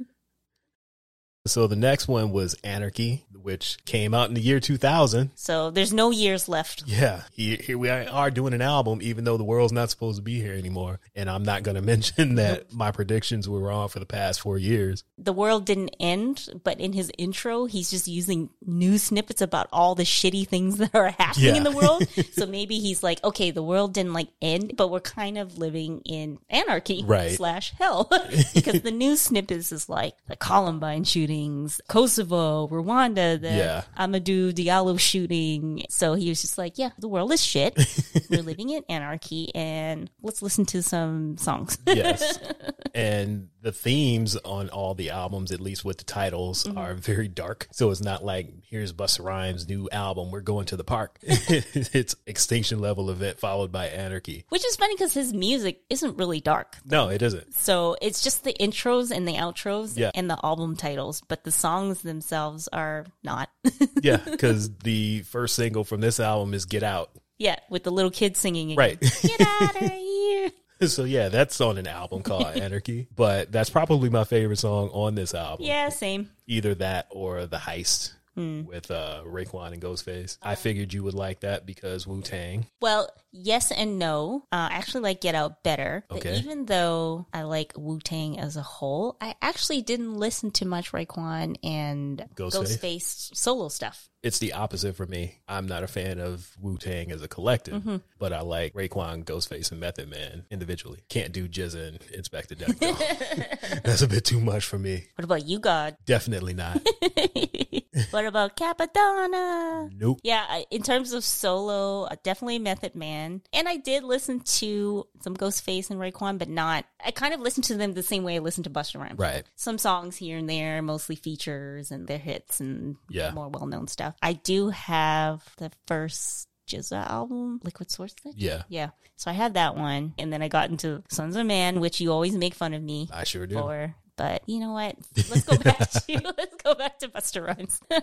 So 1.47 1.67
the 1.67 1.75
next 1.75 2.07
one 2.07 2.31
was 2.31 2.55
Anarchy, 2.63 3.25
which 3.41 3.77
came 3.85 4.13
out 4.13 4.27
in 4.29 4.33
the 4.35 4.41
year 4.41 4.59
2000. 4.59 5.31
so 5.35 5.71
there's 5.71 5.93
no 5.93 6.11
years 6.11 6.49
left. 6.49 6.83
Yeah, 6.85 7.21
here, 7.31 7.77
we 7.77 7.89
are 7.89 8.29
doing 8.31 8.53
an 8.53 8.61
album, 8.61 8.99
even 9.01 9.23
though 9.23 9.37
the 9.37 9.43
world's 9.43 9.71
not 9.73 9.89
supposed 9.89 10.17
to 10.17 10.21
be 10.21 10.41
here 10.41 10.53
anymore. 10.53 10.99
And 11.15 11.29
I'm 11.29 11.43
not 11.43 11.63
going 11.63 11.75
to 11.79 11.81
mention 11.81 12.35
that 12.35 12.73
my 12.73 12.91
predictions 12.91 13.47
were 13.47 13.59
wrong 13.59 13.87
for 13.87 13.99
the 13.99 14.05
past 14.05 14.41
four 14.41 14.57
years. 14.57 15.03
The 15.17 15.31
world 15.33 15.65
didn't 15.65 15.95
end, 15.99 16.49
but 16.63 16.79
in 16.79 16.93
his 16.93 17.11
intro, 17.17 17.65
he's 17.65 17.89
just 17.89 18.07
using 18.07 18.49
news 18.65 19.03
snippets 19.03 19.41
about 19.41 19.67
all 19.71 19.95
the 19.95 20.03
shitty 20.03 20.47
things 20.47 20.77
that 20.77 20.93
are 20.93 21.09
happening 21.09 21.45
Yeah. 21.47 21.55
in 21.55 21.63
the 21.63 21.71
world. 21.71 22.07
so 22.33 22.45
maybe 22.45 22.79
he's 22.79 23.01
like, 23.01 23.23
okay, 23.23 23.51
the 23.51 23.63
world 23.63 23.93
didn't 23.93 24.13
like 24.13 24.27
end, 24.41 24.73
but 24.75 24.89
we're 24.91 24.99
kind 24.99 25.37
of 25.37 25.57
living 25.57 26.01
in 26.05 26.39
anarchy 26.49 27.03
Right. 27.05 27.31
slash 27.31 27.71
hell 27.77 28.09
because 28.53 28.81
the 28.81 28.91
news 28.91 29.21
snippets 29.21 29.71
is 29.71 29.87
like 29.87 30.15
the 30.27 30.35
Columbine 30.35 31.03
shootings, 31.41 31.81
Kosovo, 31.87 32.67
Rwanda, 32.67 33.39
the 33.39 33.49
Yeah. 33.49 33.81
Amadou 33.97 34.51
Diallo 34.53 34.99
shooting. 34.99 35.85
So 35.89 36.13
he 36.15 36.29
was 36.29 36.41
just 36.41 36.57
like, 36.57 36.77
yeah, 36.77 36.89
the 36.97 37.07
world 37.07 37.31
is 37.31 37.43
shit. 37.43 37.77
we're 38.29 38.41
living 38.43 38.69
in 38.69 38.83
anarchy 38.89 39.53
and 39.55 40.09
let's 40.21 40.41
listen 40.41 40.65
to 40.67 40.81
some 40.81 41.37
songs. 41.37 41.77
Yes. 41.87 42.39
and 42.95 43.49
the 43.61 43.71
themes 43.71 44.35
on 44.37 44.69
all 44.69 44.93
the 44.95 45.09
albums, 45.09 45.51
at 45.51 45.59
least 45.59 45.83
with 45.85 45.97
the 45.97 46.03
titles, 46.03 46.63
Mm-hmm. 46.67 46.77
are 46.77 46.93
very 46.95 47.27
dark. 47.27 47.67
So 47.71 47.91
it's 47.91 48.01
not 48.01 48.23
like, 48.25 48.49
here's 48.69 48.91
Busta 48.93 49.23
Rhymes' 49.23 49.67
new 49.67 49.87
album, 49.91 50.31
we're 50.31 50.41
going 50.41 50.65
to 50.67 50.75
the 50.77 50.83
park. 50.83 51.17
it's 51.21 52.15
extinction 52.25 52.79
level 52.79 53.09
event 53.09 53.39
followed 53.39 53.71
by 53.71 53.87
anarchy. 53.87 54.45
Which 54.49 54.65
is 54.65 54.75
funny 54.75 54.95
because 54.95 55.13
his 55.13 55.33
music 55.33 55.81
isn't 55.89 56.17
really 56.17 56.41
dark. 56.41 56.77
No, 56.85 57.09
it 57.09 57.21
isn't. 57.21 57.53
So 57.53 57.95
it's 58.01 58.23
just 58.23 58.43
the 58.43 58.53
intros 58.59 59.11
and 59.11 59.27
the 59.27 59.33
outros 59.33 59.97
Yeah. 59.97 60.11
and 60.15 60.29
the 60.29 60.39
album 60.43 60.75
titles, 60.75 61.21
but 61.27 61.43
the 61.43 61.51
songs 61.51 62.01
themselves 62.01 62.67
are 62.71 63.05
not. 63.23 63.49
Yeah, 64.01 64.17
because 64.17 64.73
the 64.79 65.21
first 65.23 65.55
single 65.55 65.83
from 65.83 66.01
this 66.01 66.19
album 66.19 66.53
is 66.53 66.65
Get 66.65 66.83
Out. 66.83 67.09
yeah, 67.39 67.55
with 67.69 67.83
the 67.83 67.91
little 67.91 68.11
kids 68.11 68.39
singing 68.39 68.71
again. 68.71 68.77
Right. 68.77 68.99
Get 69.21 69.41
out 69.41 69.75
of 69.81 69.91
here. 69.91 70.51
So 70.87 71.03
yeah, 71.03 71.29
that's 71.29 71.59
on 71.59 71.77
an 71.79 71.87
album 71.87 72.21
called 72.21 72.45
Anarchy. 72.45 73.07
But 73.15 73.51
that's 73.51 73.71
probably 73.71 74.09
my 74.09 74.23
favorite 74.23 74.59
song 74.59 74.89
on 74.93 75.15
this 75.15 75.33
album. 75.33 75.65
Yeah, 75.65 75.89
same. 75.89 76.29
Either 76.45 76.75
that 76.75 77.07
or 77.09 77.45
The 77.47 77.57
Heist 77.57 78.13
Hmm. 78.35 78.65
with 78.65 78.91
uh 78.91 79.23
Raekwon 79.25 79.73
and 79.73 79.81
Ghostface. 79.81 80.37
I 80.43 80.53
figured 80.53 80.93
you 80.93 81.01
would 81.03 81.15
like 81.15 81.39
that 81.39 81.65
because 81.65 82.05
Wu 82.05 82.21
Tang. 82.21 82.67
Well, 82.79 83.09
yes 83.37 83.71
and 83.71 83.99
no. 83.99 84.43
Uh, 84.51 84.67
I 84.71 84.75
actually 84.75 85.01
like 85.01 85.21
Get 85.21 85.35
Out 85.35 85.63
better. 85.63 86.03
But 86.09 86.25
even 86.25 86.65
though 86.65 87.27
I 87.33 87.43
like 87.43 87.73
Wu 87.77 87.99
Tang 87.99 88.39
as 88.39 88.57
a 88.57 88.61
whole, 88.61 89.17
I 89.21 89.35
actually 89.41 89.81
didn't 89.81 90.15
listen 90.17 90.51
to 90.51 90.65
much 90.65 90.91
Raekwon 90.91 91.55
and 91.63 92.25
Ghostface? 92.35 92.79
Ghostface 92.79 93.35
solo 93.35 93.69
stuff. 93.69 94.09
It's 94.23 94.39
the 94.39 94.53
opposite 94.53 94.95
for 94.95 95.05
me. 95.05 95.35
I'm 95.47 95.67
not 95.67 95.83
a 95.83 95.87
fan 95.87 96.19
of 96.19 96.49
Wu 96.59 96.77
Tang 96.77 97.11
as 97.11 97.21
a 97.21 97.27
collective, 97.27 97.75
Mm-hmm. 97.75 97.97
but 98.19 98.33
I 98.33 98.41
like 98.41 98.73
Raekwon, 98.73 99.23
Ghostface, 99.23 99.71
and 99.71 99.79
Method 99.79 100.09
Man 100.09 100.45
individually. 100.49 101.03
Can't 101.07 101.31
do 101.31 101.47
GZA 101.47 101.87
and 101.89 101.99
Inspectah 101.99 102.57
Deck. 102.57 102.77
though. 102.79 103.79
That's 103.83 104.01
a 104.01 104.07
bit 104.07 104.25
too 104.25 104.41
much 104.41 104.65
for 104.65 104.79
me. 104.79 105.05
What 105.15 105.23
about 105.23 105.45
you, 105.45 105.59
God? 105.59 105.95
Definitely 106.05 106.55
not. 106.55 106.81
what 108.11 108.25
about 108.25 108.57
Cappadonna? 108.57 109.89
Nope. 109.97 110.19
Yeah, 110.23 110.61
in 110.71 110.81
terms 110.83 111.13
of 111.13 111.23
solo, 111.23 112.03
uh, 112.03 112.15
definitely 112.23 112.59
Method 112.59 112.95
Man. 112.95 113.26
And 113.53 113.67
I 113.67 113.77
did 113.77 114.03
listen 114.03 114.39
to 114.41 115.07
some 115.21 115.35
Ghostface 115.35 115.89
and 115.89 115.99
Raekwon, 115.99 116.37
but 116.37 116.49
not. 116.49 116.85
I 117.03 117.11
kind 117.11 117.33
of 117.33 117.39
listened 117.39 117.65
to 117.65 117.75
them 117.75 117.93
the 117.93 118.03
same 118.03 118.23
way 118.23 118.35
I 118.35 118.39
listened 118.39 118.63
to 118.65 118.69
Busta 118.69 118.99
Rhymes. 118.99 119.19
Right. 119.19 119.43
Some 119.55 119.77
songs 119.77 120.15
here 120.17 120.37
and 120.37 120.49
there, 120.49 120.81
mostly 120.81 121.15
features 121.15 121.91
and 121.91 122.07
their 122.07 122.17
hits 122.17 122.59
and 122.59 122.95
Yeah. 123.09 123.31
more 123.31 123.49
well 123.49 123.65
known 123.67 123.87
stuff. 123.87 124.15
I 124.21 124.33
do 124.33 124.69
have 124.69 125.43
the 125.57 125.71
first 125.87 126.47
GZA 126.67 127.09
album, 127.09 127.61
Liquid 127.63 127.89
Swords. 127.91 128.15
Yeah, 128.35 128.63
Yeah. 128.69 128.89
So 129.15 129.31
I 129.31 129.33
had 129.33 129.53
that 129.55 129.75
one. 129.75 130.13
And 130.17 130.31
then 130.31 130.41
I 130.41 130.47
got 130.47 130.69
into 130.69 131.01
Sunz 131.09 131.35
of 131.35 131.45
Man, 131.45 131.79
which 131.79 131.99
you 132.01 132.11
always 132.11 132.35
make 132.35 132.53
fun 132.53 132.73
of 132.73 132.83
me 132.83 133.09
I 133.11 133.23
sure 133.23 133.47
do. 133.47 133.55
for. 133.55 133.95
But 134.17 134.41
you 134.47 134.59
know 134.59 134.71
what? 134.73 134.95
Let's 135.29 135.43
go 135.45 135.57
back 135.57 135.89
to 135.91 136.33
let's 136.37 136.55
go 136.63 136.73
back 136.75 136.97
to 136.99 137.07
Busta 137.07 137.45
Rhymes. 137.45 137.79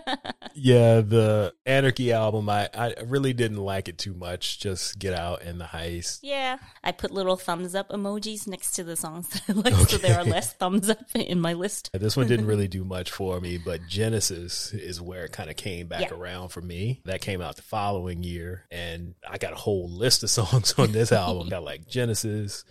Yeah, 0.57 1.01
the 1.01 1.53
Anarchy 1.65 2.13
album, 2.13 2.47
I, 2.49 2.69
I 2.73 2.93
really 3.05 3.33
didn't 3.33 3.57
like 3.57 3.89
it 3.89 3.97
too 3.97 4.13
much. 4.13 4.57
Just 4.61 4.97
Get 4.97 5.13
Out 5.13 5.41
and 5.41 5.59
The 5.59 5.65
Heist. 5.65 6.19
Yeah, 6.23 6.59
I 6.81 6.93
put 6.93 7.11
little 7.11 7.35
thumbs 7.35 7.75
up 7.75 7.89
emojis 7.89 8.47
next 8.47 8.71
to 8.75 8.85
the 8.85 8.95
songs 8.95 9.27
that 9.27 9.43
I 9.49 9.51
like, 9.51 9.73
so 9.89 9.97
there 9.97 10.17
are 10.17 10.23
less 10.23 10.53
thumbs 10.53 10.89
up 10.89 10.99
in 11.13 11.41
my 11.41 11.51
list. 11.53 11.89
This 11.93 12.15
one 12.15 12.27
didn't 12.27 12.45
really 12.45 12.69
do 12.69 12.85
much 12.85 13.11
for 13.11 13.41
me, 13.41 13.57
but 13.57 13.81
Genesis 13.89 14.71
is 14.73 15.01
where 15.01 15.25
it 15.25 15.33
kind 15.33 15.49
of 15.49 15.57
came 15.57 15.87
back 15.87 16.03
Yeah. 16.09 16.13
around 16.15 16.49
for 16.49 16.61
me. 16.61 17.01
That 17.03 17.19
came 17.19 17.41
out 17.41 17.57
the 17.57 17.61
following 17.61 18.23
year, 18.23 18.63
and 18.71 19.15
I 19.29 19.37
got 19.37 19.51
a 19.51 19.57
whole 19.57 19.89
list 19.89 20.23
of 20.23 20.29
songs 20.29 20.73
on 20.77 20.93
this 20.93 21.11
album. 21.11 21.49
got 21.49 21.65
like 21.65 21.85
Genesis, 21.85 22.63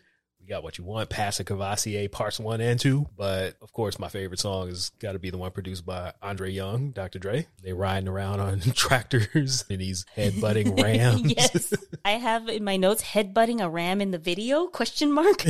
we 0.45 0.49
got 0.51 0.63
What 0.63 0.77
You 0.77 0.85
Want, 0.85 1.09
Pass 1.09 1.39
the 1.39 1.45
Courvoisier, 1.45 2.09
parts 2.09 2.39
one 2.39 2.61
and 2.61 2.79
two. 2.79 3.07
But 3.17 3.57
of 3.63 3.73
course, 3.73 3.99
my 3.99 4.09
favorite 4.09 4.41
song 4.41 4.69
has 4.69 4.91
got 4.99 5.13
to 5.13 5.19
be 5.19 5.31
the 5.31 5.39
one 5.39 5.51
produced 5.53 5.87
by 5.87 6.13
Andre 6.23 6.51
Young, 6.51 6.91
Dr. 6.91 7.19
Dre. 7.19 7.47
They 7.63 7.73
riding 7.73 8.09
around 8.09 8.41
on 8.41 8.61
tractors 8.75 9.65
and 9.71 9.81
he's 9.81 10.05
headbutting 10.17 10.79
rams 10.83 11.33
yes, 11.33 11.73
I 12.05 12.13
have 12.13 12.49
in 12.49 12.63
my 12.63 12.77
notes 12.77 13.03
headbutting 13.03 13.63
a 13.63 13.69
ram 13.71 14.01
in 14.03 14.11
the 14.11 14.19
video 14.19 14.67
question 14.67 15.13
mark, 15.13 15.45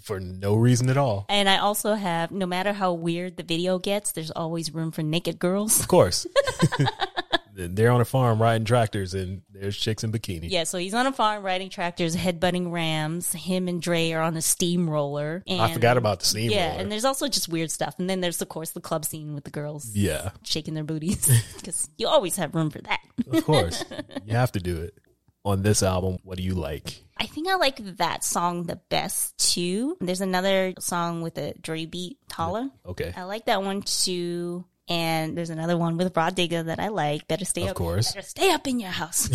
for 0.00 0.20
no 0.20 0.54
reason 0.54 0.88
at 0.90 0.96
all. 0.96 1.26
and 1.28 1.48
I 1.48 1.58
also 1.58 1.94
have 1.94 2.30
no 2.30 2.46
matter 2.46 2.72
how 2.72 2.92
weird 2.92 3.36
the 3.36 3.42
video 3.42 3.78
gets, 3.80 4.12
there's 4.12 4.30
always 4.30 4.72
room 4.72 4.92
for 4.92 5.02
naked 5.02 5.40
girls. 5.40 5.80
Of 5.80 5.88
course. 5.88 6.26
They're 7.58 7.90
on 7.90 8.02
a 8.02 8.04
farm 8.04 8.40
riding 8.40 8.66
tractors 8.66 9.14
and 9.14 9.40
there's 9.50 9.76
chicks 9.76 10.04
in 10.04 10.12
bikini. 10.12 10.50
Yeah, 10.50 10.64
so 10.64 10.76
he's 10.76 10.92
on 10.92 11.06
a 11.06 11.12
farm 11.12 11.42
riding 11.42 11.70
tractors, 11.70 12.14
headbutting 12.14 12.70
rams. 12.70 13.32
Him 13.32 13.66
and 13.66 13.80
Dre 13.80 14.10
are 14.12 14.20
on 14.20 14.36
a 14.36 14.42
steamroller. 14.42 15.42
And 15.46 15.62
I 15.62 15.72
forgot 15.72 15.96
about 15.96 16.20
the 16.20 16.26
steamroller. 16.26 16.60
Yeah, 16.60 16.74
and 16.78 16.92
there's 16.92 17.06
also 17.06 17.28
just 17.28 17.48
weird 17.48 17.70
stuff. 17.70 17.94
And 17.98 18.10
then 18.10 18.20
there's 18.20 18.42
of 18.42 18.50
course 18.50 18.70
the 18.72 18.80
club 18.82 19.06
scene 19.06 19.34
with 19.34 19.44
the 19.44 19.50
girls 19.50 19.96
Yeah, 19.96 20.30
shaking 20.44 20.74
their 20.74 20.84
booties 20.84 21.26
because 21.56 21.88
you 21.96 22.08
always 22.08 22.36
have 22.36 22.54
room 22.54 22.68
for 22.70 22.80
that. 22.82 23.00
of 23.32 23.44
course. 23.44 23.82
you 24.26 24.34
have 24.36 24.52
to 24.52 24.60
do 24.60 24.82
it. 24.82 24.98
on 25.44 25.62
this 25.62 25.82
album, 25.82 26.18
what 26.24 26.36
do 26.36 26.42
you 26.42 26.54
like? 26.54 27.02
I 27.18 27.24
think 27.24 27.48
I 27.48 27.54
like 27.54 27.78
that 27.96 28.22
song 28.24 28.64
the 28.64 28.76
best 28.90 29.38
too. 29.38 29.96
There's 30.00 30.20
another 30.20 30.74
song 30.78 31.22
with 31.22 31.38
a 31.38 31.54
Dre 31.62 31.86
beat, 31.86 32.18
Taller. 32.28 32.68
Okay. 32.84 33.14
I 33.16 33.22
like 33.22 33.46
that 33.46 33.62
one 33.62 33.80
too. 33.80 34.66
And 34.88 35.36
there's 35.36 35.50
another 35.50 35.76
one 35.76 35.96
with 35.96 36.16
Rah 36.16 36.30
Digga 36.30 36.66
that 36.66 36.78
I 36.78 36.88
like. 36.88 37.26
Better 37.26 37.44
stay 37.44 37.64
Of 37.64 37.70
up. 37.70 37.76
course. 37.76 38.12
Better 38.12 38.26
stay 38.26 38.50
up 38.52 38.66
in 38.68 38.78
your 38.78 38.90
house. 38.90 39.28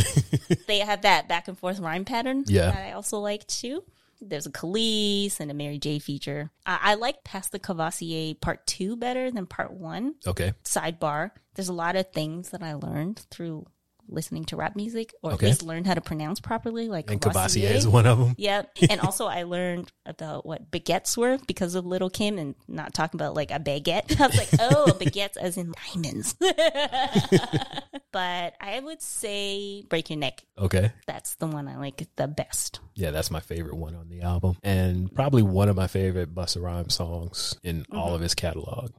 they 0.68 0.80
have 0.80 1.02
that 1.02 1.28
back 1.28 1.48
and 1.48 1.58
forth 1.58 1.80
rhyme 1.80 2.06
pattern. 2.06 2.46
Yeah. 2.48 2.72
That 2.72 2.88
I 2.88 2.92
also 2.94 3.20
like 3.20 3.46
too. 3.48 3.84
There's 4.22 4.46
a 4.46 4.52
Kelis 4.52 5.40
and 5.40 5.50
a 5.50 5.54
Mary 5.54 5.80
J 5.80 6.00
feature. 6.00 6.52
I, 6.66 6.80
I 6.82 6.94
like 6.94 7.24
Past 7.24 7.52
the 7.52 7.60
Courvoisier 7.60 8.36
part 8.36 8.66
two 8.68 8.96
better 8.96 9.32
than 9.32 9.46
part 9.48 9.74
one. 9.74 10.16
Okay. 10.26 10.54
Sidebar. 10.64 11.32
There's 11.56 11.70
a 11.70 11.74
lot 11.74 11.96
of 11.96 12.12
things 12.12 12.52
that 12.52 12.62
I 12.64 12.76
learned 12.76 13.26
through 13.32 13.66
listening 14.12 14.46
to 14.46 14.56
rap 14.56 14.76
music, 14.76 15.14
or 15.22 15.34
Okay. 15.34 15.48
at 15.48 15.50
least 15.50 15.64
learn 15.64 15.86
how 15.86 15.94
to 15.94 16.02
pronounce 16.02 16.40
properly, 16.40 16.88
like 16.88 17.10
And. 17.10 17.22
Courvoisier 17.22 17.70
is 17.70 17.88
one 17.88 18.06
of 18.06 18.20
them. 18.20 18.36
Yep. 18.38 18.78
And 18.92 19.00
also, 19.00 19.26
I 19.26 19.44
learned 19.44 19.92
about 20.06 20.46
what 20.46 20.70
baguettes 20.70 21.16
were 21.16 21.38
because 21.48 21.76
of 21.76 21.86
Lil' 21.86 22.10
Kim 22.10 22.38
and 22.38 22.56
not 22.68 22.94
talking 22.94 23.20
about 23.20 23.36
like 23.36 23.52
a 23.52 23.60
baguette. 23.60 24.20
I 24.20 24.28
was 24.28 24.38
like, 24.38 24.50
oh, 24.60 24.88
baguettes 25.00 25.38
as 25.38 25.58
in 25.58 25.74
diamonds. 25.94 26.36
but 28.12 28.54
I 28.60 28.82
would 28.82 29.02
say 29.02 29.84
Break 29.88 30.10
Your 30.10 30.20
Neck. 30.20 30.44
Okay. 30.58 30.92
That's 31.08 31.36
the 31.36 31.48
one 31.48 31.68
I 31.68 31.78
like 31.78 32.08
the 32.18 32.28
best. 32.28 32.80
Yeah, 32.96 33.12
that's 33.12 33.32
my 33.32 33.40
favorite 33.40 33.78
one 33.78 33.96
on 33.96 34.10
the 34.10 34.22
album. 34.22 34.58
And 34.64 35.14
probably 35.14 35.44
one 35.44 35.70
of 35.70 35.76
my 35.76 35.88
favorite 35.88 36.36
Busta 36.36 36.62
Rhymes 36.62 36.96
songs 36.96 37.58
in 37.64 37.86
all 37.92 38.08
mm-hmm. 38.08 38.16
of 38.16 38.22
his 38.22 38.36
catalog. 38.36 38.92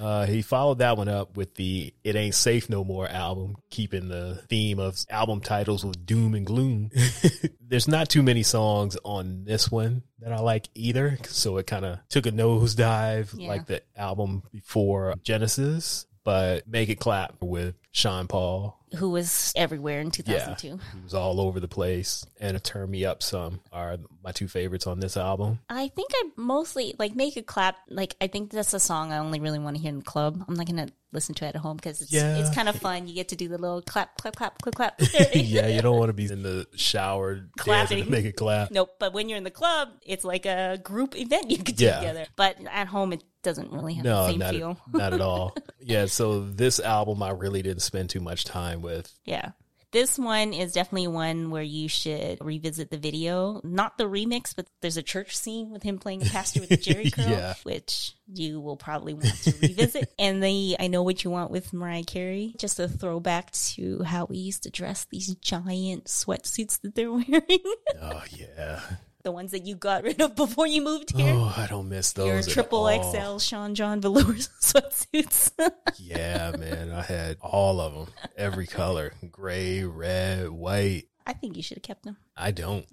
Uh, 0.00 0.26
he 0.26 0.42
followed 0.42 0.78
that 0.78 0.96
one 0.96 1.08
up 1.08 1.36
with 1.36 1.54
the 1.54 1.94
It 2.02 2.16
Ain't 2.16 2.34
Safe 2.34 2.68
No 2.68 2.82
More 2.84 3.08
album, 3.08 3.56
keeping 3.70 4.08
the 4.08 4.42
theme 4.48 4.78
of 4.78 4.98
album 5.08 5.40
titles 5.40 5.84
with 5.84 6.04
doom 6.04 6.34
and 6.34 6.44
gloom. 6.44 6.90
There's 7.60 7.88
not 7.88 8.08
too 8.08 8.22
many 8.22 8.42
songs 8.42 8.96
on 9.04 9.44
this 9.44 9.70
one 9.70 10.02
that 10.20 10.32
I 10.32 10.40
like 10.40 10.68
either. 10.74 11.18
So 11.28 11.56
it 11.58 11.66
kind 11.66 11.84
of 11.84 11.98
took 12.08 12.26
a 12.26 12.32
nosedive 12.32 13.30
Yeah. 13.38 13.48
like 13.48 13.66
the 13.66 13.82
album 13.96 14.42
before 14.52 15.14
Genesis, 15.22 16.06
but 16.24 16.66
Make 16.66 16.88
It 16.88 16.98
Clap 16.98 17.36
with 17.40 17.74
Sean 17.94 18.26
Paul. 18.26 18.76
Who 18.96 19.10
was 19.10 19.52
everywhere 19.56 20.00
in 20.00 20.10
2002. 20.12 20.68
He 20.68 21.00
was 21.02 21.14
all 21.14 21.40
over 21.40 21.58
the 21.60 21.66
place. 21.68 22.24
And 22.40 22.62
Turn 22.62 22.90
Me 22.90 23.04
Up 23.04 23.22
Some 23.22 23.60
are 23.72 23.96
my 24.22 24.30
two 24.32 24.46
favorites 24.48 24.86
on 24.86 25.00
this 25.00 25.16
album. 25.16 25.60
I 25.68 25.88
think 25.88 26.10
I 26.14 26.24
mostly 26.36 26.94
like 26.98 27.14
make 27.16 27.36
a 27.36 27.42
clap. 27.42 27.76
Like 27.88 28.14
I 28.20 28.26
think 28.28 28.50
that's 28.50 28.72
a 28.74 28.78
song 28.80 29.12
I 29.12 29.18
only 29.18 29.40
really 29.40 29.58
want 29.58 29.76
to 29.76 29.82
hear 29.82 29.88
in 29.90 29.98
the 29.98 30.04
club. 30.04 30.44
I'm 30.46 30.54
not 30.54 30.66
gonna 30.66 30.88
listen 31.12 31.34
to 31.36 31.44
it 31.46 31.54
at 31.54 31.56
home 31.56 31.76
because 31.76 32.00
it's 32.02 32.12
Yeah. 32.12 32.36
it's 32.36 32.54
kind 32.54 32.68
of 32.68 32.76
fun. 32.76 33.06
You 33.08 33.14
get 33.14 33.28
to 33.28 33.36
do 33.36 33.48
the 33.48 33.58
little 33.58 33.82
clap, 33.82 34.16
clap, 34.16 34.36
clap, 34.36 34.60
clap, 34.60 34.74
clap. 34.74 35.00
yeah, 35.34 35.66
you 35.68 35.80
don't 35.82 35.98
want 35.98 36.08
to 36.10 36.12
be 36.14 36.26
in 36.30 36.42
the 36.42 36.66
shower 36.76 37.48
Clapping. 37.58 38.04
to 38.04 38.10
make 38.10 38.24
it 38.26 38.36
clap. 38.36 38.70
Nope. 38.72 38.90
But 39.00 39.12
when 39.12 39.28
you're 39.28 39.38
in 39.38 39.44
the 39.44 39.50
club, 39.50 39.88
it's 40.04 40.24
like 40.24 40.46
a 40.46 40.78
group 40.82 41.16
event 41.16 41.50
you 41.50 41.58
could 41.58 41.76
do 41.76 41.84
Yeah. 41.86 41.98
together. 42.00 42.26
But 42.36 42.58
at 42.70 42.86
home, 42.88 43.12
it 43.12 43.22
doesn't 43.42 43.72
really 43.72 43.94
have 43.94 44.04
the 44.04 44.10
No, 44.10 44.28
same 44.28 44.38
not, 44.38 44.50
feel. 44.54 44.78
not 44.92 45.12
at 45.12 45.20
all. 45.20 45.54
Yeah, 45.86 46.06
so 46.06 46.40
this 46.40 46.80
album 46.80 47.22
I 47.22 47.32
really 47.32 47.60
didn't 47.60 47.82
spend 47.84 48.10
too 48.10 48.20
much 48.20 48.44
time 48.44 48.82
with. 48.82 49.12
Yeah. 49.24 49.50
This 49.92 50.18
one 50.18 50.52
is 50.52 50.72
definitely 50.72 51.06
one 51.06 51.50
where 51.52 51.62
you 51.62 51.88
should 51.88 52.38
revisit 52.44 52.90
the 52.90 52.98
video. 52.98 53.60
Not 53.62 53.96
the 53.96 54.04
remix, 54.08 54.52
but 54.56 54.66
there's 54.82 54.96
a 54.96 55.04
church 55.04 55.36
scene 55.36 55.70
with 55.70 55.84
him 55.84 55.98
playing 55.98 56.22
a 56.22 56.30
pastor 56.30 56.58
with 56.62 56.72
a 56.72 56.76
Jheri 56.78 57.12
curl, 57.12 57.28
Yeah. 57.28 57.54
which 57.62 58.12
you 58.26 58.60
will 58.60 58.76
probably 58.76 59.14
want 59.14 59.26
to 59.44 59.54
revisit. 59.62 60.12
and 60.18 60.42
the 60.42 60.74
I 60.80 60.88
Know 60.88 61.04
What 61.04 61.22
You 61.22 61.30
Want 61.30 61.52
with 61.52 61.72
Mariah 61.72 62.02
Carey, 62.02 62.56
just 62.58 62.80
a 62.80 62.88
throwback 62.88 63.52
to 63.52 64.02
how 64.02 64.24
we 64.24 64.38
used 64.38 64.64
to 64.64 64.70
dress 64.70 65.06
these 65.12 65.32
giant 65.36 66.06
sweatsuits 66.06 66.80
that 66.80 66.96
they're 66.96 67.12
wearing. 67.12 67.62
Oh 68.02 68.24
yeah. 68.30 68.80
The 69.24 69.32
ones 69.32 69.50
that 69.50 69.66
you 69.66 69.74
got 69.74 70.02
rid 70.04 70.20
of 70.20 70.36
before 70.36 70.66
you 70.66 70.82
moved 70.82 71.16
here. 71.16 71.34
Oh, 71.34 71.52
I 71.56 71.66
don't 71.66 71.88
miss 71.88 72.12
those. 72.12 72.26
Your 72.28 72.42
triple. 72.42 72.86
XL 72.86 73.38
Sean 73.38 73.74
John 73.74 74.00
velour 74.00 74.22
sweatsuits. 74.60 75.50
Yeah, 75.96 76.52
man, 76.58 76.92
I 76.92 77.02
had 77.02 77.38
all 77.40 77.80
of 77.80 77.94
them, 77.94 78.08
every 78.36 78.66
color, 78.66 79.14
gray, 79.30 79.84
red, 79.84 80.50
white. 80.50 81.04
I 81.26 81.32
think 81.32 81.56
you 81.56 81.62
should 81.62 81.78
have 81.78 81.82
kept 81.82 82.04
them. 82.04 82.16
I 82.36 82.50
don't. 82.50 82.84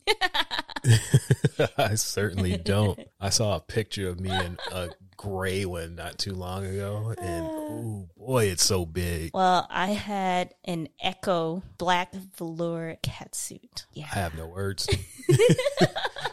I 1.78 1.96
certainly 1.96 2.58
don't. 2.58 3.00
I 3.20 3.30
saw 3.30 3.56
a 3.56 3.60
picture 3.60 4.10
of 4.10 4.20
me 4.20 4.32
in 4.32 4.58
a 4.72 4.90
gray 5.18 5.66
one 5.66 5.96
not 5.96 6.18
too 6.18 6.34
long 6.34 6.66
ago, 6.66 7.14
and 7.22 7.46
oh 7.48 8.10
boy, 8.18 8.46
it's 8.46 8.66
so 8.66 8.86
big. 8.86 9.32
Well, 9.34 9.68
I 9.70 9.88
had 9.88 10.56
an 10.66 10.90
Ecko 11.00 11.64
black 11.78 12.14
velour 12.14 12.98
catsuit. 13.04 13.86
Yeah. 13.94 14.08
I 14.12 14.16
have 14.16 14.36
no 14.36 14.48
words. 14.48 14.90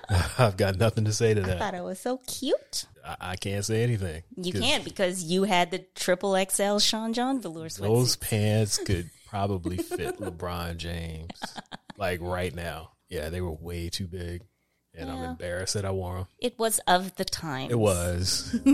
I've 0.38 0.56
got 0.56 0.78
nothing 0.78 1.04
to 1.04 1.12
say 1.12 1.34
to 1.34 1.40
that. 1.42 1.56
I 1.56 1.58
thought 1.58 1.74
it 1.74 1.84
was 1.84 2.00
so 2.00 2.18
cute. 2.26 2.86
I, 3.04 3.16
I 3.20 3.36
can't 3.36 3.64
say 3.64 3.82
anything. 3.82 4.22
You 4.36 4.52
can't 4.52 4.84
because 4.84 5.22
you 5.22 5.44
had 5.44 5.70
the 5.70 5.84
triple 5.94 6.36
XL 6.50 6.78
Sean 6.78 7.12
John 7.12 7.40
velour 7.40 7.68
Those 7.68 8.16
pants 8.16 8.78
could 8.78 9.10
probably 9.28 9.76
fit 9.76 10.18
LeBron 10.18 10.78
James, 10.78 11.28
like 11.98 12.20
right 12.22 12.54
now. 12.54 12.92
Yeah, 13.08 13.30
they 13.30 13.40
were 13.40 13.52
way 13.52 13.88
too 13.88 14.06
big, 14.06 14.42
and 14.94 15.10
I'm 15.10 15.22
embarrassed 15.24 15.74
that 15.74 15.86
I 15.86 15.90
wore 15.92 16.16
them. 16.16 16.26
It 16.38 16.58
was 16.58 16.78
of 16.86 17.16
the 17.16 17.24
time. 17.24 17.70
It 17.70 17.78
was. 17.78 18.54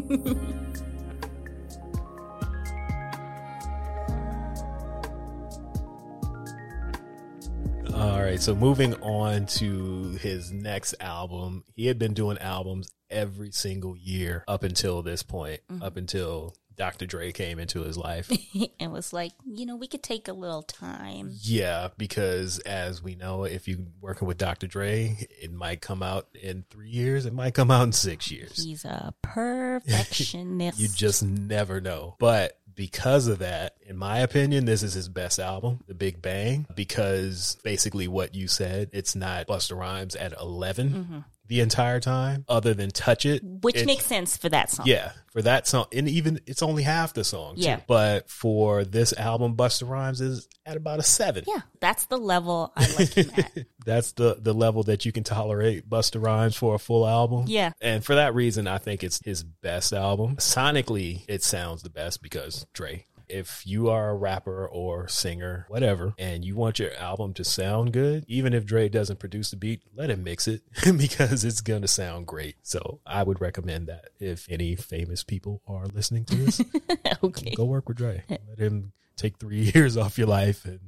All 7.95 8.21
right, 8.21 8.43
so 8.43 8.57
moving 8.57 8.95
on 8.95 9.47
to 9.47 10.19
his 10.21 10.51
next 10.51 10.97
album. 10.99 11.63
He 11.77 11.87
had 11.87 11.97
been 11.97 12.13
doing 12.13 12.39
albums 12.39 12.91
every 13.09 13.53
single 13.53 13.97
year 13.97 14.43
up 14.49 14.65
until 14.65 15.03
this 15.03 15.23
point, 15.23 15.61
up 15.71 15.77
mm-hmm. 15.77 15.99
until 15.99 16.57
Dr. 16.77 17.07
Dre 17.07 17.33
came 17.33 17.59
into 17.59 17.83
his 17.83 17.97
life. 17.97 18.31
and 18.81 18.93
was 18.93 19.13
like, 19.13 19.33
you 19.47 19.67
know, 19.67 19.77
we 19.77 19.87
could 19.87 20.03
take 20.03 20.29
a 20.29 20.33
little 20.33 20.63
time. 20.63 21.31
Yeah, 21.41 21.89
because 21.97 22.59
as 22.61 23.03
we 23.03 23.15
know, 23.15 23.45
if 23.45 23.69
you're 23.69 23.79
working 24.01 24.27
with 24.29 24.39
Dr. 24.39 24.67
Dre, 24.67 25.17
it 25.41 25.53
might 25.53 25.81
come 25.81 26.03
out 26.03 26.29
in 26.41 26.65
three 26.71 26.91
years, 26.91 27.27
it 27.27 27.33
might 27.33 27.55
come 27.55 27.71
out 27.71 27.85
in 27.85 27.93
six 27.93 28.31
years. 28.31 28.63
He's 28.63 28.85
a 28.85 29.15
perfectionist. 29.23 30.79
You 30.79 30.89
just 30.89 31.23
never 31.23 31.81
know. 31.81 32.17
But 32.19 32.59
because 32.75 33.29
of 33.29 33.39
that, 33.39 33.77
in 33.87 33.97
my 33.97 34.19
opinion, 34.19 34.65
this 34.65 34.83
is 34.83 34.95
his 34.95 35.09
best 35.09 35.39
album, 35.39 35.81
The 35.87 35.95
Big 35.95 36.21
Bang, 36.21 36.67
because 36.75 37.57
basically 37.63 38.09
what 38.09 38.35
you 38.35 38.49
said, 38.49 38.91
it's 38.93 39.15
not 39.15 39.47
Busta 39.47 39.77
Rhymes 39.77 40.17
at 40.17 40.33
11 40.39 40.91
mm-hmm. 40.91 41.19
The 41.47 41.61
entire 41.61 42.01
time, 42.01 42.45
other 42.49 42.73
than 42.75 42.91
Touch 42.91 43.27
It. 43.27 43.43
which 43.45 43.85
makes 43.85 44.05
sense 44.07 44.37
for 44.37 44.49
that 44.49 44.71
song. 44.71 44.87
yeah, 44.87 45.13
for 45.33 45.43
that 45.43 45.67
song, 45.67 45.87
and 45.93 46.09
even 46.09 46.41
it's 46.47 46.63
only 46.63 46.83
half 46.83 47.13
the 47.13 47.25
song. 47.25 47.57
too. 47.57 47.63
Yeah. 47.63 47.81
but 47.87 48.31
for 48.31 48.85
this 48.85 49.13
album, 49.13 49.55
Busta 49.57 49.89
Rhymes 49.89 50.21
is 50.21 50.49
at 50.65 50.77
about 50.77 50.99
a 51.01 51.03
seven. 51.03 51.45
Yeah, 51.47 51.61
that's 51.81 52.07
the 52.07 52.17
level 52.17 52.73
I 52.77 52.87
like 52.99 53.13
him 53.13 53.31
at. 53.37 53.67
That's 53.85 54.13
the 54.13 54.39
the 54.41 54.55
level 54.55 54.83
that 54.85 55.05
you 55.05 55.13
can 55.13 55.25
tolerate 55.25 55.87
Busta 55.91 56.19
Rhymes 56.25 56.57
for 56.57 56.75
a 56.75 56.79
full 56.79 57.07
album. 57.07 57.45
Yeah. 57.49 57.73
And 57.83 58.03
for 58.03 58.15
that 58.15 58.35
reason, 58.35 58.67
I 58.67 58.79
think 58.79 59.05
it's 59.05 59.21
his 59.23 59.45
best 59.45 59.93
album. 59.93 60.37
Sonically, 60.37 61.23
it 61.29 61.43
sounds 61.43 61.83
the 61.83 61.91
best 61.91 62.23
because 62.23 62.65
Dre. 62.73 63.05
If 63.29 63.67
you 63.67 63.89
are 63.91 64.11
a 64.11 64.15
rapper 64.15 64.67
or 64.67 65.09
singer, 65.09 65.67
whatever, 65.69 66.15
and 66.19 66.45
you 66.45 66.57
want 66.57 66.79
your 66.79 66.95
album 66.95 67.35
to 67.35 67.45
sound 67.45 67.93
good, 67.93 68.25
even 68.29 68.53
if 68.53 68.65
Dre 68.65 68.89
doesn't 68.89 69.19
produce 69.19 69.51
the 69.51 69.57
beat, 69.57 69.83
let 69.95 70.11
him 70.11 70.23
mix 70.25 70.47
it 70.49 70.63
because 70.97 71.45
it's 71.45 71.61
going 71.61 71.83
to 71.83 71.89
sound 71.89 72.27
great. 72.27 72.57
So 72.63 73.01
I 73.07 73.23
would 73.23 73.41
recommend 73.41 73.89
that 73.89 74.11
if 74.21 74.47
any 74.51 74.77
famous 74.77 75.23
people 75.25 75.63
are 75.67 75.87
listening 75.87 76.25
to 76.27 76.37
this, 76.37 76.61
okay. 77.25 77.55
go 77.55 77.65
work 77.65 77.89
with 77.89 77.99
Dre. 77.99 78.23
Let 78.29 78.59
him 78.59 78.93
take 79.17 79.39
three 79.39 79.71
years 79.75 79.97
off 79.97 80.19
your 80.19 80.27
life 80.29 80.65
and 80.65 80.81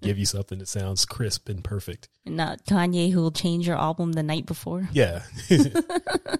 give 0.00 0.16
you 0.18 0.24
something 0.24 0.58
that 0.60 0.68
sounds 0.68 1.04
crisp 1.04 1.48
and 1.50 1.62
perfect. 1.62 2.08
Not 2.24 2.64
Kanye 2.64 3.12
who 3.12 3.20
will 3.20 3.30
change 3.30 3.66
your 3.66 3.76
album 3.76 4.12
the 4.12 4.22
night 4.22 4.46
before. 4.46 4.88
Yeah. 4.92 5.22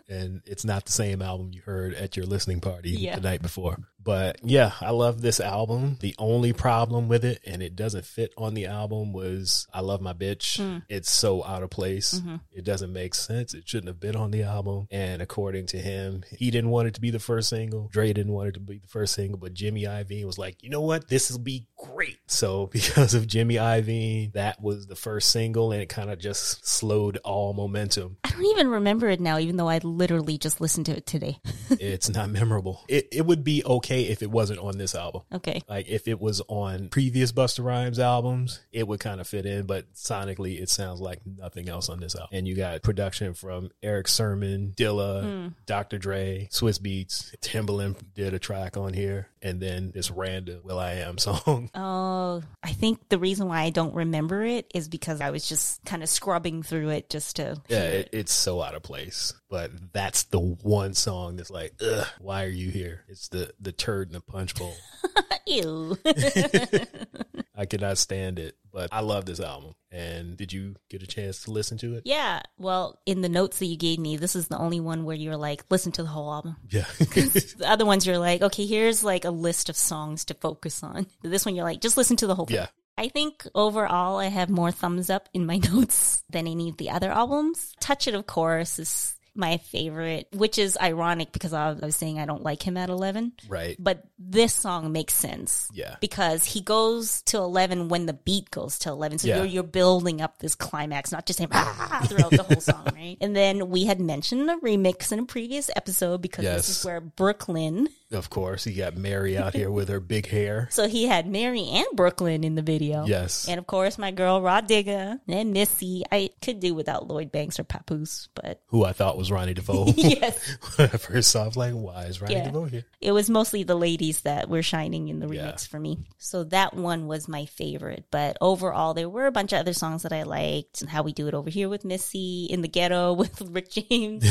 and 0.08 0.42
it's 0.46 0.64
not 0.64 0.86
the 0.86 0.92
same 0.92 1.20
album 1.22 1.50
you 1.52 1.60
heard 1.62 1.94
at 1.94 2.16
your 2.16 2.26
listening 2.26 2.60
party 2.60 2.90
Yeah. 2.90 3.16
the 3.16 3.20
night 3.20 3.42
before. 3.42 3.78
But 4.04 4.38
yeah, 4.42 4.72
I 4.80 4.90
love 4.90 5.22
this 5.22 5.40
album. 5.40 5.96
The 6.00 6.14
only 6.18 6.52
problem 6.52 7.08
with 7.08 7.24
it, 7.24 7.40
and 7.46 7.62
it 7.62 7.74
doesn't 7.74 8.04
fit 8.04 8.32
on 8.36 8.52
the 8.52 8.66
album, 8.66 9.12
was 9.12 9.66
I 9.72 9.80
Love 9.80 10.02
My 10.02 10.12
Bitch. 10.12 10.58
Hmm. 10.58 10.78
It's 10.88 11.10
so 11.10 11.42
out 11.42 11.62
of 11.62 11.70
place. 11.70 12.14
Mm-hmm. 12.14 12.36
It 12.52 12.64
doesn't 12.64 12.92
make 12.92 13.14
sense. 13.14 13.54
It 13.54 13.66
shouldn't 13.66 13.88
have 13.88 14.00
been 14.00 14.16
on 14.16 14.30
the 14.30 14.42
album. 14.42 14.88
And 14.90 15.22
according 15.22 15.66
to 15.68 15.78
him, 15.78 16.22
he 16.30 16.50
didn't 16.50 16.70
want 16.70 16.88
it 16.88 16.94
to 16.94 17.00
be 17.00 17.10
the 17.10 17.18
first 17.18 17.48
single. 17.48 17.88
Dre 17.90 18.12
didn't 18.12 18.32
want 18.32 18.48
it 18.48 18.54
to 18.54 18.60
be 18.60 18.78
the 18.78 18.88
first 18.88 19.14
single, 19.14 19.38
but 19.38 19.54
Jimmy 19.54 19.84
Iovine 19.84 20.26
was 20.26 20.38
like, 20.38 20.62
you 20.62 20.68
know 20.68 20.82
what? 20.82 21.08
This 21.08 21.30
will 21.30 21.38
be 21.38 21.66
great. 21.76 22.18
So 22.26 22.66
because 22.66 23.14
of 23.14 23.28
Jimmy 23.28 23.54
Iovine, 23.54 24.32
that 24.32 24.60
was 24.60 24.86
the 24.86 24.96
first 24.96 25.30
single, 25.30 25.70
and 25.70 25.80
it 25.80 25.88
kind 25.88 26.10
of 26.10 26.18
just 26.18 26.66
slowed 26.66 27.16
all 27.18 27.52
momentum. 27.52 28.16
I 28.24 28.30
don't 28.30 28.44
even 28.46 28.68
remember 28.68 29.08
it 29.08 29.20
now, 29.20 29.38
even 29.38 29.56
though 29.56 29.68
I 29.68 29.78
literally 29.78 30.36
just 30.36 30.60
listened 30.60 30.86
to 30.86 30.96
it 30.96 31.06
today. 31.06 31.38
it's 31.70 32.08
not 32.08 32.30
memorable. 32.30 32.84
It 32.88 33.08
it 33.12 33.24
would 33.24 33.44
be 33.44 33.62
okay 33.64 33.93
okay 33.94 34.10
if 34.10 34.22
it 34.22 34.30
wasn't 34.30 34.60
on 34.60 34.78
this 34.78 34.94
album. 34.94 35.22
Okay. 35.32 35.62
Like 35.68 35.88
if 35.88 36.08
it 36.08 36.20
was 36.20 36.42
on 36.48 36.88
previous 36.88 37.32
Busta 37.32 37.64
Rhymes 37.64 37.98
albums, 37.98 38.60
it 38.72 38.86
would 38.86 39.00
kind 39.00 39.20
of 39.20 39.26
fit 39.26 39.46
in, 39.46 39.66
but 39.66 39.92
sonically 39.94 40.60
it 40.60 40.68
sounds 40.68 41.00
like 41.00 41.20
nothing 41.26 41.68
else 41.68 41.88
on 41.88 42.00
this 42.00 42.14
album. 42.14 42.30
And 42.32 42.48
you 42.48 42.54
got 42.54 42.82
production 42.82 43.34
from 43.34 43.70
Erick 43.82 44.08
Sermon, 44.08 44.74
Dilla, 44.76 45.22
hmm. 45.22 45.48
Dr. 45.66 45.98
Dre, 45.98 46.48
Swizz 46.50 46.80
Beatz, 46.80 47.34
Timbaland 47.38 47.96
did 48.14 48.34
a 48.34 48.38
track 48.38 48.76
on 48.76 48.92
here, 48.92 49.28
and 49.42 49.60
then 49.60 49.92
this 49.92 50.10
random 50.10 50.60
will.i.am 50.64 51.18
song. 51.24 51.70
Oh, 51.74 52.42
I 52.62 52.72
think 52.72 53.08
the 53.08 53.18
reason 53.18 53.48
why 53.48 53.62
I 53.62 53.70
don't 53.70 53.94
remember 53.94 54.44
it 54.44 54.70
is 54.74 54.88
because 54.88 55.20
I 55.20 55.30
was 55.30 55.48
just 55.48 55.84
kind 55.84 56.02
of 56.02 56.08
scrubbing 56.08 56.62
through 56.62 56.90
it 56.90 57.10
just 57.10 57.36
to. 57.36 57.56
Yeah, 57.68 57.84
it, 57.84 58.08
it's 58.12 58.32
so 58.32 58.62
out 58.62 58.74
of 58.74 58.82
place. 58.82 59.34
But 59.54 59.92
that's 59.92 60.24
the 60.24 60.40
one 60.40 60.94
song 60.94 61.36
that's 61.36 61.48
like, 61.50 61.74
ugh, 61.80 62.08
why 62.18 62.42
are 62.42 62.48
you 62.48 62.70
here? 62.70 63.04
It's 63.08 63.28
the 63.28 63.52
the 63.60 63.70
turd 63.84 64.08
in 64.08 64.14
the 64.14 64.20
punch 64.20 64.54
bowl. 64.54 64.74
Ew. 65.46 65.98
I 67.56 67.66
cannot 67.66 67.98
stand 67.98 68.38
it, 68.38 68.56
but 68.72 68.88
I 68.90 69.00
love 69.00 69.26
this 69.26 69.40
album. 69.40 69.74
And 69.92 70.36
did 70.36 70.52
you 70.52 70.74
get 70.88 71.02
a 71.02 71.06
chance 71.06 71.44
to 71.44 71.50
listen 71.52 71.76
to 71.78 71.94
it? 71.96 72.02
yeah. 72.06 72.40
Well, 72.58 72.98
in 73.06 73.20
the 73.20 73.28
notes 73.28 73.58
that 73.58 73.66
you 73.66 73.76
gave 73.76 73.98
me, 73.98 74.16
this 74.16 74.34
is 74.34 74.48
the 74.48 74.58
only 74.58 74.80
one 74.80 75.04
where 75.04 75.14
you're 75.16 75.36
like, 75.36 75.64
listen 75.70 75.92
to 75.92 76.02
the 76.02 76.08
whole 76.08 76.32
album. 76.32 76.56
Yeah. 76.70 76.86
The 76.98 77.64
other 77.66 77.84
ones 77.84 78.06
you're 78.06 78.18
like, 78.18 78.42
okay, 78.42 78.64
here's 78.66 79.04
like 79.04 79.24
a 79.24 79.30
list 79.30 79.68
of 79.68 79.76
songs 79.76 80.24
to 80.26 80.34
focus 80.34 80.82
on. 80.82 81.06
This 81.22 81.44
one 81.44 81.54
you're 81.54 81.64
like, 81.64 81.80
just 81.80 81.96
listen 81.96 82.16
to 82.18 82.26
the 82.26 82.34
whole 82.34 82.46
thing. 82.46 82.56
yeah. 82.56 82.66
I 82.96 83.08
think 83.08 83.46
overall 83.54 84.18
I 84.18 84.26
have 84.28 84.48
more 84.48 84.70
thumbs 84.72 85.10
up 85.10 85.28
in 85.34 85.46
my 85.46 85.58
notes 85.72 86.22
than 86.30 86.46
any 86.46 86.70
of 86.70 86.78
the 86.78 86.90
other 86.90 87.10
albums. 87.10 87.74
Touch 87.80 88.08
It, 88.08 88.14
of 88.14 88.26
course, 88.26 88.78
is 88.78 89.14
my 89.36 89.56
favorite, 89.58 90.28
which 90.32 90.58
is 90.58 90.78
ironic 90.80 91.32
because 91.32 91.52
I 91.52 91.72
was 91.72 91.96
saying 91.96 92.18
I 92.18 92.26
don't 92.26 92.42
like 92.42 92.62
him 92.62 92.76
at 92.76 92.88
11. 92.88 93.32
Right. 93.48 93.76
But 93.78 94.04
this 94.18 94.52
song 94.52 94.92
makes 94.92 95.14
sense. 95.14 95.68
Yeah. 95.72 95.96
Because 96.00 96.44
he 96.44 96.60
goes 96.60 97.22
to 97.22 97.38
11 97.38 97.88
when 97.88 98.06
the 98.06 98.12
beat 98.12 98.50
goes 98.50 98.78
to 98.80 98.90
11. 98.90 99.18
So 99.18 99.28
Yeah. 99.28 99.36
you're, 99.38 99.46
you're 99.46 99.62
building 99.62 100.20
up 100.20 100.38
this 100.38 100.54
climax, 100.54 101.10
not 101.12 101.26
just 101.26 101.38
saying 101.38 101.50
"Ah," 101.52 102.04
throughout 102.08 102.30
the 102.30 102.42
whole 102.44 102.60
song, 102.60 102.86
right? 102.94 103.16
And 103.20 103.34
then 103.34 103.68
we 103.70 103.84
had 103.84 104.00
mentioned 104.00 104.48
the 104.48 104.54
remix 104.62 105.10
in 105.12 105.18
a 105.18 105.24
previous 105.24 105.70
episode 105.74 106.22
because 106.22 106.44
Yes. 106.44 106.66
this 106.68 106.78
is 106.78 106.84
where 106.84 107.00
Brooklyn, 107.00 107.88
Of 108.12 108.30
course, 108.30 108.64
he 108.64 108.74
got 108.74 108.96
Mary 108.96 109.36
out 109.36 109.54
here 109.54 109.70
with 109.70 109.88
her 109.88 109.98
big 109.98 110.26
hair. 110.28 110.68
so 110.72 110.86
he 110.86 111.06
had 111.06 111.26
Mary 111.26 111.64
and 111.72 111.86
Brooklyn 111.94 112.44
in 112.44 112.54
the 112.54 112.62
video. 112.62 113.06
Yes. 113.06 113.48
And 113.48 113.58
of 113.58 113.66
course, 113.66 113.98
my 113.98 114.10
girl 114.12 114.40
Rah 114.42 114.60
Digga 114.60 115.20
and 115.26 115.52
Missy. 115.52 116.04
I 116.12 116.30
could 116.42 116.60
do 116.60 116.74
without 116.74 117.08
Lloyd 117.08 117.32
Banks 117.32 117.58
or 117.58 117.64
Papoose, 117.64 118.28
but 118.34 118.60
Who 118.68 118.84
I 118.84 118.92
thought 118.92 119.16
was 119.18 119.32
Ronnie 119.32 119.54
DeVoe. 119.54 119.86
yes, 119.96 120.38
when 120.76 120.88
I 120.92 120.96
first 120.96 121.30
saw, 121.30 121.44
I 121.44 121.46
was 121.46 121.56
like, 121.56 121.72
why 121.72 122.04
is 122.04 122.20
Ronnie 122.20 122.34
Yeah. 122.34 122.44
DeVoe 122.44 122.64
here? 122.66 122.84
it 123.00 123.12
was 123.12 123.28
mostly 123.28 123.62
the 123.64 123.74
ladies 123.74 124.20
that 124.20 124.48
were 124.48 124.62
shining 124.62 125.08
in 125.08 125.18
the 125.18 125.26
remix 125.26 125.34
Yeah. 125.36 125.56
for 125.70 125.80
me. 125.80 125.98
So 126.18 126.44
that 126.44 126.74
one 126.74 127.06
was 127.06 127.26
my 127.28 127.46
favorite. 127.46 128.04
But 128.10 128.36
overall, 128.40 128.94
there 128.94 129.08
were 129.08 129.26
a 129.26 129.32
bunch 129.32 129.52
of 129.52 129.58
other 129.60 129.72
songs 129.72 130.02
that 130.02 130.12
I 130.12 130.22
liked. 130.22 130.82
And 130.82 130.90
How 130.90 131.02
We 131.02 131.12
Do 131.12 131.26
It 131.26 131.34
Over 131.34 131.50
Here 131.50 131.68
with 131.68 131.84
Missy, 131.84 132.46
In 132.50 132.60
the 132.62 132.68
Ghetto 132.68 133.12
with 133.14 133.40
Rick 133.40 133.70
James, 133.72 134.24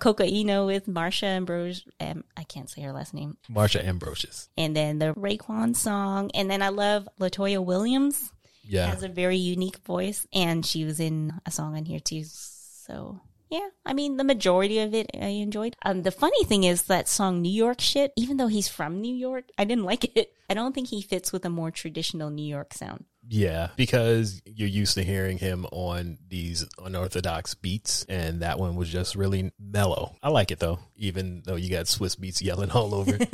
Cocaina 0.00 0.66
with 0.66 0.86
Marsha 0.86 1.24
Ambrose. 1.24 1.84
Um, 2.00 2.24
I 2.36 2.44
can't 2.44 2.68
say 2.70 2.82
her 2.82 2.85
last 2.92 3.14
name. 3.14 3.36
Marsha 3.50 3.84
Ambrosius. 3.84 4.48
And 4.56 4.76
then 4.76 4.98
the 4.98 5.14
Raekwon 5.14 5.74
song. 5.76 6.30
And 6.34 6.50
then 6.50 6.62
I 6.62 6.68
love 6.68 7.08
Latoya 7.20 7.64
Williams. 7.64 8.32
Yeah. 8.68 8.86
has 8.88 9.04
a 9.04 9.08
very 9.08 9.36
unique 9.36 9.78
voice, 9.86 10.26
and 10.32 10.66
she 10.66 10.84
was 10.84 10.98
in 10.98 11.32
a 11.46 11.52
song 11.52 11.76
on 11.76 11.84
here 11.84 12.00
too. 12.00 12.24
So 12.24 13.20
yeah, 13.48 13.68
I 13.84 13.92
mean 13.92 14.16
the 14.16 14.24
majority 14.24 14.80
of 14.80 14.92
it 14.92 15.08
I 15.14 15.26
enjoyed. 15.26 15.76
Um, 15.84 16.02
the 16.02 16.10
funny 16.10 16.44
thing 16.44 16.64
is 16.64 16.82
that 16.84 17.08
song 17.08 17.42
"New 17.42 17.52
York 17.52 17.80
Shit," 17.80 18.12
even 18.16 18.38
though 18.38 18.48
he's 18.48 18.66
from 18.68 19.00
New 19.00 19.14
York, 19.14 19.44
I 19.56 19.64
didn't 19.64 19.84
like 19.84 20.16
it. 20.16 20.32
I 20.50 20.54
don't 20.54 20.74
think 20.74 20.88
he 20.88 21.00
fits 21.00 21.32
with 21.32 21.44
a 21.44 21.50
more 21.50 21.70
traditional 21.70 22.30
New 22.30 22.44
York 22.46 22.74
sound. 22.74 23.04
Yeah, 23.28 23.68
because 23.76 24.40
you're 24.44 24.68
used 24.68 24.94
to 24.94 25.02
hearing 25.02 25.38
him 25.38 25.66
on 25.72 26.18
these 26.28 26.64
unorthodox 26.82 27.54
beats, 27.54 28.04
and 28.08 28.40
that 28.42 28.58
one 28.58 28.76
was 28.76 28.88
just 28.88 29.16
really 29.16 29.52
mellow. 29.58 30.16
I 30.22 30.28
like 30.30 30.50
it 30.50 30.58
though, 30.58 30.78
even 30.96 31.42
though 31.44 31.56
you 31.56 31.70
got 31.70 31.86
Swizz 31.86 32.16
Beatz 32.16 32.42
yelling 32.42 32.70
all 32.70 32.94
over. 32.94 33.18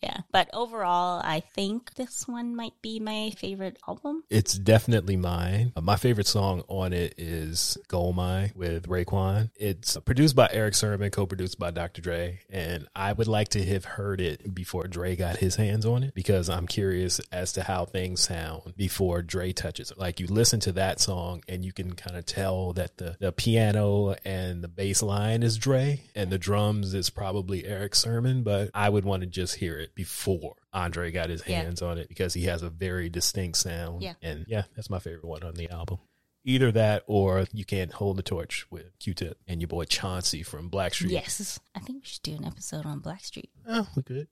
Yeah, 0.00 0.18
but 0.32 0.48
overall, 0.54 1.20
I 1.24 1.40
think 1.40 1.94
this 1.94 2.26
one 2.28 2.54
might 2.54 2.72
be 2.80 3.00
my 3.00 3.30
favorite 3.36 3.78
album. 3.86 4.22
it's 4.30 4.56
definitely 4.56 5.16
mine. 5.16 5.72
Uh, 5.76 5.80
My 5.80 5.96
favorite 5.96 6.28
song 6.28 6.62
on 6.68 6.92
it 6.92 7.14
is 7.18 7.76
Gold 7.88 8.14
Mine 8.14 8.52
with 8.54 8.86
Raekwon. 8.88 9.50
It's 9.56 9.96
produced 9.98 10.36
by 10.36 10.48
Erick 10.52 10.74
Sermon, 10.74 11.10
co-produced 11.10 11.58
by 11.58 11.72
Dr. 11.72 12.00
Dre, 12.00 12.38
and 12.48 12.86
I 12.94 13.12
would 13.12 13.26
like 13.26 13.48
to 13.50 13.64
have 13.66 13.84
heard 13.84 14.20
it 14.20 14.54
before 14.54 14.86
Dre 14.86 15.16
got 15.16 15.38
his 15.38 15.56
hands 15.56 15.84
on 15.84 16.04
it 16.04 16.14
because 16.14 16.48
I'm 16.48 16.68
curious 16.68 17.20
as 17.32 17.52
to 17.54 17.64
how 17.64 17.84
things 17.84 18.20
sound 18.20 18.74
before 18.76 19.22
Dre 19.28 19.52
touches 19.52 19.90
it. 19.92 19.98
Like 19.98 20.18
you 20.18 20.26
listen 20.26 20.58
to 20.60 20.72
that 20.72 20.98
song 20.98 21.42
and 21.48 21.64
you 21.64 21.72
can 21.72 21.94
kind 21.94 22.16
of 22.16 22.26
tell 22.26 22.72
that 22.72 22.96
the, 22.96 23.16
the 23.20 23.30
piano 23.30 24.16
and 24.24 24.62
the 24.64 24.68
bass 24.68 25.02
line 25.02 25.42
is 25.44 25.56
Dre 25.56 26.00
and 26.16 26.30
the 26.30 26.38
drums 26.38 26.94
is 26.94 27.10
probably 27.10 27.64
Erick 27.64 27.94
Sermon, 27.94 28.42
but 28.42 28.70
I 28.74 28.88
would 28.88 29.04
want 29.04 29.20
to 29.20 29.26
just 29.28 29.54
hear 29.56 29.78
it 29.78 29.94
before 29.94 30.56
Andre 30.72 31.10
got 31.12 31.30
his 31.30 31.42
Yeah. 31.46 31.62
hands 31.62 31.82
on 31.82 31.98
it 31.98 32.08
because 32.08 32.34
he 32.34 32.44
has 32.46 32.62
a 32.62 32.70
very 32.70 33.08
distinct 33.08 33.58
sound. 33.58 34.02
Yeah. 34.02 34.14
And 34.22 34.44
yeah, 34.48 34.64
that's 34.74 34.90
my 34.90 34.98
favorite 34.98 35.24
one 35.24 35.44
on 35.44 35.54
the 35.54 35.70
album. 35.70 35.98
Either 36.44 36.72
that 36.72 37.02
or 37.06 37.44
You 37.52 37.64
Can't 37.64 37.92
Hold 37.92 38.16
the 38.16 38.22
Torch 38.22 38.66
with 38.70 38.98
Q 38.98 39.12
Tip 39.12 39.38
and 39.46 39.60
your 39.60 39.68
boy 39.68 39.84
Chauncey 39.84 40.42
from 40.42 40.70
Blackstreet. 40.70 41.10
Yes, 41.10 41.60
I 41.74 41.80
think 41.80 42.02
we 42.02 42.06
should 42.06 42.22
do 42.22 42.36
an 42.36 42.44
episode 42.44 42.86
on 42.86 43.00
Blackstreet. 43.00 43.50
Oh, 43.68 43.86
we 43.94 44.02
good. 44.02 44.28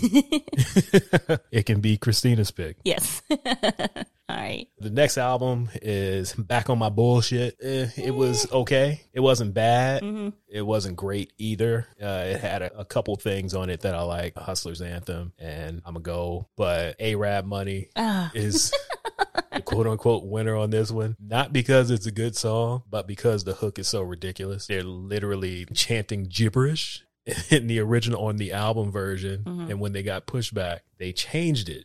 it 1.50 1.66
can 1.66 1.80
be 1.80 1.96
Christina's 1.96 2.50
pick. 2.50 2.76
Yes. 2.84 3.22
All 3.30 4.36
right. 4.36 4.66
The 4.78 4.90
next 4.90 5.16
album 5.16 5.70
is 5.80 6.34
Back 6.34 6.68
on 6.68 6.78
My 6.78 6.90
Bullshit. 6.90 7.56
Eh, 7.62 7.86
it 7.96 8.14
was 8.14 8.50
okay. 8.52 9.00
It 9.12 9.20
wasn't 9.20 9.54
bad. 9.54 10.02
It 10.48 10.62
wasn't 10.62 10.96
great 10.96 11.32
either. 11.38 11.86
Uh, 12.00 12.24
it 12.26 12.40
had 12.40 12.62
a, 12.62 12.80
a 12.80 12.84
couple 12.84 13.16
things 13.16 13.54
on 13.54 13.70
it 13.70 13.80
that 13.80 13.94
I 13.94 14.02
like. 14.02 14.36
Hustler's 14.36 14.82
Anthem 14.82 15.32
and 15.38 15.80
I'm 15.86 15.96
a 15.96 16.00
Go. 16.00 16.48
But 16.56 16.96
A-Rab 17.00 17.46
Money 17.46 17.88
Ah. 17.96 18.30
is 18.34 18.72
quote 19.64 19.86
unquote 19.86 20.24
winner 20.26 20.56
on 20.56 20.68
this 20.70 20.90
one. 20.90 21.16
Not 21.18 21.52
because 21.52 21.90
it's 21.90 22.06
a 22.06 22.12
good 22.12 22.36
song, 22.36 22.82
but 22.88 23.06
because 23.06 23.44
the 23.44 23.54
hook 23.54 23.78
is 23.78 23.88
so 23.88 24.02
ridiculous. 24.02 24.66
They're 24.66 24.82
literally 24.82 25.64
chanting 25.74 26.24
gibberish 26.24 27.02
in 27.50 27.66
the 27.66 27.80
original 27.80 28.26
on 28.26 28.36
the 28.36 28.52
album 28.52 28.90
version. 28.90 29.44
Mm-hmm. 29.44 29.70
And 29.70 29.80
when 29.80 29.92
they 29.92 30.02
got 30.02 30.26
pushback, 30.26 30.80
they 30.98 31.12
changed 31.12 31.68
it. 31.68 31.84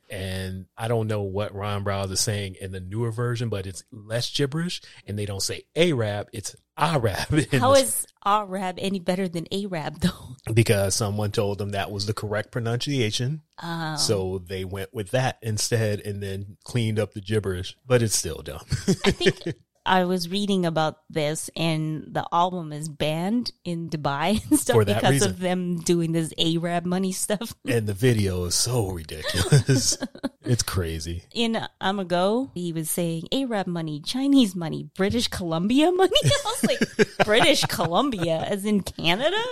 and 0.10 0.66
I 0.76 0.88
don't 0.88 1.06
know 1.06 1.22
what 1.22 1.54
Ron 1.54 1.84
Browz 1.84 2.10
is 2.10 2.20
saying 2.20 2.56
in 2.60 2.72
the 2.72 2.80
newer 2.80 3.10
version, 3.10 3.48
but 3.48 3.66
it's 3.66 3.84
less 3.90 4.30
gibberish. 4.30 4.82
And 5.06 5.18
they 5.18 5.26
don't 5.26 5.42
say 5.42 5.62
A-Rab, 5.76 6.28
it's 6.32 6.54
A-Rab. 6.76 7.28
How 7.52 7.74
is 7.74 8.06
R-Rab 8.22 8.76
any 8.78 9.00
better 9.00 9.28
than 9.28 9.46
A-Rab 9.50 10.00
though? 10.00 10.36
because 10.52 10.94
someone 10.94 11.30
told 11.30 11.58
them 11.58 11.70
that 11.70 11.90
was 11.90 12.06
the 12.06 12.14
correct 12.14 12.52
pronunciation. 12.52 13.42
Oh. 13.62 13.96
So 13.96 14.42
they 14.46 14.64
went 14.64 14.92
with 14.92 15.10
that 15.10 15.38
instead 15.42 16.00
and 16.00 16.22
then 16.22 16.58
cleaned 16.64 16.98
up 16.98 17.14
the 17.14 17.20
gibberish, 17.20 17.76
but 17.86 18.02
it's 18.02 18.16
still 18.16 18.42
dumb. 18.42 18.60
I 19.04 19.10
think 19.10 19.56
I 19.86 20.04
was 20.04 20.30
reading 20.30 20.64
about 20.64 20.98
this, 21.10 21.50
and 21.54 22.06
the 22.10 22.26
album 22.32 22.72
is 22.72 22.88
banned 22.88 23.52
in 23.64 23.90
Dubai 23.90 24.42
and 24.50 24.58
stuff 24.58 24.86
because 24.86 25.10
reason. 25.10 25.30
of 25.30 25.38
them 25.40 25.78
doing 25.80 26.12
this 26.12 26.32
Arab 26.38 26.86
money 26.86 27.12
stuff. 27.12 27.54
and 27.68 27.86
the 27.86 27.92
video 27.92 28.44
is 28.44 28.54
so 28.54 28.88
ridiculous. 28.88 29.98
it's 30.42 30.62
crazy. 30.62 31.24
In 31.34 31.60
I'm 31.80 32.00
a 32.00 32.04
Go, 32.04 32.50
he 32.54 32.72
was 32.72 32.88
saying 32.88 33.28
Arab 33.32 33.66
money, 33.66 34.00
Chinese 34.00 34.54
money, 34.54 34.88
British 34.94 35.28
Columbia 35.28 35.92
money. 35.92 36.12
I 36.24 36.40
was 36.44 36.64
like, 36.64 37.16
British 37.24 37.62
Columbia, 37.64 38.38
as 38.38 38.64
in 38.64 38.80
Canada? 38.80 39.42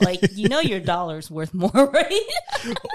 Like, 0.00 0.20
you 0.32 0.48
know, 0.48 0.60
your 0.60 0.80
dollar's 0.80 1.30
worth 1.30 1.52
more, 1.52 1.70
right? 1.72 2.22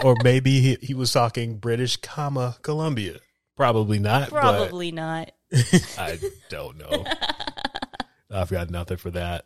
Or 0.04 0.16
maybe 0.24 0.60
he, 0.62 0.78
he 0.82 0.94
was 0.94 1.12
talking 1.12 1.58
British, 1.58 1.98
comma, 1.98 2.58
Columbia. 2.62 3.20
Probably 3.56 4.00
not. 4.00 4.30
Probably 4.30 4.92
not. 4.92 5.32
I 5.98 6.20
don't 6.50 6.78
know. 6.78 7.06
I've 8.32 8.52
got 8.52 8.70
nothing 8.70 8.98
for 8.98 9.12
that. 9.12 9.46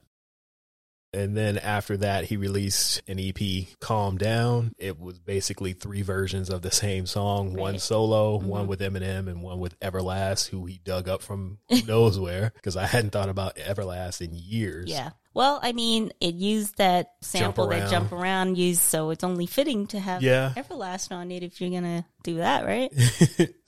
And 1.13 1.37
then 1.37 1.59
after 1.59 1.95
that, 1.97 2.25
he 2.25 2.37
released 2.37 3.03
an 3.07 3.19
EP, 3.19 3.67
Calm 3.79 4.17
Down. 4.17 4.73
It 4.79 4.99
was 4.99 5.19
basically 5.19 5.73
three 5.73 6.01
versions 6.01 6.49
of 6.49 6.63
the 6.63 6.71
same 6.71 7.05
song 7.05 7.53
one 7.53 7.73
Right. 7.73 7.81
solo, 7.81 8.37
one 8.37 8.61
mm-hmm. 8.61 8.69
with 8.69 8.79
Eminem, 8.79 9.27
and 9.27 9.43
one 9.43 9.59
with 9.59 9.79
Everlast, 9.79 10.49
who 10.49 10.65
he 10.65 10.79
dug 10.83 11.07
up 11.07 11.21
from 11.21 11.59
who 11.69 11.83
knows 11.83 12.19
where, 12.19 12.51
because 12.55 12.75
I 12.75 12.87
hadn't 12.87 13.11
thought 13.11 13.29
about 13.29 13.57
Everlast 13.57 14.21
in 14.21 14.33
years. 14.33 14.89
Yeah. 14.89 15.11
Well, 15.35 15.59
I 15.61 15.71
mean, 15.73 16.11
it 16.19 16.35
used 16.35 16.77
that 16.77 17.11
sample 17.21 17.67
that 17.67 17.89
jump 17.89 18.11
around 18.11 18.57
used, 18.57 18.81
so 18.81 19.11
it's 19.11 19.23
only 19.23 19.45
fitting 19.45 19.87
to 19.87 19.99
have 19.99 20.21
Yeah. 20.23 20.53
Everlast 20.55 21.11
on 21.11 21.31
it 21.31 21.43
if 21.43 21.61
you're 21.61 21.71
gonna 21.71 22.05
do 22.23 22.37
that, 22.37 22.65
right? 22.65 22.91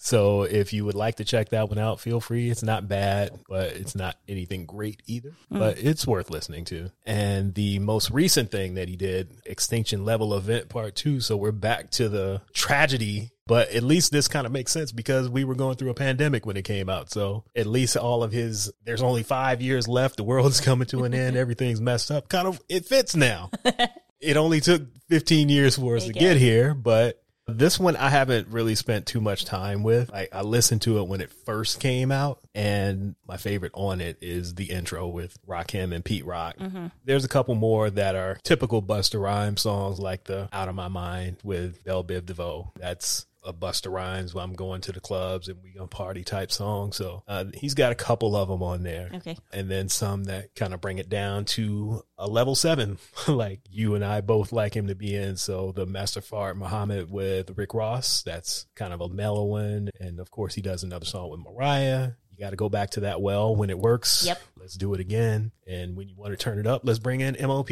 So 0.06 0.44
if 0.44 0.72
you 0.72 0.86
would 0.86 0.94
like 0.94 1.16
to 1.16 1.26
check 1.26 1.50
that 1.50 1.68
one 1.68 1.80
out, 1.80 2.00
feel 2.00 2.20
free. 2.20 2.52
It's 2.52 2.62
not 2.62 2.88
bad, 2.88 3.32
but 3.50 3.72
it's 3.72 3.96
not 3.96 4.16
anything 4.28 4.68
great 4.68 5.02
either. 5.08 5.32
Mm. 5.52 5.58
But 5.58 5.80
it's 5.80 6.06
worth 6.06 6.30
listening 6.30 6.64
to. 6.66 6.92
And 7.08 7.56
the 7.56 7.80
most 7.80 8.12
recent 8.12 8.52
thing 8.52 8.76
that 8.76 8.88
he 8.88 8.96
did, 8.96 9.32
Extinction 9.48 10.06
Level 10.06 10.36
Event 10.36 10.70
Part 10.70 10.96
2. 10.96 11.22
So 11.22 11.36
we're 11.36 11.52
back 11.52 11.90
to 11.92 12.08
the 12.08 12.44
tragedy 12.54 13.32
but 13.48 13.70
at 13.70 13.84
least 13.84 14.12
this 14.12 14.28
kind 14.28 14.48
of 14.48 14.52
makes 14.52 14.72
sense 14.72 14.92
because 14.92 15.30
we 15.30 15.44
were 15.44 15.54
going 15.54 15.76
through 15.76 15.92
a 15.92 15.96
pandemic 15.96 16.48
when 16.48 16.58
it 16.58 16.64
came 16.64 16.90
out. 16.90 17.12
So 17.12 17.44
at 17.56 17.68
least 17.68 17.96
all 17.96 18.24
of 18.24 18.32
his, 18.32 18.72
there's 18.84 19.04
only 19.04 19.22
five 19.22 19.62
years 19.62 19.88
left. 19.88 20.18
The 20.18 20.24
world's 20.24 20.60
coming 20.62 20.88
to 20.88 21.04
an 21.04 21.14
end. 21.14 21.36
Everything's 21.38 21.80
messed 21.80 22.10
up. 22.10 22.28
Kind 22.28 22.48
of, 22.48 22.60
it 22.70 22.86
fits 22.86 23.16
now. 23.16 23.52
it 24.20 24.36
only 24.36 24.62
took 24.62 24.82
15 25.10 25.50
years 25.50 25.76
for 25.76 25.96
us 25.96 26.08
to 26.08 26.14
get 26.14 26.38
here, 26.38 26.74
but 26.74 27.22
this 27.48 27.80
one 27.80 27.96
I 27.96 28.10
haven't 28.10 28.48
really 28.48 28.76
spent 28.76 29.06
too 29.06 29.22
much 29.22 29.46
time 29.46 29.84
with. 29.84 30.12
I, 30.14 30.28
I, 30.32 30.42
listened 30.42 30.82
to 30.84 31.00
it 31.00 31.08
when 31.08 31.22
it 31.22 31.32
first 31.32 31.80
came 31.80 32.12
out, 32.12 32.40
and 32.56 33.16
my 33.28 33.38
favorite 33.38 33.72
on 33.76 34.02
it 34.02 34.18
is 34.22 34.56
the 34.56 34.66
intro 34.66 35.08
with 35.08 35.38
Rakim 35.46 35.94
and 35.94 36.04
Pete 36.04 36.26
Rock. 36.26 36.58
Mm-hmm. 36.58 36.88
There's 37.04 37.26
a 37.26 37.30
couple 37.30 37.56
more 37.56 37.90
that 37.90 38.16
are 38.16 38.38
typical 38.44 38.82
Busta 38.82 39.22
Rhymes 39.22 39.62
songs, 39.62 40.00
like 40.00 40.24
the 40.24 40.50
Out 40.52 40.70
of 40.70 40.76
My 40.76 40.88
Mind 40.88 41.38
with 41.44 41.84
Bell 41.84 42.04
Biv 42.04 42.26
DeVoe. 42.26 42.72
That's 42.80 43.28
a 43.46 43.54
Busta 43.54 43.92
Rhymes 43.92 44.34
when 44.34 44.44
I'm 44.44 44.54
going 44.54 44.82
to 44.82 44.92
the 44.92 45.00
clubs 45.00 45.48
and 45.48 45.62
we 45.64 45.72
gonna 45.72 45.88
party 45.88 46.24
type 46.24 46.52
song. 46.52 46.92
So 46.92 47.24
uh, 47.28 47.46
he's 47.54 47.74
got 47.74 47.92
a 47.92 47.96
couple 47.96 48.36
of 48.36 48.48
them 48.50 48.64
on 48.64 48.84
there. 48.84 49.10
Okay. 49.14 49.38
And 49.54 49.70
then 49.70 49.90
some 49.90 50.26
that 50.26 50.56
kind 50.56 50.74
of 50.74 50.82
bring 50.82 50.98
it 50.98 51.10
down 51.10 51.46
to 51.46 52.02
a 52.18 52.28
level 52.28 52.56
seven, 52.56 52.98
like 53.28 53.62
you 53.70 53.96
and 53.96 54.04
I 54.04 54.22
both 54.22 54.52
like 54.52 54.76
him 54.76 54.88
to 54.88 54.96
be 54.96 55.16
in. 55.16 55.38
So 55.38 55.72
the 55.72 55.86
Master 55.86 56.22
Fard 56.22 56.56
Muhammad 56.56 57.12
with 57.12 57.58
Rick 57.58 57.74
Ross, 57.74 58.24
that's 58.24 58.66
kind 58.76 58.94
of 58.94 59.02
a 59.02 59.10
mellow 59.10 59.46
one. 59.46 59.90
And 60.00 60.20
of 60.20 60.32
course 60.32 60.56
he 60.56 60.62
does 60.62 60.84
another 60.84 61.06
song 61.06 61.30
with 61.30 61.40
Mariah. 61.40 62.12
You 62.32 62.44
got 62.44 62.50
to 62.50 62.58
go 62.58 62.68
back 62.68 62.90
to 62.92 63.02
that 63.02 63.22
well 63.22 63.56
when 63.56 63.70
it 63.70 63.80
works. 63.80 64.26
Yep. 64.26 64.42
Let's 64.58 64.76
do 64.76 64.94
it 64.94 65.00
again. 65.00 65.52
And 65.66 65.96
when 65.96 66.10
you 66.10 66.16
want 66.18 66.34
to 66.34 66.38
turn 66.38 66.60
it 66.60 66.68
up, 66.68 66.82
let's 66.84 67.00
bring 67.00 67.22
in 67.22 67.38
MOP 67.40 67.70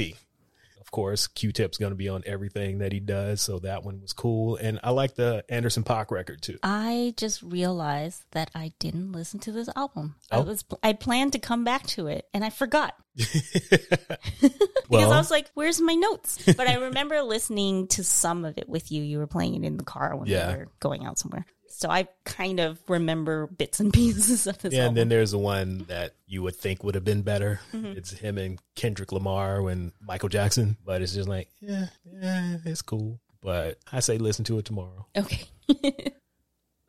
course, 0.94 1.28
Q-Tip's 1.28 1.78
going 1.78 1.92
to 1.92 1.98
be 1.98 2.08
on 2.08 2.24
everything 2.26 2.78
that 2.78 2.94
he 2.94 3.02
does, 3.02 3.42
so 3.42 3.60
that 3.60 3.84
one 3.84 4.00
was 4.00 4.14
cool. 4.14 4.56
And 4.56 4.80
I 4.82 4.92
like 4.92 5.16
the 5.16 5.44
Anderson 5.50 5.84
.Paak 5.84 6.12
record 6.12 6.42
too. 6.42 6.58
I 6.64 7.14
just 7.18 7.42
realized 7.42 8.24
that 8.32 8.50
I 8.56 8.72
didn't 8.80 9.12
listen 9.12 9.42
to 9.42 9.52
this 9.52 9.68
album. 9.76 10.16
Oh. 10.32 10.38
I 10.38 10.40
was 10.44 10.64
I 10.82 10.94
planned 10.94 11.34
to 11.34 11.40
come 11.40 11.66
back 11.66 11.86
to 11.88 12.08
it, 12.08 12.26
and 12.34 12.46
I 12.46 12.50
forgot. 12.50 12.96
because 13.16 14.52
well, 14.90 15.12
I 15.12 15.18
was 15.18 15.30
like, 15.30 15.52
"Where's 15.54 15.82
my 15.82 15.96
notes?" 15.96 16.40
But 16.46 16.68
I 16.68 16.76
remember 16.76 17.22
listening 17.22 17.88
to 17.90 18.04
some 18.04 18.46
of 18.46 18.58
it 18.58 18.70
with 18.70 18.92
you. 18.92 19.04
You 19.04 19.18
were 19.18 19.28
playing 19.28 19.56
it 19.56 19.68
in 19.68 19.78
the 19.78 19.84
car 19.84 20.16
when 20.16 20.28
yeah. 20.30 20.52
we 20.52 20.58
were 20.60 20.68
going 20.80 21.06
out 21.06 21.20
somewhere. 21.20 21.46
So 21.74 21.90
I 21.90 22.08
kind 22.24 22.60
of 22.60 22.80
remember 22.88 23.48
bits 23.48 23.80
and 23.80 23.92
pieces 23.94 24.48
of 24.48 24.60
this. 24.60 24.74
Yeah, 24.74 24.82
album. 24.82 24.90
and 24.90 24.98
then 24.98 25.10
there's 25.10 25.32
the 25.32 25.40
one 25.40 25.86
that 25.88 26.14
you 26.28 26.44
would 26.44 26.56
think 26.56 26.84
would 26.84 26.96
have 26.96 27.04
been 27.04 27.24
better. 27.24 27.60
Mm-hmm. 27.74 27.98
It's 27.98 28.12
him 28.12 28.38
and 28.38 28.60
Kendrick 28.76 29.12
Lamar 29.12 29.68
and 29.70 29.92
Michael 30.02 30.30
Jackson, 30.30 30.78
but 30.86 31.02
it's 31.02 31.14
just 31.14 31.28
like, 31.28 31.50
yeah, 31.60 31.88
yeah, 32.06 32.58
it's 32.66 32.82
cool. 32.82 33.20
But 33.42 33.80
I 33.92 34.00
say 34.00 34.18
listen 34.18 34.46
to 34.46 34.60
it 34.60 34.66
tomorrow. 34.66 35.08
Okay. 35.18 35.44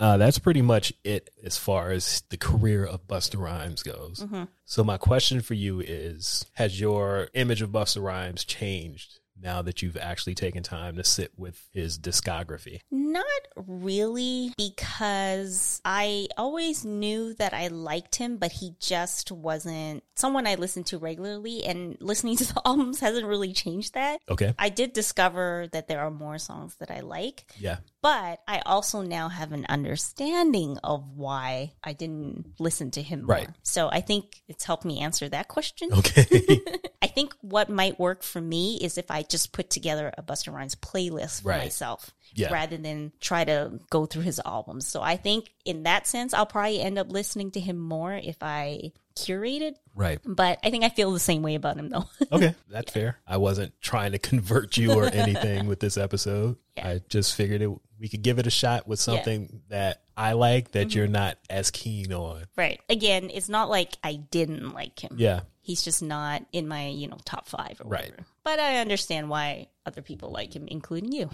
uh, 0.01 0.19
that's 0.19 0.39
pretty 0.39 0.63
much 0.63 0.93
it 1.03 1.31
as 1.43 1.57
far 1.57 1.91
as 1.91 2.23
the 2.29 2.37
career 2.37 2.85
of 2.85 3.09
Busta 3.09 3.41
Rhymes 3.41 3.83
goes. 3.83 4.21
Mm-hmm. 4.21 4.45
So 4.65 4.85
my 4.85 4.99
question 4.99 5.41
for 5.41 5.55
you 5.55 5.81
is: 5.81 6.47
Has 6.55 6.79
your 6.79 7.29
image 7.35 7.63
of 7.63 7.71
Busta 7.71 8.03
Rhymes 8.03 8.45
changed 8.45 9.19
now 9.41 9.63
that 9.63 9.83
you've 9.83 9.97
actually 9.97 10.35
taken 10.35 10.63
time 10.63 10.97
to 10.97 11.05
sit 11.05 11.33
with 11.37 11.69
his 11.73 11.99
discography? 11.99 12.81
Not 12.91 13.25
really, 13.57 14.53
because 14.57 15.81
I 15.85 16.29
always 16.37 16.85
knew 16.85 17.35
that 17.35 17.53
I 17.53 17.69
liked 17.69 18.17
him, 18.17 18.37
but 18.37 18.53
he 18.53 18.75
just 18.81 19.31
wasn't 19.31 20.05
someone 20.17 20.47
I 20.47 20.55
listened 20.55 20.87
to 20.87 20.99
regularly, 20.99 21.65
and 21.65 21.97
listening 22.01 22.37
to 22.39 22.55
the 22.55 22.63
albums 22.67 23.01
hasn't 23.01 23.27
really 23.27 23.53
changed 23.53 23.95
that. 23.95 24.21
Okay. 24.29 24.55
I 24.59 24.69
did 24.69 24.93
discover 24.93 25.69
that 25.73 25.89
there 25.89 26.01
are 26.01 26.11
more 26.11 26.39
songs 26.39 26.77
that 26.77 26.91
I 26.91 27.01
like. 27.01 27.45
Yeah. 27.59 27.79
But 28.03 28.41
I 28.47 28.61
also 28.67 29.01
now 29.01 29.29
have 29.31 29.53
an 29.53 29.65
understanding 29.69 30.79
of 30.85 31.09
why 31.17 31.73
I 31.83 31.95
didn't 31.95 32.55
listen 32.59 32.91
to 32.93 33.03
him 33.03 33.27
right. 33.27 33.49
more. 33.49 33.55
So 33.63 33.89
I 33.91 34.03
think 34.03 34.43
it's 34.47 34.65
helped 34.65 34.85
me 34.85 35.01
answer 35.01 35.29
that 35.31 35.49
question. 35.49 35.91
Okay. 35.93 36.61
I 37.03 37.07
think 37.07 37.35
what 37.41 37.69
might 37.69 37.99
work 37.99 38.23
for 38.23 38.41
me 38.41 38.79
is 38.83 38.99
if 38.99 39.11
I 39.11 39.24
just 39.29 39.53
put 39.53 39.71
together 39.71 40.13
a 40.17 40.23
Busta 40.23 40.53
Rhymes 40.53 40.75
playlist 40.75 41.43
for 41.43 41.51
right. 41.51 41.63
myself 41.63 42.13
yeah. 42.35 42.53
rather 42.53 42.77
than 42.77 43.13
try 43.21 43.45
to 43.45 43.81
go 43.91 44.07
through 44.07 44.23
his 44.23 44.41
albums. 44.45 44.87
So 44.87 45.01
I 45.01 45.17
think 45.17 45.51
in 45.65 45.85
that 45.85 46.07
sense, 46.07 46.35
I'll 46.35 46.47
probably 46.47 46.81
end 46.81 46.99
up 46.99 47.11
listening 47.11 47.51
to 47.53 47.61
him 47.61 47.79
more 47.79 48.13
if 48.13 48.37
I 48.43 48.93
curated. 49.17 49.75
Right. 49.95 50.19
But 50.25 50.59
I 50.65 50.71
think 50.71 50.85
I 50.85 50.89
feel 50.89 51.13
the 51.13 51.21
same 51.21 51.43
way 51.43 51.55
about 51.55 51.77
him 51.77 51.89
though. 51.89 52.05
okay. 52.33 52.55
That's 52.69 52.95
yeah. 52.95 53.03
fair. 53.03 53.19
I 53.27 53.37
wasn't 53.37 53.73
trying 53.81 54.13
to 54.13 54.19
convert 54.19 54.77
you 54.77 54.93
or 54.93 55.05
anything 55.13 55.67
with 55.67 55.81
this 55.81 55.97
episode. 55.97 56.57
Yeah. 56.77 56.89
I 56.89 57.01
just 57.09 57.35
figured 57.35 57.63
it 57.63 57.71
we 58.01 58.09
could 58.09 58.23
give 58.23 58.39
it 58.39 58.47
a 58.47 58.51
shot 58.51 58.89
with 58.89 58.99
something 58.99 59.63
that 59.69 60.03
I 60.17 60.33
like 60.33 60.73
that 60.73 60.89
mm-hmm. 60.89 60.99
you're 60.99 61.07
not 61.07 61.39
as 61.49 61.71
keen 61.71 62.13
on. 62.13 62.45
Right. 62.57 62.81
Again, 62.89 63.31
it's 63.33 63.49
not 63.49 63.71
like 63.71 63.97
I 64.03 64.17
didn't 64.17 64.73
like 64.73 64.99
him. 64.99 65.15
Yeah. 65.17 65.41
He's 65.61 65.83
just 65.83 66.03
not 66.03 66.45
in 66.53 66.69
my, 66.69 66.89
you 66.89 67.09
know, 67.09 67.19
top 67.25 67.49
five 67.49 67.81
or 67.81 67.89
right. 67.89 68.11
whatever. 68.11 68.27
But 68.45 68.61
I 68.61 68.77
understand 68.77 69.31
why 69.31 69.69
other 69.87 70.03
people 70.03 70.31
like 70.31 70.55
him, 70.55 70.69
including 70.69 71.13
you. 71.13 71.31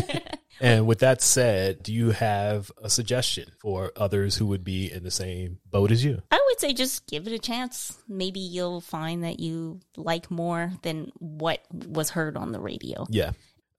and 0.60 0.86
with 0.86 1.00
that 1.00 1.20
said, 1.20 1.82
do 1.82 1.92
you 1.92 2.12
have 2.12 2.70
a 2.80 2.88
suggestion 2.88 3.50
for 3.60 3.92
others 3.96 4.36
who 4.36 4.46
would 4.46 4.62
be 4.62 4.90
in 4.90 5.02
the 5.02 5.10
same 5.10 5.58
boat 5.68 5.90
as 5.90 6.04
you? 6.04 6.22
I 6.30 6.40
would 6.46 6.60
say 6.60 6.72
just 6.72 7.08
give 7.08 7.26
it 7.26 7.32
a 7.32 7.40
chance. 7.40 7.98
Maybe 8.08 8.38
you'll 8.38 8.80
find 8.80 9.24
that 9.24 9.40
you 9.40 9.80
like 9.96 10.30
more 10.30 10.72
than 10.82 11.10
what 11.18 11.60
was 11.72 12.10
heard 12.10 12.36
on 12.36 12.52
the 12.52 12.60
radio. 12.60 13.04
Yeah. 13.10 13.32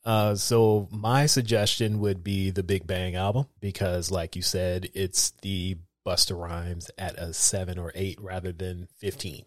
Uh, 0.04 0.36
so 0.36 0.90
my 0.92 1.26
suggestion 1.26 2.00
would 2.00 2.24
be 2.24 2.52
the 2.52 2.62
Big 2.62 2.86
Bang 2.86 3.16
album 3.16 3.48
because, 3.60 4.12
like 4.12 4.36
you 4.36 4.42
said, 4.42 4.90
it's 4.94 5.32
the 5.42 5.78
Busta 6.06 6.40
Rhymes 6.40 6.92
at 6.98 7.16
a 7.16 7.34
seven 7.34 7.80
or 7.80 7.92
eight 7.96 8.22
rather 8.22 8.52
than 8.52 8.88
fifteen 9.00 9.46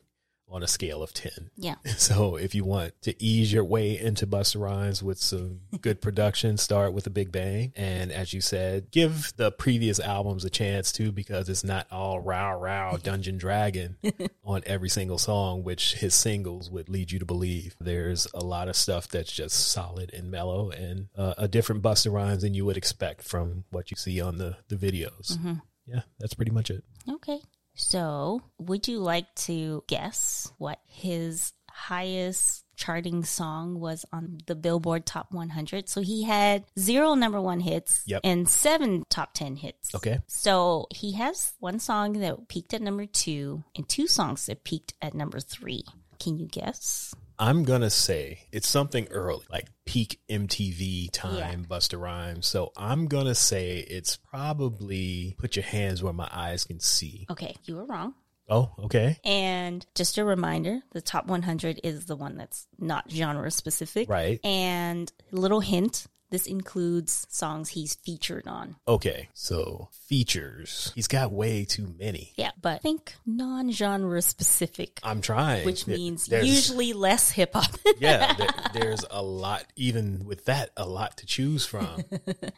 on 0.51 0.63
a 0.63 0.69
scale 0.69 1.03
of 1.03 1.13
10. 1.13 1.51
Yeah. 1.57 1.77
So 1.99 2.37
if 2.37 2.55
you 2.55 2.65
want 2.65 2.93
to 3.03 3.23
ease 3.23 3.53
your 3.53 3.65
way 3.65 3.99
into 3.99 4.27
Busta 4.27 4.61
Rhymes 4.61 5.03
with 5.03 5.19
some 5.19 5.61
good 5.81 6.01
production, 6.01 6.57
start 6.57 6.93
with 6.93 7.07
a 7.07 7.11
big 7.11 7.33
bang. 7.33 7.73
And 7.77 8.13
as 8.13 8.33
you 8.33 8.41
said, 8.41 8.91
give 8.91 9.33
the 9.37 9.51
previous 9.51 9.99
albums 10.01 10.45
a 10.45 10.51
chance 10.51 10.91
too, 10.93 11.13
because 11.13 11.49
it's 11.49 11.65
not 11.65 11.87
all 11.91 12.21
row 12.21 12.59
row 12.59 12.99
dungeon 13.03 13.37
dragon 13.37 13.97
on 14.45 14.63
every 14.65 14.89
single 14.89 15.19
song, 15.19 15.65
which 15.65 15.95
his 15.95 16.15
singles 16.15 16.71
would 16.71 16.89
lead 16.89 17.11
you 17.11 17.19
to 17.19 17.27
believe. 17.27 17.77
There's 17.81 18.27
a 18.33 18.45
lot 18.45 18.69
of 18.69 18.77
stuff 18.77 19.09
that's 19.09 19.33
just 19.33 19.69
solid 19.71 20.13
and 20.15 20.31
mellow 20.31 20.71
and 20.71 21.09
uh, 21.17 21.35
a 21.37 21.49
different 21.49 21.83
Busta 21.83 22.13
Rhymes 22.13 22.43
than 22.43 22.55
you 22.55 22.65
would 22.65 22.77
expect 22.77 23.23
from 23.23 23.65
what 23.71 23.91
you 23.91 23.97
see 23.97 24.21
on 24.21 24.39
the, 24.39 24.57
the 24.69 24.77
videos. 24.77 25.37
Mm-hmm. 25.37 25.55
Yeah, 25.87 26.03
that's 26.19 26.35
pretty 26.35 26.53
much 26.53 26.71
it. 26.71 26.85
Okay. 27.11 27.41
So, 27.79 28.43
would 28.59 28.89
you 28.89 28.99
like 28.99 29.33
to 29.47 29.85
guess 29.87 30.53
what 30.59 30.81
his 30.87 31.53
highest 31.71 32.65
charting 32.77 33.25
song 33.25 33.79
was 33.79 34.05
on 34.13 34.39
the 34.47 34.57
Billboard 34.57 35.07
Top 35.07 35.33
100? 35.33 35.89
So, 35.89 36.01
he 36.01 36.25
had 36.25 36.65
zero 36.77 37.15
number 37.15 37.41
one 37.41 37.61
hits 37.61 38.03
yep. 38.05 38.21
and 38.25 38.49
seven 38.49 39.05
top 39.09 39.33
10 39.33 39.57
hits. 39.57 39.95
Okay. 39.95 40.19
So, 40.27 40.89
he 40.91 41.13
has 41.13 41.53
one 41.61 41.79
song 41.79 42.15
that 42.15 42.49
peaked 42.49 42.75
at 42.75 42.83
number 42.83 43.07
two 43.07 43.63
and 43.77 43.89
two 43.89 44.09
songs 44.09 44.47
that 44.47 44.65
peaked 44.65 44.95
at 45.01 45.15
number 45.15 45.39
three. 45.39 45.85
Can 46.19 46.37
you 46.37 46.49
guess? 46.49 47.15
I'm 47.39 47.63
gonna 47.65 47.91
say 47.91 48.41
it's 48.53 48.69
something 48.69 49.07
early, 49.11 49.45
like 49.51 49.67
peak 49.87 50.21
MTV 50.29 51.11
time, 51.13 51.37
yeah. 51.37 51.55
Busta 51.55 52.01
Rhymes. 52.01 52.47
So 52.47 52.73
I'm 52.77 53.07
gonna 53.07 53.35
say 53.35 53.79
it's 53.79 54.17
probably 54.17 55.37
put 55.39 55.57
your 55.57 55.65
hands 55.65 56.03
where 56.03 56.13
my 56.13 56.29
eyes 56.33 56.65
can 56.65 56.81
see. 56.81 57.27
Okay, 57.31 57.55
you 57.65 57.77
were 57.77 57.85
wrong. 57.85 58.15
Oh, 58.49 58.73
okay. 58.85 59.19
And 59.25 59.85
just 59.95 60.17
a 60.19 60.25
reminder, 60.25 60.81
the 60.93 61.03
top 61.03 61.27
100 61.27 61.81
is 61.85 62.07
the 62.07 62.17
one 62.17 62.37
that's 62.37 62.67
not 62.79 63.11
genre 63.11 63.51
specific. 63.51 64.09
Right. 64.09 64.41
And 64.45 65.13
little 65.31 65.61
hint, 65.61 66.07
this 66.31 66.47
includes 66.47 67.27
songs 67.31 67.71
he's 67.71 67.95
featured 67.95 68.47
on. 68.47 68.77
Okay, 68.87 69.29
so 69.35 69.89
features. 69.93 70.93
He's 70.95 71.09
got 71.09 71.33
way 71.33 71.65
too 71.65 71.95
many. 71.99 72.33
Yeah, 72.37 72.51
but 72.61 72.83
think 72.83 73.15
non 73.27 73.71
genre 73.71 74.21
specific. 74.23 75.01
I'm 75.03 75.21
trying. 75.21 75.65
Which 75.65 75.87
means 75.87 76.29
usually 76.29 76.93
less 76.93 77.31
hip 77.31 77.55
hop. 77.55 77.71
yeah, 77.99 78.35
there, 78.35 78.49
there's 78.75 79.05
a 79.11 79.23
lot, 79.23 79.65
even 79.77 80.25
with 80.25 80.45
that, 80.47 80.71
a 80.77 80.87
lot 80.87 81.17
to 81.19 81.27
choose 81.27 81.65
from. 81.67 82.05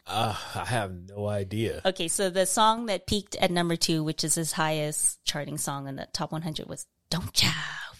uh, 0.07 0.35
I 0.55 0.65
have 0.65 0.93
no 0.93 1.27
idea. 1.27 1.81
Okay, 1.85 2.07
so 2.07 2.29
the 2.29 2.45
song 2.45 2.87
that 2.87 3.07
peaked 3.07 3.35
at 3.35 3.51
number 3.51 3.75
two, 3.75 4.03
which 4.03 4.23
is 4.23 4.35
his 4.35 4.51
highest 4.53 5.23
charting 5.25 5.57
song 5.57 5.87
in 5.87 5.95
the 5.95 6.07
top 6.13 6.31
100, 6.31 6.67
was 6.67 6.85
Don't 7.11 7.43
Ya 7.43 7.51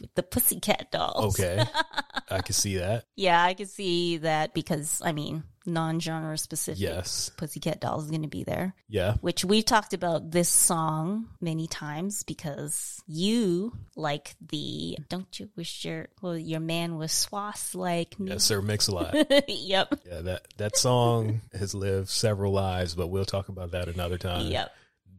with 0.01 0.13
the 0.15 0.23
Pussycat 0.23 0.91
Dolls. 0.91 1.39
Okay. 1.39 1.63
I 2.29 2.41
can 2.41 2.53
see 2.53 2.77
that. 2.77 3.05
Yeah, 3.15 3.43
I 3.43 3.53
can 3.53 3.67
see 3.67 4.17
that 4.17 4.53
because 4.53 5.01
I 5.03 5.11
mean, 5.11 5.43
non-genre 5.65 6.37
specific. 6.37 6.81
Yes. 6.81 7.29
Pussycat 7.37 7.81
Dolls 7.81 8.05
is 8.05 8.09
going 8.09 8.23
to 8.23 8.29
be 8.29 8.43
there. 8.43 8.73
Yeah. 8.87 9.15
Which 9.21 9.45
we've 9.45 9.65
talked 9.65 9.93
about 9.93 10.31
this 10.31 10.49
song 10.49 11.27
many 11.41 11.67
times 11.67 12.23
because 12.23 13.03
you 13.05 13.73
like 13.95 14.33
the 14.41 14.97
"Don't 15.09 15.39
you 15.39 15.49
wish 15.55 15.85
your 15.85 16.07
well 16.21 16.37
your 16.37 16.61
man 16.61 16.97
was 16.97 17.11
swass 17.11 17.75
like 17.75 18.19
me." 18.19 18.31
Yes, 18.31 18.45
Sir 18.45 18.61
Mix-a-Lot. 18.61 19.13
yep. 19.49 19.93
yeah, 20.05 20.21
that 20.21 20.47
that 20.57 20.77
song 20.77 21.41
has 21.53 21.75
lived 21.75 22.09
several 22.09 22.53
lives, 22.53 22.95
but 22.95 23.07
we'll 23.07 23.25
talk 23.25 23.49
about 23.49 23.71
that 23.71 23.87
another 23.87 24.17
time. 24.17 24.47
Yep. 24.47 24.71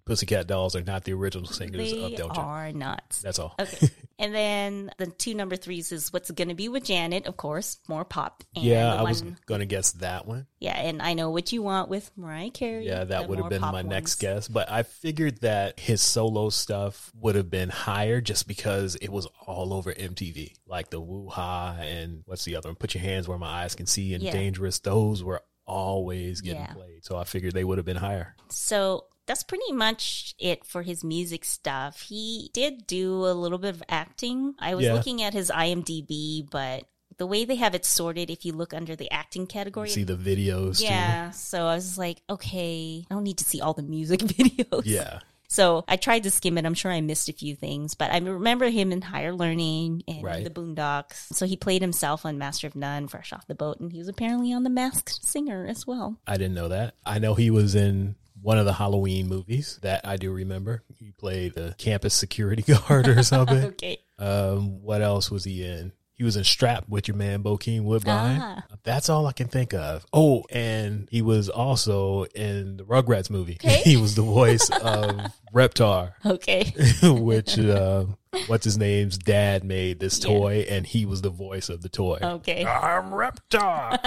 Pussycat 0.05 0.47
Dolls 0.47 0.75
are 0.75 0.83
not 0.83 1.05
the 1.05 1.13
original 1.13 1.47
singers 1.47 1.93
They 1.93 2.03
of 2.05 2.17
Don't 2.17 2.37
You. 2.37 2.43
are 2.43 2.73
not. 2.73 3.19
That's 3.23 3.39
all. 3.39 3.55
Okay. 3.61 3.89
and 4.19 4.35
then 4.35 4.91
the 4.99 5.07
two 5.07 5.35
number 5.35 5.57
threes 5.57 5.93
is 5.93 6.13
what's 6.13 6.31
going 6.31 6.49
to 6.49 6.55
be 6.55 6.69
with 6.69 6.85
Janet, 6.85 7.27
of 7.27 7.37
course, 7.37 7.79
more 7.89 8.05
pop. 8.05 8.43
And 8.57 8.65
yeah, 8.65 8.95
I 8.95 9.03
was 9.03 9.23
one- 9.23 9.37
to 9.61 9.67
guess 9.67 9.93
that 9.93 10.27
one. 10.27 10.47
Yeah, 10.59 10.77
and 10.77 11.01
I 11.03 11.15
know 11.15 11.31
what 11.31 11.53
you 11.53 11.63
want 11.63 11.89
with 11.89 12.11
Mariah 12.17 12.51
Carey. 12.51 12.87
Yeah, 12.87 13.05
that 13.05 13.29
would 13.29 13.39
have 13.39 13.49
been 13.49 13.61
my 13.61 13.83
next 13.83 14.17
guess. 14.17 14.49
But 14.49 14.71
I 14.71 14.83
figured 14.83 15.41
that 15.43 15.79
his 15.79 16.01
solo 16.03 16.51
stuff 16.51 17.11
would 17.21 17.35
have 17.35 17.51
been 17.51 17.69
higher 17.69 18.21
just 18.21 18.47
because 18.49 18.97
it 18.97 19.09
was 19.11 19.27
all 19.47 19.73
over 19.73 19.93
MTV. 19.93 20.55
Like 20.67 20.91
the 20.91 21.01
Woo 21.01 21.29
Ha 21.29 21.77
and 21.81 22.23
what's 22.27 22.45
the 22.45 22.57
other 22.57 22.69
one? 22.69 22.77
Put 22.77 22.95
Your 22.95 23.03
Hands 23.03 23.27
Where 23.29 23.39
My 23.39 23.63
Eyes 23.65 23.75
Can 23.75 23.87
See 23.87 24.15
and 24.15 24.23
Yeah. 24.23 24.33
Dangerous. 24.33 24.79
Those 24.81 25.23
were 25.23 25.43
always 25.67 26.41
getting 26.41 26.61
Yeah. 26.61 26.73
played. 26.73 27.05
So 27.05 27.17
I 27.17 27.25
figured 27.25 27.55
they 27.55 27.65
would 27.65 27.79
have 27.79 27.85
been 27.85 27.97
higher. 27.97 28.35
So 28.51 29.05
that's 29.27 29.43
pretty 29.43 29.73
much 29.73 30.35
it 30.39 30.65
for 30.65 30.83
his 30.83 31.05
music 31.05 31.45
stuff. 31.45 32.03
He 32.03 32.51
did 32.53 32.87
do 32.87 33.25
a 33.27 33.33
little 33.33 33.59
bit 33.59 33.75
of 33.75 33.83
acting. 33.89 34.55
I 34.59 34.75
was 34.75 34.85
Yeah. 34.87 34.95
looking 34.95 35.23
at 35.23 35.33
his 35.33 35.51
IMDb, 35.51 36.49
but 36.51 36.85
the 37.19 37.27
way 37.27 37.45
they 37.45 37.57
have 37.57 37.75
it 37.75 37.85
sorted, 37.85 38.31
if 38.31 38.45
you 38.45 38.53
look 38.53 38.73
under 38.75 38.97
the 38.97 39.11
acting 39.13 39.47
category, 39.47 39.91
See 39.91 40.03
the 40.05 40.17
videos. 40.17 40.79
too. 40.79 40.85
yeah. 40.85 41.31
So 41.31 41.67
I 41.67 41.75
was 41.75 41.97
like, 41.99 42.23
okay, 42.29 43.05
I 43.11 43.15
don't 43.15 43.23
need 43.25 43.39
to 43.39 43.45
see 43.45 43.61
all 43.61 43.75
the 43.75 43.83
music 43.83 44.21
videos. 44.21 44.83
Yeah. 44.87 45.21
So 45.49 45.85
I 45.87 45.97
tried 45.97 46.23
to 46.23 46.31
skim 46.31 46.57
it. 46.57 46.65
I'm 46.65 46.73
sure 46.73 46.91
I 46.91 47.03
missed 47.03 47.29
a 47.29 47.33
few 47.35 47.55
things, 47.55 47.95
but 47.95 48.11
I 48.11 48.17
remember 48.19 48.71
him 48.71 48.91
in 48.91 49.03
Higher 49.03 49.35
Learning 49.35 50.03
and 50.09 50.23
Right. 50.25 50.43
the 50.43 50.49
Boondocks. 50.49 51.27
So 51.35 51.45
he 51.45 51.59
played 51.59 51.83
himself 51.83 52.25
on 52.25 52.39
Master 52.39 52.67
of 52.67 52.75
None, 52.75 53.07
Fresh 53.07 53.35
Off 53.35 53.47
the 53.47 53.55
Boat, 53.55 53.79
and 53.79 53.93
he 53.93 53.99
was 53.99 54.09
apparently 54.09 54.51
on 54.55 54.63
The 54.63 54.71
Masked 54.71 55.23
Singer 55.23 55.67
as 55.67 55.87
well. 55.87 56.19
I 56.27 56.39
didn't 56.39 56.55
know 56.55 56.69
that. 56.69 56.95
I 57.05 57.19
know 57.19 57.35
he 57.35 57.51
was 57.51 57.75
in 57.75 58.17
one 58.43 58.59
of 58.59 58.65
the 58.67 58.73
Halloween 58.75 59.29
movies 59.29 59.79
that 59.83 60.07
I 60.07 60.17
do 60.17 60.33
remember. 60.33 60.83
He 60.99 61.13
played 61.13 61.55
the 61.55 61.75
campus 61.79 62.13
security 62.15 62.63
guard 62.89 63.09
or 63.09 63.23
something. 63.23 63.65
Okay. 63.67 63.99
Um, 64.19 64.83
what 64.83 65.01
else 65.01 65.31
was 65.31 65.45
he 65.45 65.65
in? 65.65 65.93
He 66.15 66.25
was 66.25 66.37
in 66.37 66.45
Strap 66.45 66.89
with 66.89 67.09
your 67.09 67.17
man 67.17 67.43
Bokeem 67.43 67.83
Woodbine. 67.85 68.39
Ah. 68.41 68.63
That's 68.85 69.09
all 69.09 69.27
I 69.27 69.33
can 69.33 69.49
think 69.49 69.73
of. 69.75 70.05
Oh, 70.13 70.45
and 70.51 71.09
he 71.11 71.23
was 71.23 71.49
also 71.49 72.25
in 72.35 72.77
the 72.77 72.85
Rugrats 72.85 73.31
movie. 73.31 73.59
Okay. 73.65 73.81
he 73.83 73.97
was 73.97 74.15
the 74.15 74.23
voice 74.23 74.69
of 74.71 75.33
Reptar, 75.53 76.13
Okay. 76.27 76.73
which 77.03 77.59
uh, 77.59 78.05
what's 78.47 78.65
his 78.65 78.79
name's 78.79 79.19
dad 79.19 79.65
made 79.65 80.01
this 80.01 80.19
Yeah. 80.19 80.27
toy, 80.29 80.67
and 80.69 80.87
he 80.87 81.05
was 81.07 81.23
the 81.23 81.31
voice 81.31 81.69
of 81.69 81.83
the 81.83 81.89
toy. 81.89 82.19
Okay. 82.23 82.65
I'm 82.65 83.11
Reptar. 83.11 83.99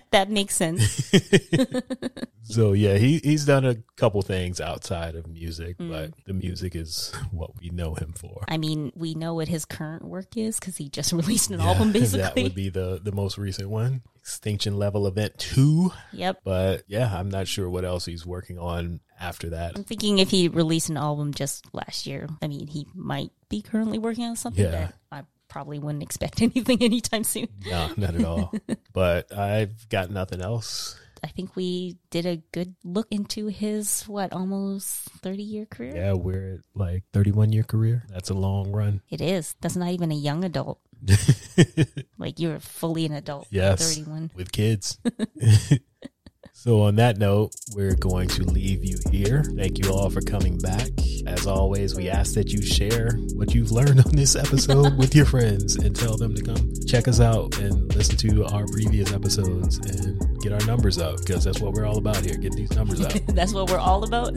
that 0.10 0.30
makes 0.30 0.54
sense. 0.56 1.10
so 2.42 2.72
yeah, 2.72 2.96
he 2.96 3.18
he's 3.18 3.44
done 3.44 3.64
a 3.64 3.76
couple 3.96 4.20
things 4.22 4.60
outside 4.60 5.14
of 5.14 5.26
music, 5.26 5.78
Mm. 5.78 5.88
but 5.90 6.10
the 6.26 6.32
music 6.32 6.76
is 6.76 7.12
what 7.30 7.50
we 7.60 7.70
know 7.70 7.94
him 7.94 8.12
for. 8.16 8.44
I 8.48 8.58
mean, 8.58 8.92
we 8.94 9.14
know 9.14 9.34
what 9.34 9.48
his 9.48 9.64
current 9.64 10.04
work 10.04 10.36
is 10.36 10.58
because 10.60 10.76
he 10.76 10.88
just 10.88 11.12
released 11.12 11.50
an 11.50 11.60
Yeah, 11.60 11.66
album, 11.68 11.92
Basically, 11.92 12.20
that 12.22 12.36
would 12.36 12.54
be 12.54 12.68
the 12.68 13.00
the 13.02 13.12
most 13.12 13.38
recent 13.38 13.70
one, 13.70 14.02
Extinction 14.22 14.78
Level 14.78 15.06
Event 15.08 15.36
Two. 15.36 15.92
yep. 16.12 16.38
But 16.44 16.84
yeah, 16.86 17.12
I'm 17.12 17.28
not 17.28 17.48
sure 17.48 17.68
what 17.68 17.84
else 17.84 18.04
he's 18.06 18.24
working 18.24 18.56
on 18.58 19.00
after 19.20 19.50
that. 19.50 19.72
I'm 19.76 19.82
thinking 19.84 20.18
if 20.20 20.30
he 20.30 20.46
released 20.48 20.90
an 20.90 20.96
album 20.96 21.34
just 21.34 21.64
last 21.74 22.06
year, 22.06 22.28
I 22.40 22.46
mean, 22.46 22.68
he 22.68 22.86
might 22.94 23.30
be 23.48 23.62
currently 23.62 23.98
working 23.98 24.24
on 24.24 24.36
something 24.36 24.64
Yeah. 24.64 24.70
that 24.70 24.94
I 25.10 25.22
probably 25.48 25.80
wouldn't 25.80 26.04
expect 26.04 26.40
anything 26.42 26.82
anytime 26.82 27.24
soon. 27.24 27.48
No, 27.66 27.90
not 27.96 28.14
at 28.14 28.24
all. 28.24 28.52
but 28.92 29.36
I've 29.36 29.88
got 29.88 30.10
nothing 30.10 30.40
else. 30.40 30.98
I 31.24 31.28
think 31.28 31.54
we 31.54 31.98
did 32.10 32.26
a 32.26 32.36
good 32.52 32.74
look 32.84 33.06
into 33.12 33.46
his, 33.46 34.02
what, 34.08 34.32
almost 34.32 35.02
30 35.22 35.42
year 35.42 35.66
career? 35.66 35.94
Yeah, 35.96 36.12
we're 36.14 36.54
at 36.54 36.60
like 36.74 37.04
31 37.12 37.52
year 37.52 37.62
career. 37.64 38.04
That's 38.08 38.30
a 38.30 38.34
long 38.34 38.72
run. 38.72 39.02
It 39.10 39.20
is. 39.20 39.54
That's 39.60 39.76
not 39.76 39.90
even 39.90 40.10
a 40.10 40.16
young 40.16 40.42
adult. 40.44 40.80
Like, 42.18 42.38
you're 42.38 42.60
fully 42.60 43.04
an 43.06 43.12
adult. 43.12 43.48
Yes. 43.50 43.96
31. 43.96 44.30
with 44.36 44.52
kids. 44.52 44.98
so, 46.52 46.82
on 46.82 46.94
that 46.96 47.18
note, 47.18 47.52
we're 47.74 47.96
going 47.96 48.28
to 48.28 48.44
leave 48.44 48.84
you 48.84 48.98
here. 49.10 49.42
Thank 49.56 49.78
you 49.84 49.90
all 49.92 50.08
for 50.08 50.20
coming 50.20 50.58
back. 50.58 50.88
As 51.26 51.46
always, 51.46 51.96
we 51.96 52.08
ask 52.08 52.34
that 52.34 52.52
you 52.52 52.62
share 52.62 53.10
what 53.34 53.54
you've 53.54 53.72
learned 53.72 54.00
on 54.06 54.12
this 54.14 54.36
episode 54.36 54.96
with 54.98 55.14
your 55.16 55.24
friends 55.26 55.76
and 55.76 55.94
tell 55.96 56.16
them 56.16 56.34
to 56.34 56.42
come 56.42 56.72
check 56.86 57.08
us 57.08 57.20
out 57.20 57.56
and 57.58 57.92
listen 57.96 58.16
to 58.18 58.44
our 58.46 58.66
previous 58.66 59.12
episodes 59.12 59.78
and 59.78 60.20
get 60.42 60.52
our 60.52 60.64
numbers 60.66 60.98
up 60.98 61.16
because 61.18 61.42
that's 61.44 61.60
what 61.60 61.72
we're 61.72 61.86
all 61.86 61.98
about 61.98 62.16
here 62.24 62.34
getting 62.36 62.56
these 62.58 62.72
numbers 62.76 63.00
up. 63.00 63.12
That's 63.28 63.52
what 63.54 63.70
we're 63.70 63.78
all 63.78 64.04
about. 64.04 64.34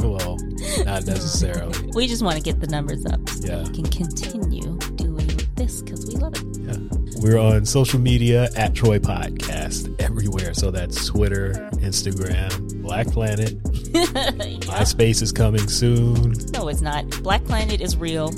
well, 0.00 0.36
not 0.84 1.04
necessarily. 1.06 1.90
we 1.94 2.06
just 2.06 2.22
want 2.22 2.36
to 2.36 2.42
get 2.42 2.60
the 2.60 2.66
numbers 2.66 3.04
up 3.06 3.26
so 3.28 3.46
Yeah. 3.46 3.62
we 3.64 3.70
can 3.72 3.86
continue 3.86 4.78
this 5.60 5.82
because 5.82 6.06
we 6.06 6.14
love 6.14 6.34
it. 6.34 6.42
Yeah. 6.58 6.76
We're 7.20 7.38
on 7.38 7.66
social 7.66 8.00
media 8.00 8.48
at 8.56 8.74
Troy 8.74 8.98
Podcast 8.98 9.94
everywhere. 10.00 10.54
So 10.54 10.70
that's 10.70 11.06
Twitter, 11.06 11.52
Instagram, 11.74 12.80
Black 12.80 13.06
Planet. 13.08 13.62
MySpace 13.92 15.20
is 15.20 15.30
coming 15.30 15.68
soon. 15.68 16.32
No, 16.54 16.68
it's 16.68 16.80
not. 16.80 17.06
Black 17.22 17.44
Planet 17.44 17.82
is 17.82 17.96
real. 17.96 18.32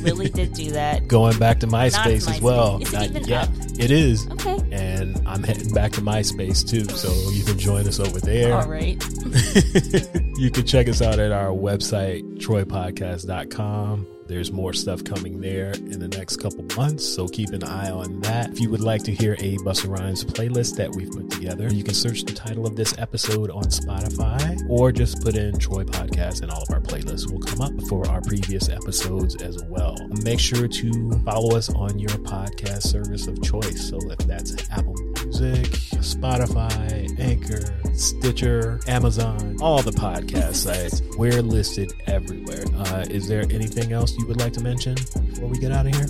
Really 0.00 0.30
did 0.30 0.54
do 0.54 0.70
that. 0.70 1.06
Going 1.08 1.38
back 1.38 1.60
to 1.60 1.66
MySpace 1.66 2.28
as 2.30 2.40
well. 2.40 2.80
Is 2.80 2.88
it 2.88 2.96
Not 2.96 3.04
even 3.04 3.24
yet. 3.24 3.48
up? 3.48 3.50
It 3.78 3.90
is. 3.90 4.26
Okay. 4.30 4.58
And 4.72 5.20
I'm 5.28 5.42
heading 5.42 5.74
back 5.74 5.92
to 5.92 6.00
MySpace 6.00 6.66
too. 6.66 6.84
So 6.96 7.12
you 7.32 7.44
can 7.44 7.58
join 7.58 7.86
us 7.86 8.00
over 8.00 8.18
there. 8.18 8.54
All 8.54 8.68
right. 8.68 9.02
you 10.38 10.50
can 10.50 10.64
check 10.64 10.88
us 10.88 11.02
out 11.02 11.18
at 11.18 11.32
our 11.32 11.48
website, 11.48 12.22
troypodcast.com. 12.38 14.06
There's 14.32 14.50
more 14.50 14.72
stuff 14.72 15.04
coming 15.04 15.42
there 15.42 15.72
in 15.72 15.98
the 15.98 16.08
next 16.08 16.38
couple 16.38 16.64
months, 16.74 17.06
so 17.06 17.28
keep 17.28 17.50
an 17.50 17.62
eye 17.62 17.90
on 17.90 18.22
that. 18.22 18.48
If 18.48 18.60
you 18.60 18.70
would 18.70 18.80
like 18.80 19.02
to 19.02 19.12
hear 19.12 19.34
a 19.34 19.56
Busta 19.58 19.90
Rhymes 19.90 20.24
playlist 20.24 20.76
that 20.76 20.90
we've 20.90 21.10
put 21.10 21.30
together, 21.30 21.70
you 21.70 21.84
can 21.84 21.92
search 21.92 22.24
the 22.24 22.32
title 22.32 22.66
of 22.66 22.74
this 22.74 22.96
episode 22.96 23.50
on 23.50 23.64
Spotify 23.64 24.58
or 24.70 24.90
just 24.90 25.22
put 25.22 25.36
in 25.36 25.58
Troy 25.58 25.84
Podcast 25.84 26.40
and 26.40 26.50
all 26.50 26.62
of 26.62 26.70
our 26.70 26.80
playlists 26.80 27.30
will 27.30 27.40
come 27.40 27.60
up 27.60 27.78
for 27.90 28.08
our 28.08 28.22
previous 28.22 28.70
episodes 28.70 29.36
as 29.42 29.62
well. 29.64 29.98
Make 30.24 30.40
sure 30.40 30.66
to 30.66 31.22
follow 31.26 31.54
us 31.54 31.68
on 31.68 31.98
your 31.98 32.08
podcast 32.08 32.84
service 32.84 33.26
of 33.26 33.42
choice. 33.42 33.86
So 33.86 33.98
if 34.10 34.18
that's 34.20 34.70
Apple 34.70 34.96
Music, 35.32 35.64
Spotify, 36.02 37.18
Anchor, 37.18 37.74
Stitcher, 37.94 38.78
Amazon, 38.86 39.56
all 39.62 39.80
the 39.80 39.90
podcast 39.90 40.56
sites, 40.56 41.00
we're 41.16 41.40
listed 41.40 41.90
everywhere. 42.06 42.64
Uh, 42.76 43.06
is 43.08 43.28
there 43.28 43.40
anything 43.50 43.92
else 43.92 44.14
you 44.18 44.26
would 44.26 44.38
like 44.38 44.52
to 44.52 44.62
mention 44.62 44.94
before 45.30 45.48
we 45.48 45.58
get 45.58 45.72
out 45.72 45.86
of 45.86 45.94
here? 45.94 46.06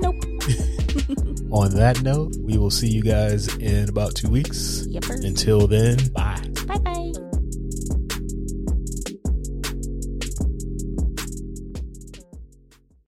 Nope. 0.00 0.16
On 1.52 1.72
that 1.76 2.00
note, 2.02 2.34
we 2.40 2.58
will 2.58 2.72
see 2.72 2.88
you 2.88 3.02
guys 3.02 3.54
in 3.58 3.88
about 3.88 4.16
two 4.16 4.28
weeks. 4.28 4.86
Until 5.22 5.68
then, 5.68 5.96
bye. 6.08 6.42
Bye 6.66 6.78
bye. 6.78 7.12